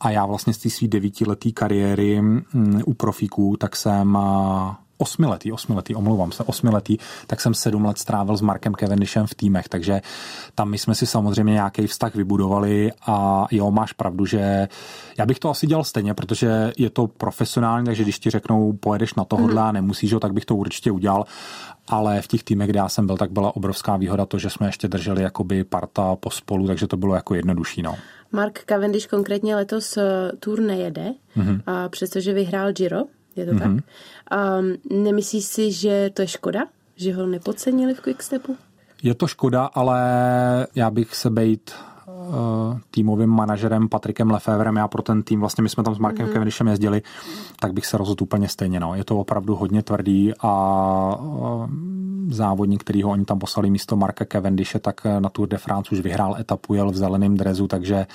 a 0.00 0.10
já 0.10 0.26
vlastně 0.26 0.52
z 0.52 0.58
té 0.58 0.70
své 0.70 0.88
devítiletý 0.88 1.52
kariéry 1.52 2.18
m, 2.18 2.42
mm, 2.52 2.82
u 2.86 2.94
profíků, 2.94 3.56
tak 3.56 3.76
jsem 3.76 4.18
osmiletý, 4.98 5.52
osmiletý, 5.52 5.94
omlouvám 5.94 6.32
se, 6.32 6.42
osmiletý, 6.42 6.96
tak 7.26 7.40
jsem 7.40 7.54
sedm 7.54 7.84
let 7.84 7.98
strávil 7.98 8.36
s 8.36 8.40
Markem 8.40 8.74
Cavendishem 8.74 9.26
v 9.26 9.34
týmech, 9.34 9.68
takže 9.68 10.00
tam 10.54 10.70
my 10.70 10.78
jsme 10.78 10.94
si 10.94 11.06
samozřejmě 11.06 11.52
nějaký 11.52 11.86
vztah 11.86 12.14
vybudovali 12.14 12.92
a 13.06 13.46
jo, 13.50 13.70
máš 13.70 13.92
pravdu, 13.92 14.26
že 14.26 14.68
já 15.18 15.26
bych 15.26 15.38
to 15.38 15.50
asi 15.50 15.66
dělal 15.66 15.84
stejně, 15.84 16.14
protože 16.14 16.72
je 16.78 16.90
to 16.90 17.06
profesionální, 17.06 17.86
takže 17.86 18.02
když 18.02 18.18
ti 18.18 18.30
řeknou, 18.30 18.72
pojedeš 18.72 19.14
na 19.14 19.24
tohle 19.24 19.54
mm-hmm. 19.54 19.68
a 19.68 19.72
nemusíš 19.72 20.12
ho, 20.12 20.20
tak 20.20 20.32
bych 20.32 20.44
to 20.44 20.56
určitě 20.56 20.90
udělal, 20.90 21.24
ale 21.88 22.22
v 22.22 22.26
těch 22.26 22.44
týmech, 22.44 22.70
kde 22.70 22.78
já 22.78 22.88
jsem 22.88 23.06
byl, 23.06 23.16
tak 23.16 23.30
byla 23.30 23.56
obrovská 23.56 23.96
výhoda 23.96 24.26
to, 24.26 24.38
že 24.38 24.50
jsme 24.50 24.68
ještě 24.68 24.88
drželi 24.88 25.22
jakoby 25.22 25.64
parta 25.64 26.16
pospolu, 26.16 26.66
takže 26.66 26.86
to 26.86 26.96
bylo 26.96 27.14
jako 27.14 27.34
jednodušší. 27.34 27.82
No. 27.82 27.96
Mark 28.32 28.64
Cavendish 28.68 29.06
konkrétně 29.06 29.56
letos 29.56 29.96
eh, 29.96 30.32
tour 30.40 30.60
nejede, 30.60 31.14
mm-hmm. 31.36 31.60
a 31.66 31.88
přestože 31.88 32.32
vyhrál 32.32 32.72
Giro, 32.72 33.00
je 33.40 33.46
to 33.46 33.52
mm-hmm. 33.52 33.76
tak? 33.76 33.84
Um, 34.60 35.02
nemyslíš 35.02 35.44
si, 35.44 35.72
že 35.72 36.10
to 36.14 36.22
je 36.22 36.28
škoda, 36.28 36.66
že 36.96 37.14
ho 37.14 37.26
nepodcenili 37.26 37.94
v 37.94 38.00
Quickstepu? 38.00 38.56
Je 39.02 39.14
to 39.14 39.26
škoda, 39.26 39.64
ale 39.64 40.00
já 40.74 40.90
bych 40.90 41.14
se 41.14 41.30
bejt 41.30 41.74
uh, 42.06 42.78
týmovým 42.90 43.30
manažerem 43.30 43.88
Patrikem 43.88 44.30
Lefevrem, 44.30 44.76
já 44.76 44.88
pro 44.88 45.02
ten 45.02 45.22
tým, 45.22 45.40
vlastně 45.40 45.62
my 45.62 45.68
jsme 45.68 45.82
tam 45.82 45.94
s 45.94 45.98
Markem 45.98 46.26
mm-hmm. 46.26 46.32
Cavendishem 46.32 46.68
jezdili, 46.68 47.02
tak 47.60 47.72
bych 47.72 47.86
se 47.86 47.98
rozhodl 47.98 48.22
úplně 48.22 48.48
stejně. 48.48 48.80
No. 48.80 48.94
Je 48.94 49.04
to 49.04 49.18
opravdu 49.18 49.56
hodně 49.56 49.82
tvrdý 49.82 50.32
a 50.40 50.52
uh, 51.20 51.68
závodník, 52.30 52.80
který 52.80 53.02
ho 53.02 53.10
oni 53.10 53.24
tam 53.24 53.38
poslali 53.38 53.70
místo 53.70 53.96
Marka 53.96 54.24
Cavendishe, 54.24 54.78
tak 54.78 55.06
na 55.18 55.28
Tour 55.28 55.48
de 55.48 55.58
France 55.58 55.90
už 55.94 56.00
vyhrál 56.00 56.36
etapu, 56.36 56.74
jel 56.74 56.90
v 56.90 56.96
zeleném 56.96 57.36
drezu, 57.36 57.66
takže 57.66 58.06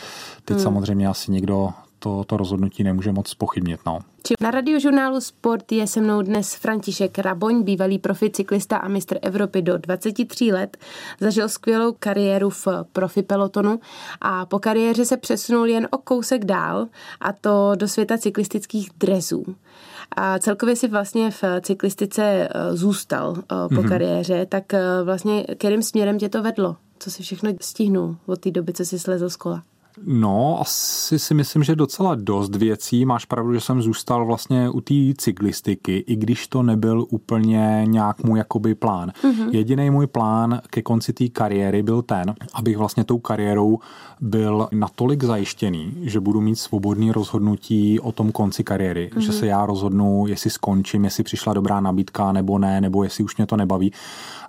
teď 0.46 0.58
mm. 0.58 0.64
samozřejmě 0.64 1.08
asi 1.08 1.32
někdo 1.32 1.70
to, 2.04 2.24
to 2.24 2.38
rozhodnutí 2.38 2.84
nemůže 2.84 3.12
moc 3.12 3.34
pochybnit. 3.34 3.80
No. 3.86 4.00
Na 4.42 4.52
radiožurnálu 4.52 5.22
Sport 5.22 5.72
je 5.72 5.88
se 5.88 6.02
mnou 6.02 6.22
dnes 6.22 6.56
František 6.56 7.20
Raboň, 7.20 7.64
bývalý 7.64 8.00
profi 8.00 8.30
cyklista 8.30 8.78
a 8.78 8.88
mistr 8.88 9.20
Evropy 9.22 9.62
do 9.62 9.78
23 9.78 10.52
let. 10.52 10.78
Zažil 11.20 11.50
skvělou 11.50 11.96
kariéru 12.00 12.50
v 12.50 12.68
profi 12.94 13.24
pelotonu 13.24 13.80
a 14.22 14.46
po 14.46 14.60
kariéře 14.60 15.06
se 15.06 15.18
přesunul 15.18 15.68
jen 15.68 15.88
o 15.92 15.98
kousek 15.98 16.46
dál 16.46 16.88
a 17.20 17.34
to 17.34 17.72
do 17.76 17.88
světa 17.88 18.18
cyklistických 18.18 18.90
drezů. 18.98 19.46
A 20.16 20.40
celkově 20.40 20.76
si 20.76 20.88
vlastně 20.88 21.32
v 21.32 21.44
cyklistice 21.62 22.24
eh, 22.24 22.76
zůstal 22.76 23.36
eh, 23.38 23.44
po 23.48 23.56
mm-hmm. 23.76 23.90
kariéře, 23.90 24.46
tak 24.46 24.74
eh, 24.74 24.82
vlastně 25.04 25.44
kterým 25.44 25.84
směrem 25.84 26.20
tě 26.20 26.30
to 26.30 26.44
vedlo? 26.44 26.76
Co 27.00 27.12
si 27.12 27.24
všechno 27.24 27.52
stihnul 27.62 28.18
od 28.26 28.40
té 28.40 28.52
doby, 28.52 28.74
co 28.74 28.86
jsi 28.86 29.00
slezl 29.00 29.30
z 29.30 29.36
kola? 29.36 29.64
No, 30.06 30.62
asi 30.62 31.20
si 31.20 31.34
myslím, 31.34 31.64
že 31.64 31.76
docela 31.76 32.16
dost 32.16 32.56
věcí. 32.56 33.06
Máš 33.06 33.26
pravdu, 33.26 33.54
že 33.54 33.60
jsem 33.60 33.82
zůstal 33.82 34.26
vlastně 34.26 34.70
u 34.70 34.82
té 34.82 34.94
cyklistiky, 35.18 35.98
i 35.98 36.16
když 36.16 36.48
to 36.48 36.64
nebyl 36.64 37.06
úplně 37.10 37.84
nějak 37.88 38.24
můj 38.24 38.38
jakoby 38.38 38.76
plán. 38.76 39.12
Mm-hmm. 39.24 39.50
Jediný 39.52 39.90
můj 39.90 40.08
plán 40.08 40.62
ke 40.70 40.82
konci 40.82 41.14
té 41.14 41.28
kariéry 41.28 41.84
byl 41.84 42.02
ten, 42.02 42.36
abych 42.54 42.78
vlastně 42.78 43.04
tou 43.04 43.20
kariérou 43.20 43.80
byl 44.22 44.68
natolik 44.72 45.24
zajištěný, 45.24 45.94
že 46.02 46.20
budu 46.20 46.42
mít 46.42 46.56
svobodný 46.56 47.12
rozhodnutí 47.12 48.00
o 48.00 48.12
tom 48.12 48.32
konci 48.32 48.64
kariéry. 48.64 49.10
Mm-hmm. 49.14 49.20
Že 49.20 49.32
se 49.32 49.48
já 49.48 49.66
rozhodnu, 49.66 50.28
jestli 50.28 50.50
skončím, 50.50 51.04
jestli 51.04 51.24
přišla 51.24 51.54
dobrá 51.54 51.80
nabídka 51.80 52.32
nebo 52.32 52.60
ne, 52.60 52.82
nebo 52.82 53.04
jestli 53.04 53.24
už 53.24 53.38
mě 53.38 53.46
to 53.46 53.58
nebaví. 53.58 53.92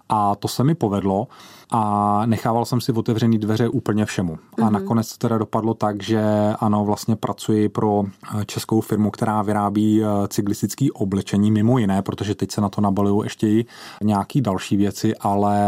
A 0.08 0.34
to 0.34 0.48
se 0.48 0.64
mi 0.64 0.74
povedlo 0.74 1.28
a 1.70 2.22
nechával 2.26 2.64
jsem 2.64 2.80
si 2.80 2.92
otevřený 2.92 3.38
dveře 3.38 3.68
úplně 3.68 4.04
všemu. 4.04 4.34
A 4.34 4.60
mm-hmm. 4.60 4.70
nakonec 4.70 5.12
to 5.12 5.18
teda 5.18 5.38
dopadlo 5.38 5.74
tak, 5.74 6.02
že 6.02 6.22
ano, 6.60 6.84
vlastně 6.84 7.16
pracuji 7.16 7.68
pro 7.68 8.04
eh, 8.04 8.44
českou 8.44 8.80
firmu, 8.80 9.10
která 9.10 9.42
vyrábí 9.42 10.02
eh, 10.02 10.06
cyklistický 10.28 10.90
oblečení 10.90 11.50
mimo 11.50 11.78
jiné, 11.78 12.02
protože 12.02 12.34
teď 12.34 12.50
se 12.50 12.60
na 12.60 12.68
to 12.68 12.80
nabalují 12.80 13.26
ještě 13.26 13.48
i 13.48 13.66
nějaký 14.02 14.40
další 14.40 14.76
věci, 14.76 15.14
ale 15.16 15.58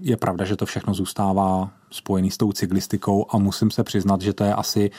je 0.00 0.16
pravda, 0.16 0.44
že 0.44 0.56
to 0.56 0.66
všechno 0.66 0.94
zůstává 0.94 1.70
spojený 1.90 2.30
s 2.30 2.36
tou 2.36 2.52
cyklistikou 2.52 3.26
a 3.30 3.38
musím 3.38 3.70
se 3.70 3.84
přiznat, 3.84 4.20
že 4.20 4.32
to 4.32 4.44
je 4.44 4.54
asi 4.54 4.90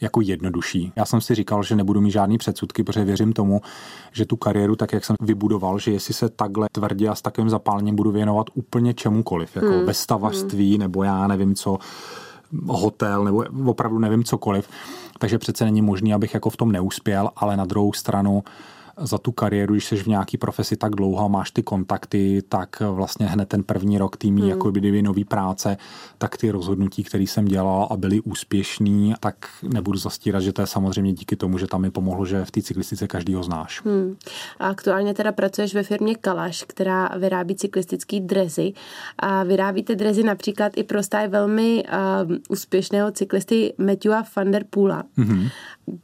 jako 0.00 0.20
jednodušší. 0.20 0.92
Já 0.96 1.04
jsem 1.04 1.20
si 1.20 1.34
říkal, 1.34 1.62
že 1.62 1.76
nebudu 1.76 2.00
mít 2.00 2.10
žádný 2.10 2.38
předsudky, 2.38 2.82
protože 2.82 3.04
věřím 3.04 3.32
tomu, 3.32 3.60
že 4.12 4.26
tu 4.26 4.36
kariéru, 4.36 4.76
tak 4.76 4.92
jak 4.92 5.04
jsem 5.04 5.16
vybudoval, 5.20 5.78
že 5.78 5.90
jestli 5.90 6.14
se 6.14 6.28
takhle 6.28 6.68
tvrdě 6.72 7.08
a 7.08 7.14
s 7.14 7.22
takovým 7.22 7.50
zapálením 7.50 7.96
budu 7.96 8.10
věnovat 8.10 8.46
úplně 8.54 8.94
čemukoliv, 8.94 9.56
jako 9.56 9.68
hmm. 9.68 9.86
ve 9.86 9.94
stavařství 9.94 10.70
hmm. 10.70 10.80
nebo 10.80 11.02
já 11.02 11.26
nevím 11.26 11.54
co, 11.54 11.78
hotel 12.66 13.24
nebo 13.24 13.44
opravdu 13.64 13.98
nevím 13.98 14.24
cokoliv, 14.24 14.68
takže 15.18 15.38
přece 15.38 15.64
není 15.64 15.82
možný, 15.82 16.14
abych 16.14 16.34
jako 16.34 16.50
v 16.50 16.56
tom 16.56 16.72
neuspěl, 16.72 17.30
ale 17.36 17.56
na 17.56 17.64
druhou 17.64 17.92
stranu 17.92 18.44
za 18.98 19.18
tu 19.18 19.32
kariéru, 19.32 19.74
když 19.74 19.84
jsi 19.84 19.96
v 19.96 20.06
nějaký 20.06 20.36
profesi 20.36 20.76
tak 20.76 20.94
dlouho, 20.94 21.28
máš 21.28 21.50
ty 21.50 21.62
kontakty, 21.62 22.42
tak 22.48 22.80
vlastně 22.80 23.26
hned 23.26 23.48
ten 23.48 23.62
první 23.62 23.98
rok 23.98 24.16
týmí 24.16 24.40
hmm. 24.40 24.50
jako 24.50 24.70
by 24.70 25.02
nový 25.02 25.24
práce, 25.24 25.76
tak 26.18 26.36
ty 26.36 26.50
rozhodnutí, 26.50 27.04
které 27.04 27.24
jsem 27.24 27.44
dělal 27.44 27.88
a 27.90 27.96
byly 27.96 28.20
úspěšný, 28.20 29.14
tak 29.20 29.36
nebudu 29.62 29.98
zastírat, 29.98 30.42
že 30.42 30.52
to 30.52 30.60
je 30.60 30.66
samozřejmě 30.66 31.12
díky 31.12 31.36
tomu, 31.36 31.58
že 31.58 31.66
tam 31.66 31.82
mi 31.82 31.90
pomohlo, 31.90 32.26
že 32.26 32.44
v 32.44 32.50
té 32.50 32.62
cyklistice 32.62 33.08
každý 33.08 33.34
ho 33.34 33.42
znáš. 33.42 33.82
Hmm. 33.84 34.16
A 34.58 34.68
aktuálně 34.68 35.14
teda 35.14 35.32
pracuješ 35.32 35.74
ve 35.74 35.82
firmě 35.82 36.14
Kalaš, 36.14 36.64
která 36.64 37.10
vyrábí 37.18 37.56
cyklistický 37.56 38.20
drezy 38.20 38.72
a 39.18 39.42
vyrábíte 39.42 39.94
drezy 39.94 40.22
například 40.22 40.72
i 40.76 40.82
pro 40.82 41.02
stáj 41.02 41.28
velmi 41.28 41.84
uh, 41.84 42.36
úspěšného 42.48 43.10
cyklisty 43.10 43.74
Matthewa 43.78 44.24
van 44.36 44.50
der 44.50 44.64
Poola. 44.70 45.02
Hmm. 45.16 45.48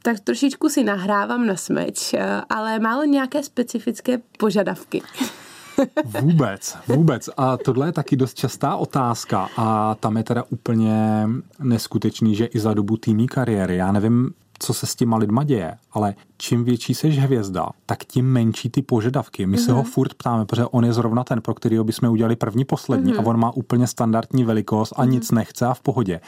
Tak 0.01 0.19
trošičku 0.19 0.69
si 0.69 0.83
nahrávám 0.83 1.47
na 1.47 1.55
smeč, 1.55 2.15
ale 2.49 2.79
málo 2.79 3.03
nějaké 3.03 3.43
specifické 3.43 4.17
požadavky. 4.37 5.01
Vůbec, 6.21 6.77
vůbec. 6.87 7.29
A 7.37 7.57
tohle 7.57 7.87
je 7.87 7.91
taky 7.91 8.15
dost 8.15 8.37
častá 8.37 8.75
otázka 8.75 9.49
a 9.57 9.95
tam 9.95 10.17
je 10.17 10.23
teda 10.23 10.43
úplně 10.49 11.27
neskutečný, 11.59 12.35
že 12.35 12.45
i 12.45 12.59
za 12.59 12.73
dobu 12.73 12.97
týmí 12.97 13.27
kariéry, 13.27 13.75
já 13.75 13.91
nevím, 13.91 14.33
co 14.59 14.73
se 14.73 14.85
s 14.85 14.95
těma 14.95 15.17
lidma 15.17 15.43
děje, 15.43 15.77
ale 15.91 16.15
čím 16.37 16.63
větší 16.63 16.93
seš 16.93 17.19
hvězda, 17.19 17.69
tak 17.85 18.05
tím 18.05 18.31
menší 18.31 18.69
ty 18.69 18.81
požadavky. 18.81 19.45
My 19.45 19.57
mm-hmm. 19.57 19.65
se 19.65 19.71
ho 19.71 19.81
mhm. 19.81 19.91
furt 19.91 20.13
ptáme, 20.13 20.45
protože 20.45 20.65
on 20.65 20.85
je 20.85 20.93
zrovna 20.93 21.23
ten, 21.23 21.41
pro 21.41 21.53
kterého 21.53 21.83
bychom 21.83 22.09
udělali 22.09 22.35
první, 22.35 22.65
poslední 22.65 23.13
mm-hmm. 23.13 23.19
a 23.19 23.25
on 23.25 23.39
má 23.39 23.51
úplně 23.51 23.87
standardní 23.87 24.43
velikost 24.43 24.93
a 24.95 25.05
mm-hmm. 25.05 25.09
nic 25.09 25.31
nechce 25.31 25.65
a 25.65 25.73
v 25.73 25.81
pohodě. 25.81 26.21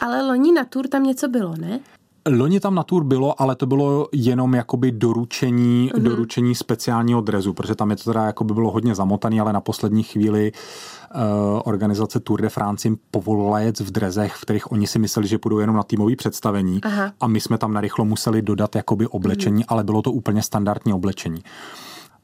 Ale 0.00 0.22
loni 0.22 0.52
na 0.52 0.64
tour 0.64 0.88
tam 0.88 1.02
něco 1.02 1.28
bylo, 1.28 1.56
ne? 1.56 1.80
Loni 2.26 2.60
tam 2.60 2.74
na 2.74 2.82
tour 2.82 3.04
bylo, 3.04 3.42
ale 3.42 3.56
to 3.56 3.66
bylo 3.66 4.08
jenom 4.12 4.54
jakoby 4.54 4.92
doručení, 4.92 5.90
mm-hmm. 5.90 6.02
doručení 6.02 6.54
speciálního 6.54 7.20
drezu, 7.20 7.52
protože 7.52 7.74
tam 7.74 7.90
je 7.90 7.96
to 7.96 8.04
teda 8.04 8.24
jakoby 8.24 8.54
bylo 8.54 8.70
hodně 8.70 8.94
zamotaný, 8.94 9.40
ale 9.40 9.52
na 9.52 9.60
poslední 9.60 10.02
chvíli 10.02 10.52
uh, 10.52 11.20
organizace 11.64 12.20
Tour 12.20 12.42
de 12.42 12.48
France 12.48 12.88
jim 12.88 12.98
povolila 13.10 13.60
jet 13.60 13.80
v 13.80 13.90
drezech, 13.90 14.32
v 14.32 14.40
kterých 14.40 14.72
oni 14.72 14.86
si 14.86 14.98
mysleli, 14.98 15.28
že 15.28 15.38
půjdou 15.38 15.58
jenom 15.58 15.76
na 15.76 15.82
týmový 15.82 16.16
představení 16.16 16.80
Aha. 16.82 17.12
a 17.20 17.26
my 17.26 17.40
jsme 17.40 17.58
tam 17.58 17.72
narychlo 17.72 18.04
museli 18.04 18.42
dodat 18.42 18.76
jakoby 18.76 19.06
oblečení, 19.06 19.62
mm-hmm. 19.62 19.68
ale 19.68 19.84
bylo 19.84 20.02
to 20.02 20.12
úplně 20.12 20.42
standardní 20.42 20.92
oblečení. 20.92 21.42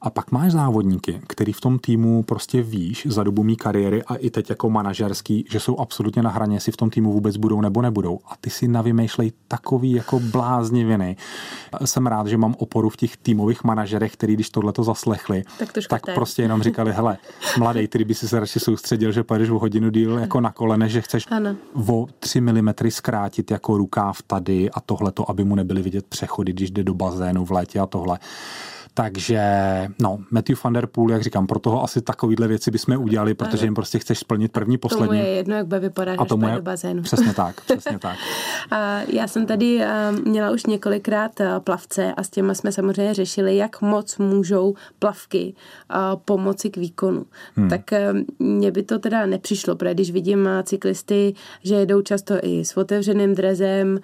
A 0.03 0.09
pak 0.09 0.31
máš 0.31 0.51
závodníky, 0.51 1.21
který 1.27 1.53
v 1.53 1.61
tom 1.61 1.79
týmu 1.79 2.23
prostě 2.23 2.61
víš 2.61 3.07
za 3.09 3.23
dobu 3.23 3.43
mý 3.43 3.55
kariéry 3.55 4.03
a 4.03 4.15
i 4.15 4.29
teď 4.29 4.49
jako 4.49 4.69
manažerský, 4.69 5.45
že 5.49 5.59
jsou 5.59 5.77
absolutně 5.77 6.21
na 6.21 6.29
hraně, 6.29 6.55
jestli 6.55 6.71
v 6.71 6.77
tom 6.77 6.89
týmu 6.89 7.13
vůbec 7.13 7.37
budou 7.37 7.61
nebo 7.61 7.81
nebudou. 7.81 8.19
A 8.25 8.35
ty 8.41 8.49
si 8.49 8.67
navymýšlej 8.67 9.31
takový 9.47 9.91
jako 9.91 10.19
blázniviny. 10.19 11.15
Jsem 11.85 12.07
rád, 12.07 12.27
že 12.27 12.37
mám 12.37 12.55
oporu 12.57 12.89
v 12.89 12.97
těch 12.97 13.17
týmových 13.17 13.63
manažerech, 13.63 14.13
který 14.13 14.33
když 14.33 14.49
tohle 14.49 14.73
to 14.73 14.83
zaslechli, 14.83 15.43
tak, 15.59 15.71
to 15.71 15.81
tak 15.89 16.01
prostě 16.15 16.41
jenom 16.41 16.63
říkali, 16.63 16.93
hele, 16.93 17.17
mladý, 17.59 17.87
ty 17.87 18.03
by 18.03 18.13
si 18.13 18.27
se 18.27 18.39
radši 18.39 18.59
soustředil, 18.59 19.11
že 19.11 19.23
pojedeš 19.23 19.49
o 19.49 19.59
hodinu 19.59 19.89
díl 19.89 20.17
jako 20.17 20.41
na 20.41 20.51
kolene, 20.51 20.89
že 20.89 21.01
chceš 21.01 21.25
ano. 21.31 21.55
o 21.87 22.07
3 22.19 22.41
mm 22.41 22.69
zkrátit 22.89 23.51
jako 23.51 23.77
rukáv 23.77 24.21
tady 24.21 24.71
a 24.71 24.79
tohleto, 24.79 25.29
aby 25.29 25.43
mu 25.43 25.55
nebyly 25.55 25.81
vidět 25.81 26.05
přechody, 26.05 26.53
když 26.53 26.71
jde 26.71 26.83
do 26.83 26.93
bazénu 26.93 27.45
v 27.45 27.51
létě 27.51 27.79
a 27.79 27.85
tohle. 27.85 28.19
Takže, 28.95 29.41
no, 30.01 30.19
Matthew 30.31 30.57
van 30.63 30.73
der 30.73 30.87
Poel, 30.87 31.09
jak 31.09 31.23
říkám, 31.23 31.47
pro 31.47 31.59
toho 31.59 31.83
asi 31.83 32.01
takovýhle 32.01 32.47
věci 32.47 32.71
bychom 32.71 32.97
udělali, 32.97 33.33
protože 33.33 33.65
jim 33.65 33.73
prostě 33.73 33.99
chceš 33.99 34.19
splnit 34.19 34.51
první, 34.51 34.77
poslední. 34.77 35.07
Tomu 35.07 35.19
je 35.19 35.27
jedno, 35.27 35.55
jak 35.55 35.67
bude 35.67 35.79
vypadat, 35.79 36.15
a 36.19 36.25
tomu 36.25 36.47
je, 36.47 36.55
do 36.55 36.61
bazénu. 36.61 37.01
Přesně 37.01 37.33
tak, 37.33 37.61
přesně 37.65 37.99
tak. 37.99 38.17
a 38.71 39.01
já 39.07 39.27
jsem 39.27 39.45
tady 39.45 39.81
měla 40.25 40.51
už 40.51 40.65
několikrát 40.65 41.31
plavce 41.59 42.13
a 42.13 42.23
s 42.23 42.29
těma 42.29 42.53
jsme 42.53 42.71
samozřejmě 42.71 43.13
řešili, 43.13 43.57
jak 43.57 43.81
moc 43.81 44.17
můžou 44.17 44.73
plavky 44.99 45.53
pomoci 46.25 46.69
k 46.69 46.77
výkonu. 46.77 47.25
Hmm. 47.55 47.69
Tak 47.69 47.81
mně 48.39 48.71
by 48.71 48.83
to 48.83 48.99
teda 48.99 49.25
nepřišlo, 49.25 49.75
protože 49.75 49.93
když 49.93 50.11
vidím 50.11 50.49
cyklisty, 50.63 51.33
že 51.63 51.75
jedou 51.75 52.01
často 52.01 52.35
i 52.43 52.65
s 52.65 52.77
otevřeným 52.77 53.35
drezem, 53.35 53.99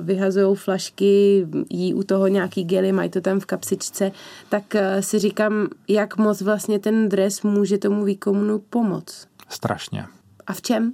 vyhazují 0.00 0.56
flašky, 0.56 1.46
jí 1.70 1.94
u 1.94 2.02
toho 2.02 2.28
nějaký 2.28 2.64
gely, 2.64 2.92
mají 2.92 3.10
to 3.10 3.20
tam 3.20 3.40
v 3.40 3.46
kapsičce, 3.46 4.12
tak 4.48 4.74
eh, 4.74 5.02
si 5.02 5.18
říkám, 5.18 5.68
jak 5.88 6.16
moc 6.16 6.42
vlastně 6.42 6.78
ten 6.78 7.08
dres 7.08 7.42
může 7.42 7.78
tomu 7.78 8.04
výkonu 8.04 8.58
pomoct. 8.58 9.28
Strašně. 9.48 10.06
A 10.46 10.52
v 10.52 10.62
čem? 10.62 10.92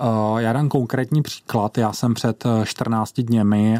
Uh, 0.00 0.38
já 0.38 0.52
dám 0.52 0.68
konkrétní 0.68 1.22
příklad. 1.22 1.78
Já 1.78 1.92
jsem 1.92 2.14
před 2.14 2.44
14 2.64 3.18
eh, 3.18 3.22
dněmi 3.22 3.78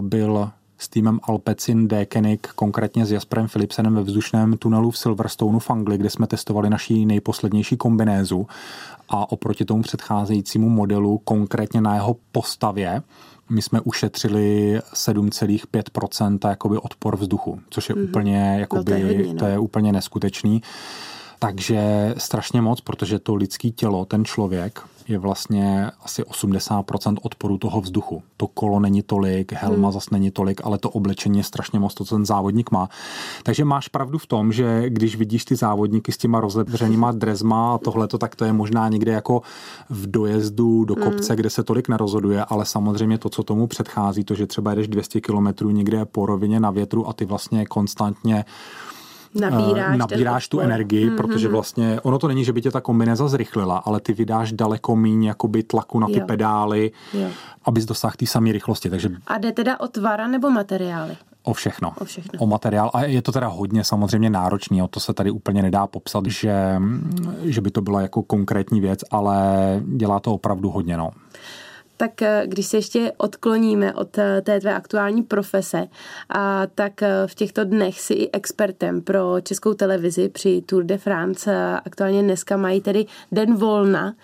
byl 0.00 0.50
s 0.84 0.88
týmem 0.88 1.20
Alpecin 1.22 1.88
Dekenik, 1.88 2.48
konkrétně 2.54 3.06
s 3.06 3.12
Jasperem 3.12 3.48
Philipsenem 3.48 3.94
ve 3.94 4.02
vzdušném 4.02 4.56
tunelu 4.56 4.90
v 4.90 4.98
Silverstoneu 4.98 5.58
v 5.58 5.70
Anglii, 5.70 5.98
kde 5.98 6.10
jsme 6.10 6.26
testovali 6.26 6.70
naší 6.70 7.06
nejposlednější 7.06 7.76
kombinézu 7.76 8.46
a 9.08 9.32
oproti 9.32 9.64
tomu 9.64 9.82
předcházejícímu 9.82 10.68
modelu, 10.68 11.18
konkrétně 11.18 11.80
na 11.80 11.94
jeho 11.94 12.16
postavě, 12.32 13.02
my 13.50 13.62
jsme 13.62 13.80
ušetřili 13.80 14.78
7,5% 14.94 16.48
jakoby 16.48 16.78
odpor 16.78 17.16
vzduchu, 17.16 17.60
což 17.70 17.88
je 17.88 17.94
mm-hmm. 17.94 18.08
úplně, 18.08 18.56
jakoby, 18.60 18.78
no 18.78 18.84
to, 18.84 18.94
je 18.94 19.06
hodně, 19.06 19.32
no. 19.32 19.38
to 19.38 19.46
je 19.46 19.58
úplně 19.58 19.92
neskutečný. 19.92 20.62
Takže 21.38 22.14
strašně 22.18 22.60
moc, 22.60 22.80
protože 22.80 23.18
to 23.18 23.34
lidský 23.34 23.72
tělo, 23.72 24.04
ten 24.04 24.24
člověk, 24.24 24.80
je 25.08 25.18
vlastně 25.18 25.90
asi 26.00 26.22
80% 26.22 27.16
odporu 27.22 27.58
toho 27.58 27.80
vzduchu. 27.80 28.22
To 28.36 28.46
kolo 28.46 28.80
není 28.80 29.02
tolik, 29.02 29.52
helma 29.52 29.88
hmm. 29.88 29.92
zase 29.92 30.08
není 30.12 30.30
tolik, 30.30 30.60
ale 30.64 30.78
to 30.78 30.90
oblečení 30.90 31.38
je 31.38 31.44
strašně 31.44 31.78
moc, 31.78 31.94
to, 31.94 32.04
co 32.04 32.14
ten 32.14 32.26
závodník 32.26 32.70
má. 32.70 32.88
Takže 33.42 33.64
máš 33.64 33.88
pravdu 33.88 34.18
v 34.18 34.26
tom, 34.26 34.52
že 34.52 34.90
když 34.90 35.16
vidíš 35.16 35.44
ty 35.44 35.56
závodníky 35.56 36.12
s 36.12 36.16
těma 36.16 36.40
rozevřenýma 36.40 37.12
drezma 37.12 37.74
a 37.74 37.78
tohleto, 37.78 38.18
tak 38.18 38.36
to 38.36 38.44
je 38.44 38.52
možná 38.52 38.88
někde 38.88 39.12
jako 39.12 39.42
v 39.90 40.10
dojezdu 40.10 40.84
do 40.84 40.96
kopce, 40.96 41.32
hmm. 41.32 41.36
kde 41.36 41.50
se 41.50 41.64
tolik 41.64 41.88
nerozhoduje, 41.88 42.44
ale 42.44 42.66
samozřejmě 42.66 43.18
to, 43.18 43.28
co 43.28 43.42
tomu 43.42 43.66
předchází, 43.66 44.24
to, 44.24 44.34
že 44.34 44.46
třeba 44.46 44.70
jedeš 44.70 44.88
200 44.88 45.20
kilometrů 45.20 45.70
někde 45.70 46.04
po 46.04 46.26
rovině 46.26 46.60
na 46.60 46.70
větru 46.70 47.08
a 47.08 47.12
ty 47.12 47.24
vlastně 47.24 47.66
konstantně 47.66 48.44
nabíráš, 49.34 49.98
nabíráš 49.98 50.48
tu 50.48 50.60
energii, 50.60 51.10
mm-hmm. 51.10 51.16
protože 51.16 51.48
vlastně 51.48 52.00
ono 52.00 52.18
to 52.18 52.28
není, 52.28 52.44
že 52.44 52.52
by 52.52 52.62
tě 52.62 52.70
ta 52.70 52.80
kombineza 52.80 53.28
zrychlila, 53.28 53.78
ale 53.78 54.00
ty 54.00 54.12
vydáš 54.12 54.52
daleko 54.52 54.96
míň 54.96 55.24
jakoby 55.24 55.62
tlaku 55.62 55.98
na 55.98 56.06
ty 56.06 56.18
jo. 56.18 56.26
pedály, 56.26 56.92
jo. 57.14 57.28
abys 57.64 57.84
dosáhl 57.84 58.14
té 58.16 58.26
samé 58.26 58.52
rychlosti. 58.52 58.90
Takže... 58.90 59.10
A 59.26 59.38
jde 59.38 59.52
teda 59.52 59.80
o 59.80 59.88
tvara 59.88 60.28
nebo 60.28 60.50
materiály? 60.50 61.16
O 61.42 61.52
všechno. 61.52 61.92
O 62.00 62.04
všechno. 62.04 62.38
O 62.38 62.46
materiál. 62.46 62.90
A 62.94 63.04
je 63.04 63.22
to 63.22 63.32
teda 63.32 63.46
hodně 63.46 63.84
samozřejmě 63.84 64.30
náročný. 64.30 64.82
O 64.82 64.88
to 64.88 65.00
se 65.00 65.14
tady 65.14 65.30
úplně 65.30 65.62
nedá 65.62 65.86
popsat, 65.86 66.26
že, 66.26 66.80
že 67.42 67.60
by 67.60 67.70
to 67.70 67.80
byla 67.80 68.00
jako 68.00 68.22
konkrétní 68.22 68.80
věc, 68.80 69.00
ale 69.10 69.36
dělá 69.96 70.20
to 70.20 70.32
opravdu 70.32 70.70
hodně. 70.70 70.96
No 70.96 71.10
tak 72.08 72.22
eh, 72.22 72.42
když 72.46 72.66
se 72.66 72.76
ještě 72.76 73.12
odkloníme 73.16 73.94
od 73.94 74.18
eh, 74.18 74.42
té 74.42 74.60
tvé 74.60 74.74
aktuální 74.74 75.22
profese, 75.22 75.88
a 76.28 76.66
tak 76.74 77.02
eh, 77.02 77.08
v 77.26 77.34
těchto 77.34 77.64
dnech 77.64 78.00
si 78.00 78.14
i 78.14 78.30
expertem 78.32 79.02
pro 79.02 79.40
českou 79.40 79.74
televizi 79.74 80.28
při 80.28 80.62
Tour 80.66 80.84
de 80.84 80.98
France. 80.98 81.78
Aktuálně 81.84 82.22
dneska 82.22 82.56
mají 82.56 82.80
tedy 82.80 83.06
den 83.32 83.54
volna, 83.54 84.14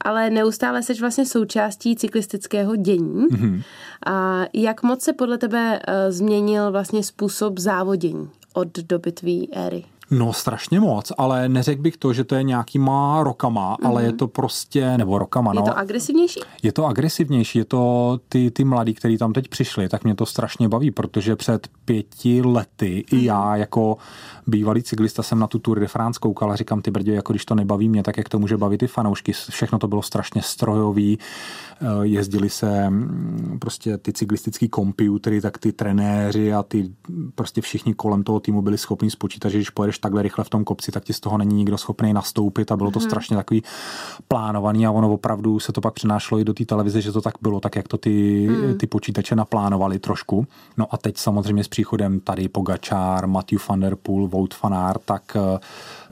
ale 0.00 0.30
neustále 0.30 0.82
jsi 0.82 0.94
vlastně 0.94 1.26
součástí 1.26 1.96
cyklistického 1.96 2.76
dění. 2.76 3.26
Mm-hmm. 3.26 3.62
A 4.06 4.44
jak 4.52 4.82
moc 4.82 5.02
se 5.02 5.12
podle 5.12 5.38
tebe 5.38 5.80
změnil 6.08 6.72
vlastně 6.72 7.02
způsob 7.02 7.58
závodění 7.58 8.30
od 8.54 8.78
doby 8.78 9.12
tvý 9.12 9.54
éry? 9.54 9.84
No 10.10 10.32
strašně 10.32 10.80
moc, 10.80 11.12
ale 11.18 11.48
neřekl 11.48 11.82
bych 11.82 11.96
to, 11.96 12.12
že 12.12 12.24
to 12.24 12.34
je 12.34 12.42
nějakýma 12.42 13.22
rokama, 13.22 13.76
mm-hmm. 13.76 13.86
ale 13.88 14.04
je 14.04 14.12
to 14.12 14.28
prostě, 14.28 14.98
nebo 14.98 15.18
rokama, 15.18 15.52
no. 15.52 15.60
Je 15.60 15.64
to 15.64 15.78
agresivnější? 15.78 16.40
Je 16.62 16.72
to 16.72 16.86
agresivnější, 16.86 17.58
je 17.58 17.64
to 17.64 18.20
ty, 18.28 18.50
ty 18.50 18.64
mladí, 18.64 18.94
kteří 18.94 19.18
tam 19.18 19.32
teď 19.32 19.48
přišli, 19.48 19.88
tak 19.88 20.04
mě 20.04 20.14
to 20.14 20.26
strašně 20.26 20.68
baví, 20.68 20.90
protože 20.90 21.36
před 21.36 21.68
pěti 21.84 22.42
lety 22.42 23.04
mm-hmm. 23.06 23.18
i 23.18 23.24
já 23.24 23.56
jako 23.56 23.96
bývalý 24.46 24.82
cyklista 24.82 25.22
jsem 25.22 25.38
na 25.38 25.46
tu 25.46 25.58
Tour 25.58 25.80
de 25.80 25.86
France 25.86 26.18
koukal 26.20 26.52
a 26.52 26.56
říkám, 26.56 26.82
ty 26.82 26.90
brdě, 26.90 27.14
jako 27.14 27.32
když 27.32 27.44
to 27.44 27.54
nebaví 27.54 27.88
mě, 27.88 28.02
tak 28.02 28.16
jak 28.16 28.28
to 28.28 28.38
může 28.38 28.56
bavit 28.56 28.78
ty 28.78 28.86
fanoušky. 28.86 29.32
Všechno 29.32 29.78
to 29.78 29.88
bylo 29.88 30.02
strašně 30.02 30.42
strojový, 30.42 31.18
eh, 31.80 31.86
jezdili 32.02 32.50
se 32.50 32.90
mm, 32.90 33.56
prostě 33.60 33.98
ty 33.98 34.12
cyklistický 34.12 34.68
komputery, 34.68 35.40
tak 35.40 35.58
ty 35.58 35.72
trenéři 35.72 36.52
a 36.52 36.62
ty 36.62 36.90
prostě 37.34 37.60
všichni 37.60 37.94
kolem 37.94 38.22
toho 38.22 38.40
týmu 38.40 38.62
byli 38.62 38.78
schopni 38.78 39.10
spočítat, 39.10 39.48
že 39.48 39.58
když 39.58 39.70
pojedeš 39.70 39.98
takhle 40.00 40.22
rychle 40.22 40.44
v 40.44 40.50
tom 40.50 40.64
kopci, 40.64 40.92
tak 40.92 41.04
ti 41.04 41.12
z 41.12 41.20
toho 41.20 41.38
není 41.38 41.54
nikdo 41.56 41.78
schopný 41.78 42.12
nastoupit 42.12 42.72
a 42.72 42.76
bylo 42.76 42.90
to 42.90 42.98
mm-hmm. 42.98 43.04
strašně 43.04 43.36
takový 43.36 43.62
plánovaný 44.28 44.86
a 44.86 44.90
ono 44.90 45.12
opravdu 45.12 45.60
se 45.60 45.72
to 45.72 45.80
pak 45.80 45.94
přenášelo 45.94 46.40
i 46.40 46.44
do 46.44 46.54
té 46.54 46.64
televize, 46.64 47.00
že 47.00 47.12
to 47.12 47.20
tak 47.20 47.34
bylo, 47.42 47.60
tak 47.60 47.76
jak 47.76 47.88
to 47.88 47.98
ty, 47.98 48.46
mm. 48.50 48.78
ty 48.78 48.86
počítače 48.86 49.36
naplánovali 49.36 49.98
trošku. 49.98 50.46
No 50.76 50.86
a 50.90 50.96
teď 50.96 51.16
samozřejmě 51.16 51.64
s 51.64 51.68
příchodem 51.68 52.20
tady 52.20 52.48
Pogačár, 52.48 53.26
Matthew 53.26 53.60
van 53.68 53.80
der 53.80 53.96
Poel, 53.96 54.26
Wout 54.26 54.54
van 54.62 54.74
Aert, 54.74 55.02
tak 55.04 55.36
eh, 55.36 55.58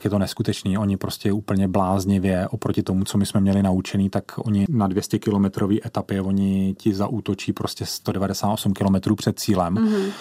je 0.03 0.09
to 0.09 0.19
neskutečný. 0.19 0.77
Oni 0.77 0.97
prostě 0.97 1.31
úplně 1.31 1.67
bláznivě 1.67 2.47
oproti 2.47 2.83
tomu, 2.83 3.03
co 3.03 3.17
my 3.17 3.25
jsme 3.25 3.41
měli 3.41 3.63
naučený, 3.63 4.09
tak 4.09 4.23
oni 4.37 4.65
na 4.69 4.87
200 4.87 5.19
kilometrový 5.19 5.85
etapě 5.85 6.21
oni 6.21 6.75
ti 6.77 6.93
zaútočí 6.93 7.53
prostě 7.53 7.85
198 7.85 8.73
kilometrů 8.73 9.15
před 9.15 9.39
cílem. 9.39 9.75
Mm-hmm 9.75 10.11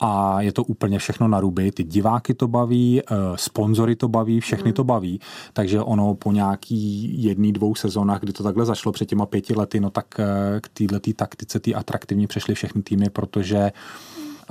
a 0.00 0.40
je 0.40 0.52
to 0.52 0.64
úplně 0.64 0.98
všechno 0.98 1.28
na 1.28 1.40
ruby. 1.40 1.72
Ty 1.72 1.84
diváky 1.84 2.34
to 2.34 2.48
baví, 2.48 3.02
eh, 3.02 3.14
sponzory 3.36 3.96
to 3.96 4.08
baví, 4.08 4.40
všechny 4.40 4.70
mm. 4.70 4.74
to 4.74 4.84
baví, 4.84 5.20
takže 5.52 5.80
ono 5.80 6.14
po 6.14 6.32
nějaký 6.32 7.14
jedný, 7.22 7.52
dvou 7.52 7.74
sezónách, 7.74 8.20
kdy 8.20 8.32
to 8.32 8.42
takhle 8.42 8.64
zašlo 8.64 8.92
před 8.92 9.06
těma 9.06 9.26
pěti 9.26 9.54
lety, 9.54 9.80
no 9.80 9.90
tak 9.90 10.20
eh, 10.20 10.60
k 10.60 10.68
této 10.68 11.12
taktice, 11.16 11.60
ty 11.60 11.74
atraktivní 11.74 12.26
přešly 12.26 12.54
všechny 12.54 12.82
týmy, 12.82 13.10
protože 13.10 13.70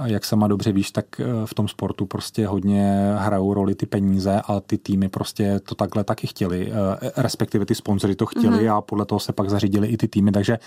jak 0.06 0.26
sama 0.26 0.48
dobře 0.48 0.72
víš, 0.72 0.92
tak 0.92 1.06
eh, 1.20 1.26
v 1.46 1.54
tom 1.54 1.68
sportu 1.68 2.06
prostě 2.06 2.48
hodně 2.48 3.14
hrajou 3.18 3.54
roli 3.54 3.76
ty 3.76 3.86
peníze 3.86 4.42
a 4.48 4.60
ty 4.60 4.78
týmy 4.78 5.10
prostě 5.10 5.60
to 5.60 5.76
takhle 5.76 6.04
taky 6.04 6.28
chtěli, 6.28 6.72
eh, 6.72 7.12
respektive 7.18 7.66
ty 7.66 7.76
sponzory 7.76 8.16
to 8.16 8.26
chtěli 8.26 8.58
mm-hmm. 8.58 8.78
a 8.78 8.82
podle 8.82 9.06
toho 9.06 9.20
se 9.20 9.34
pak 9.34 9.50
zařídili 9.50 9.88
i 9.88 9.98
ty 9.98 10.08
týmy, 10.08 10.32
takže 10.32 10.60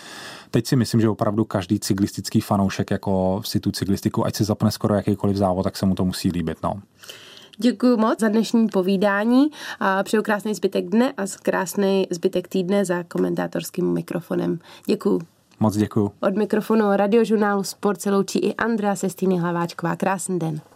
teď 0.50 0.66
si 0.66 0.76
myslím, 0.76 1.00
že 1.00 1.08
opravdu 1.08 1.44
každý 1.44 1.80
cyklistický 1.80 2.40
fanoušek 2.40 2.90
jako 2.90 3.42
si 3.44 3.60
tu 3.60 3.72
cyklistiku, 3.72 4.26
ať 4.26 4.36
si 4.36 4.44
zapne 4.44 4.70
skoro 4.70 4.94
jakýkoliv 4.94 5.36
závod, 5.36 5.64
tak 5.64 5.76
se 5.76 5.86
mu 5.86 5.94
to 5.94 6.04
musí 6.04 6.30
líbit. 6.30 6.58
No. 6.62 6.80
Děkuji 7.58 7.96
moc 7.96 8.20
za 8.20 8.28
dnešní 8.28 8.68
povídání 8.68 9.46
a 9.80 10.02
přeju 10.02 10.22
krásný 10.22 10.54
zbytek 10.54 10.88
dne 10.88 11.12
a 11.16 11.22
krásný 11.42 12.06
zbytek 12.10 12.48
týdne 12.48 12.84
za 12.84 13.02
komentátorským 13.02 13.92
mikrofonem. 13.92 14.58
Děkuji. 14.86 15.31
Moc 15.62 15.76
děkuji. 15.76 16.10
Od 16.20 16.36
mikrofonu 16.36 16.96
radiožurnálu 16.96 17.64
Sport 17.64 18.00
se 18.00 18.10
loučí 18.10 18.38
i 18.38 18.54
Andrea 18.54 18.96
Sestýny 18.96 19.38
Hlaváčková. 19.38 19.96
Krásný 19.96 20.38
den. 20.38 20.60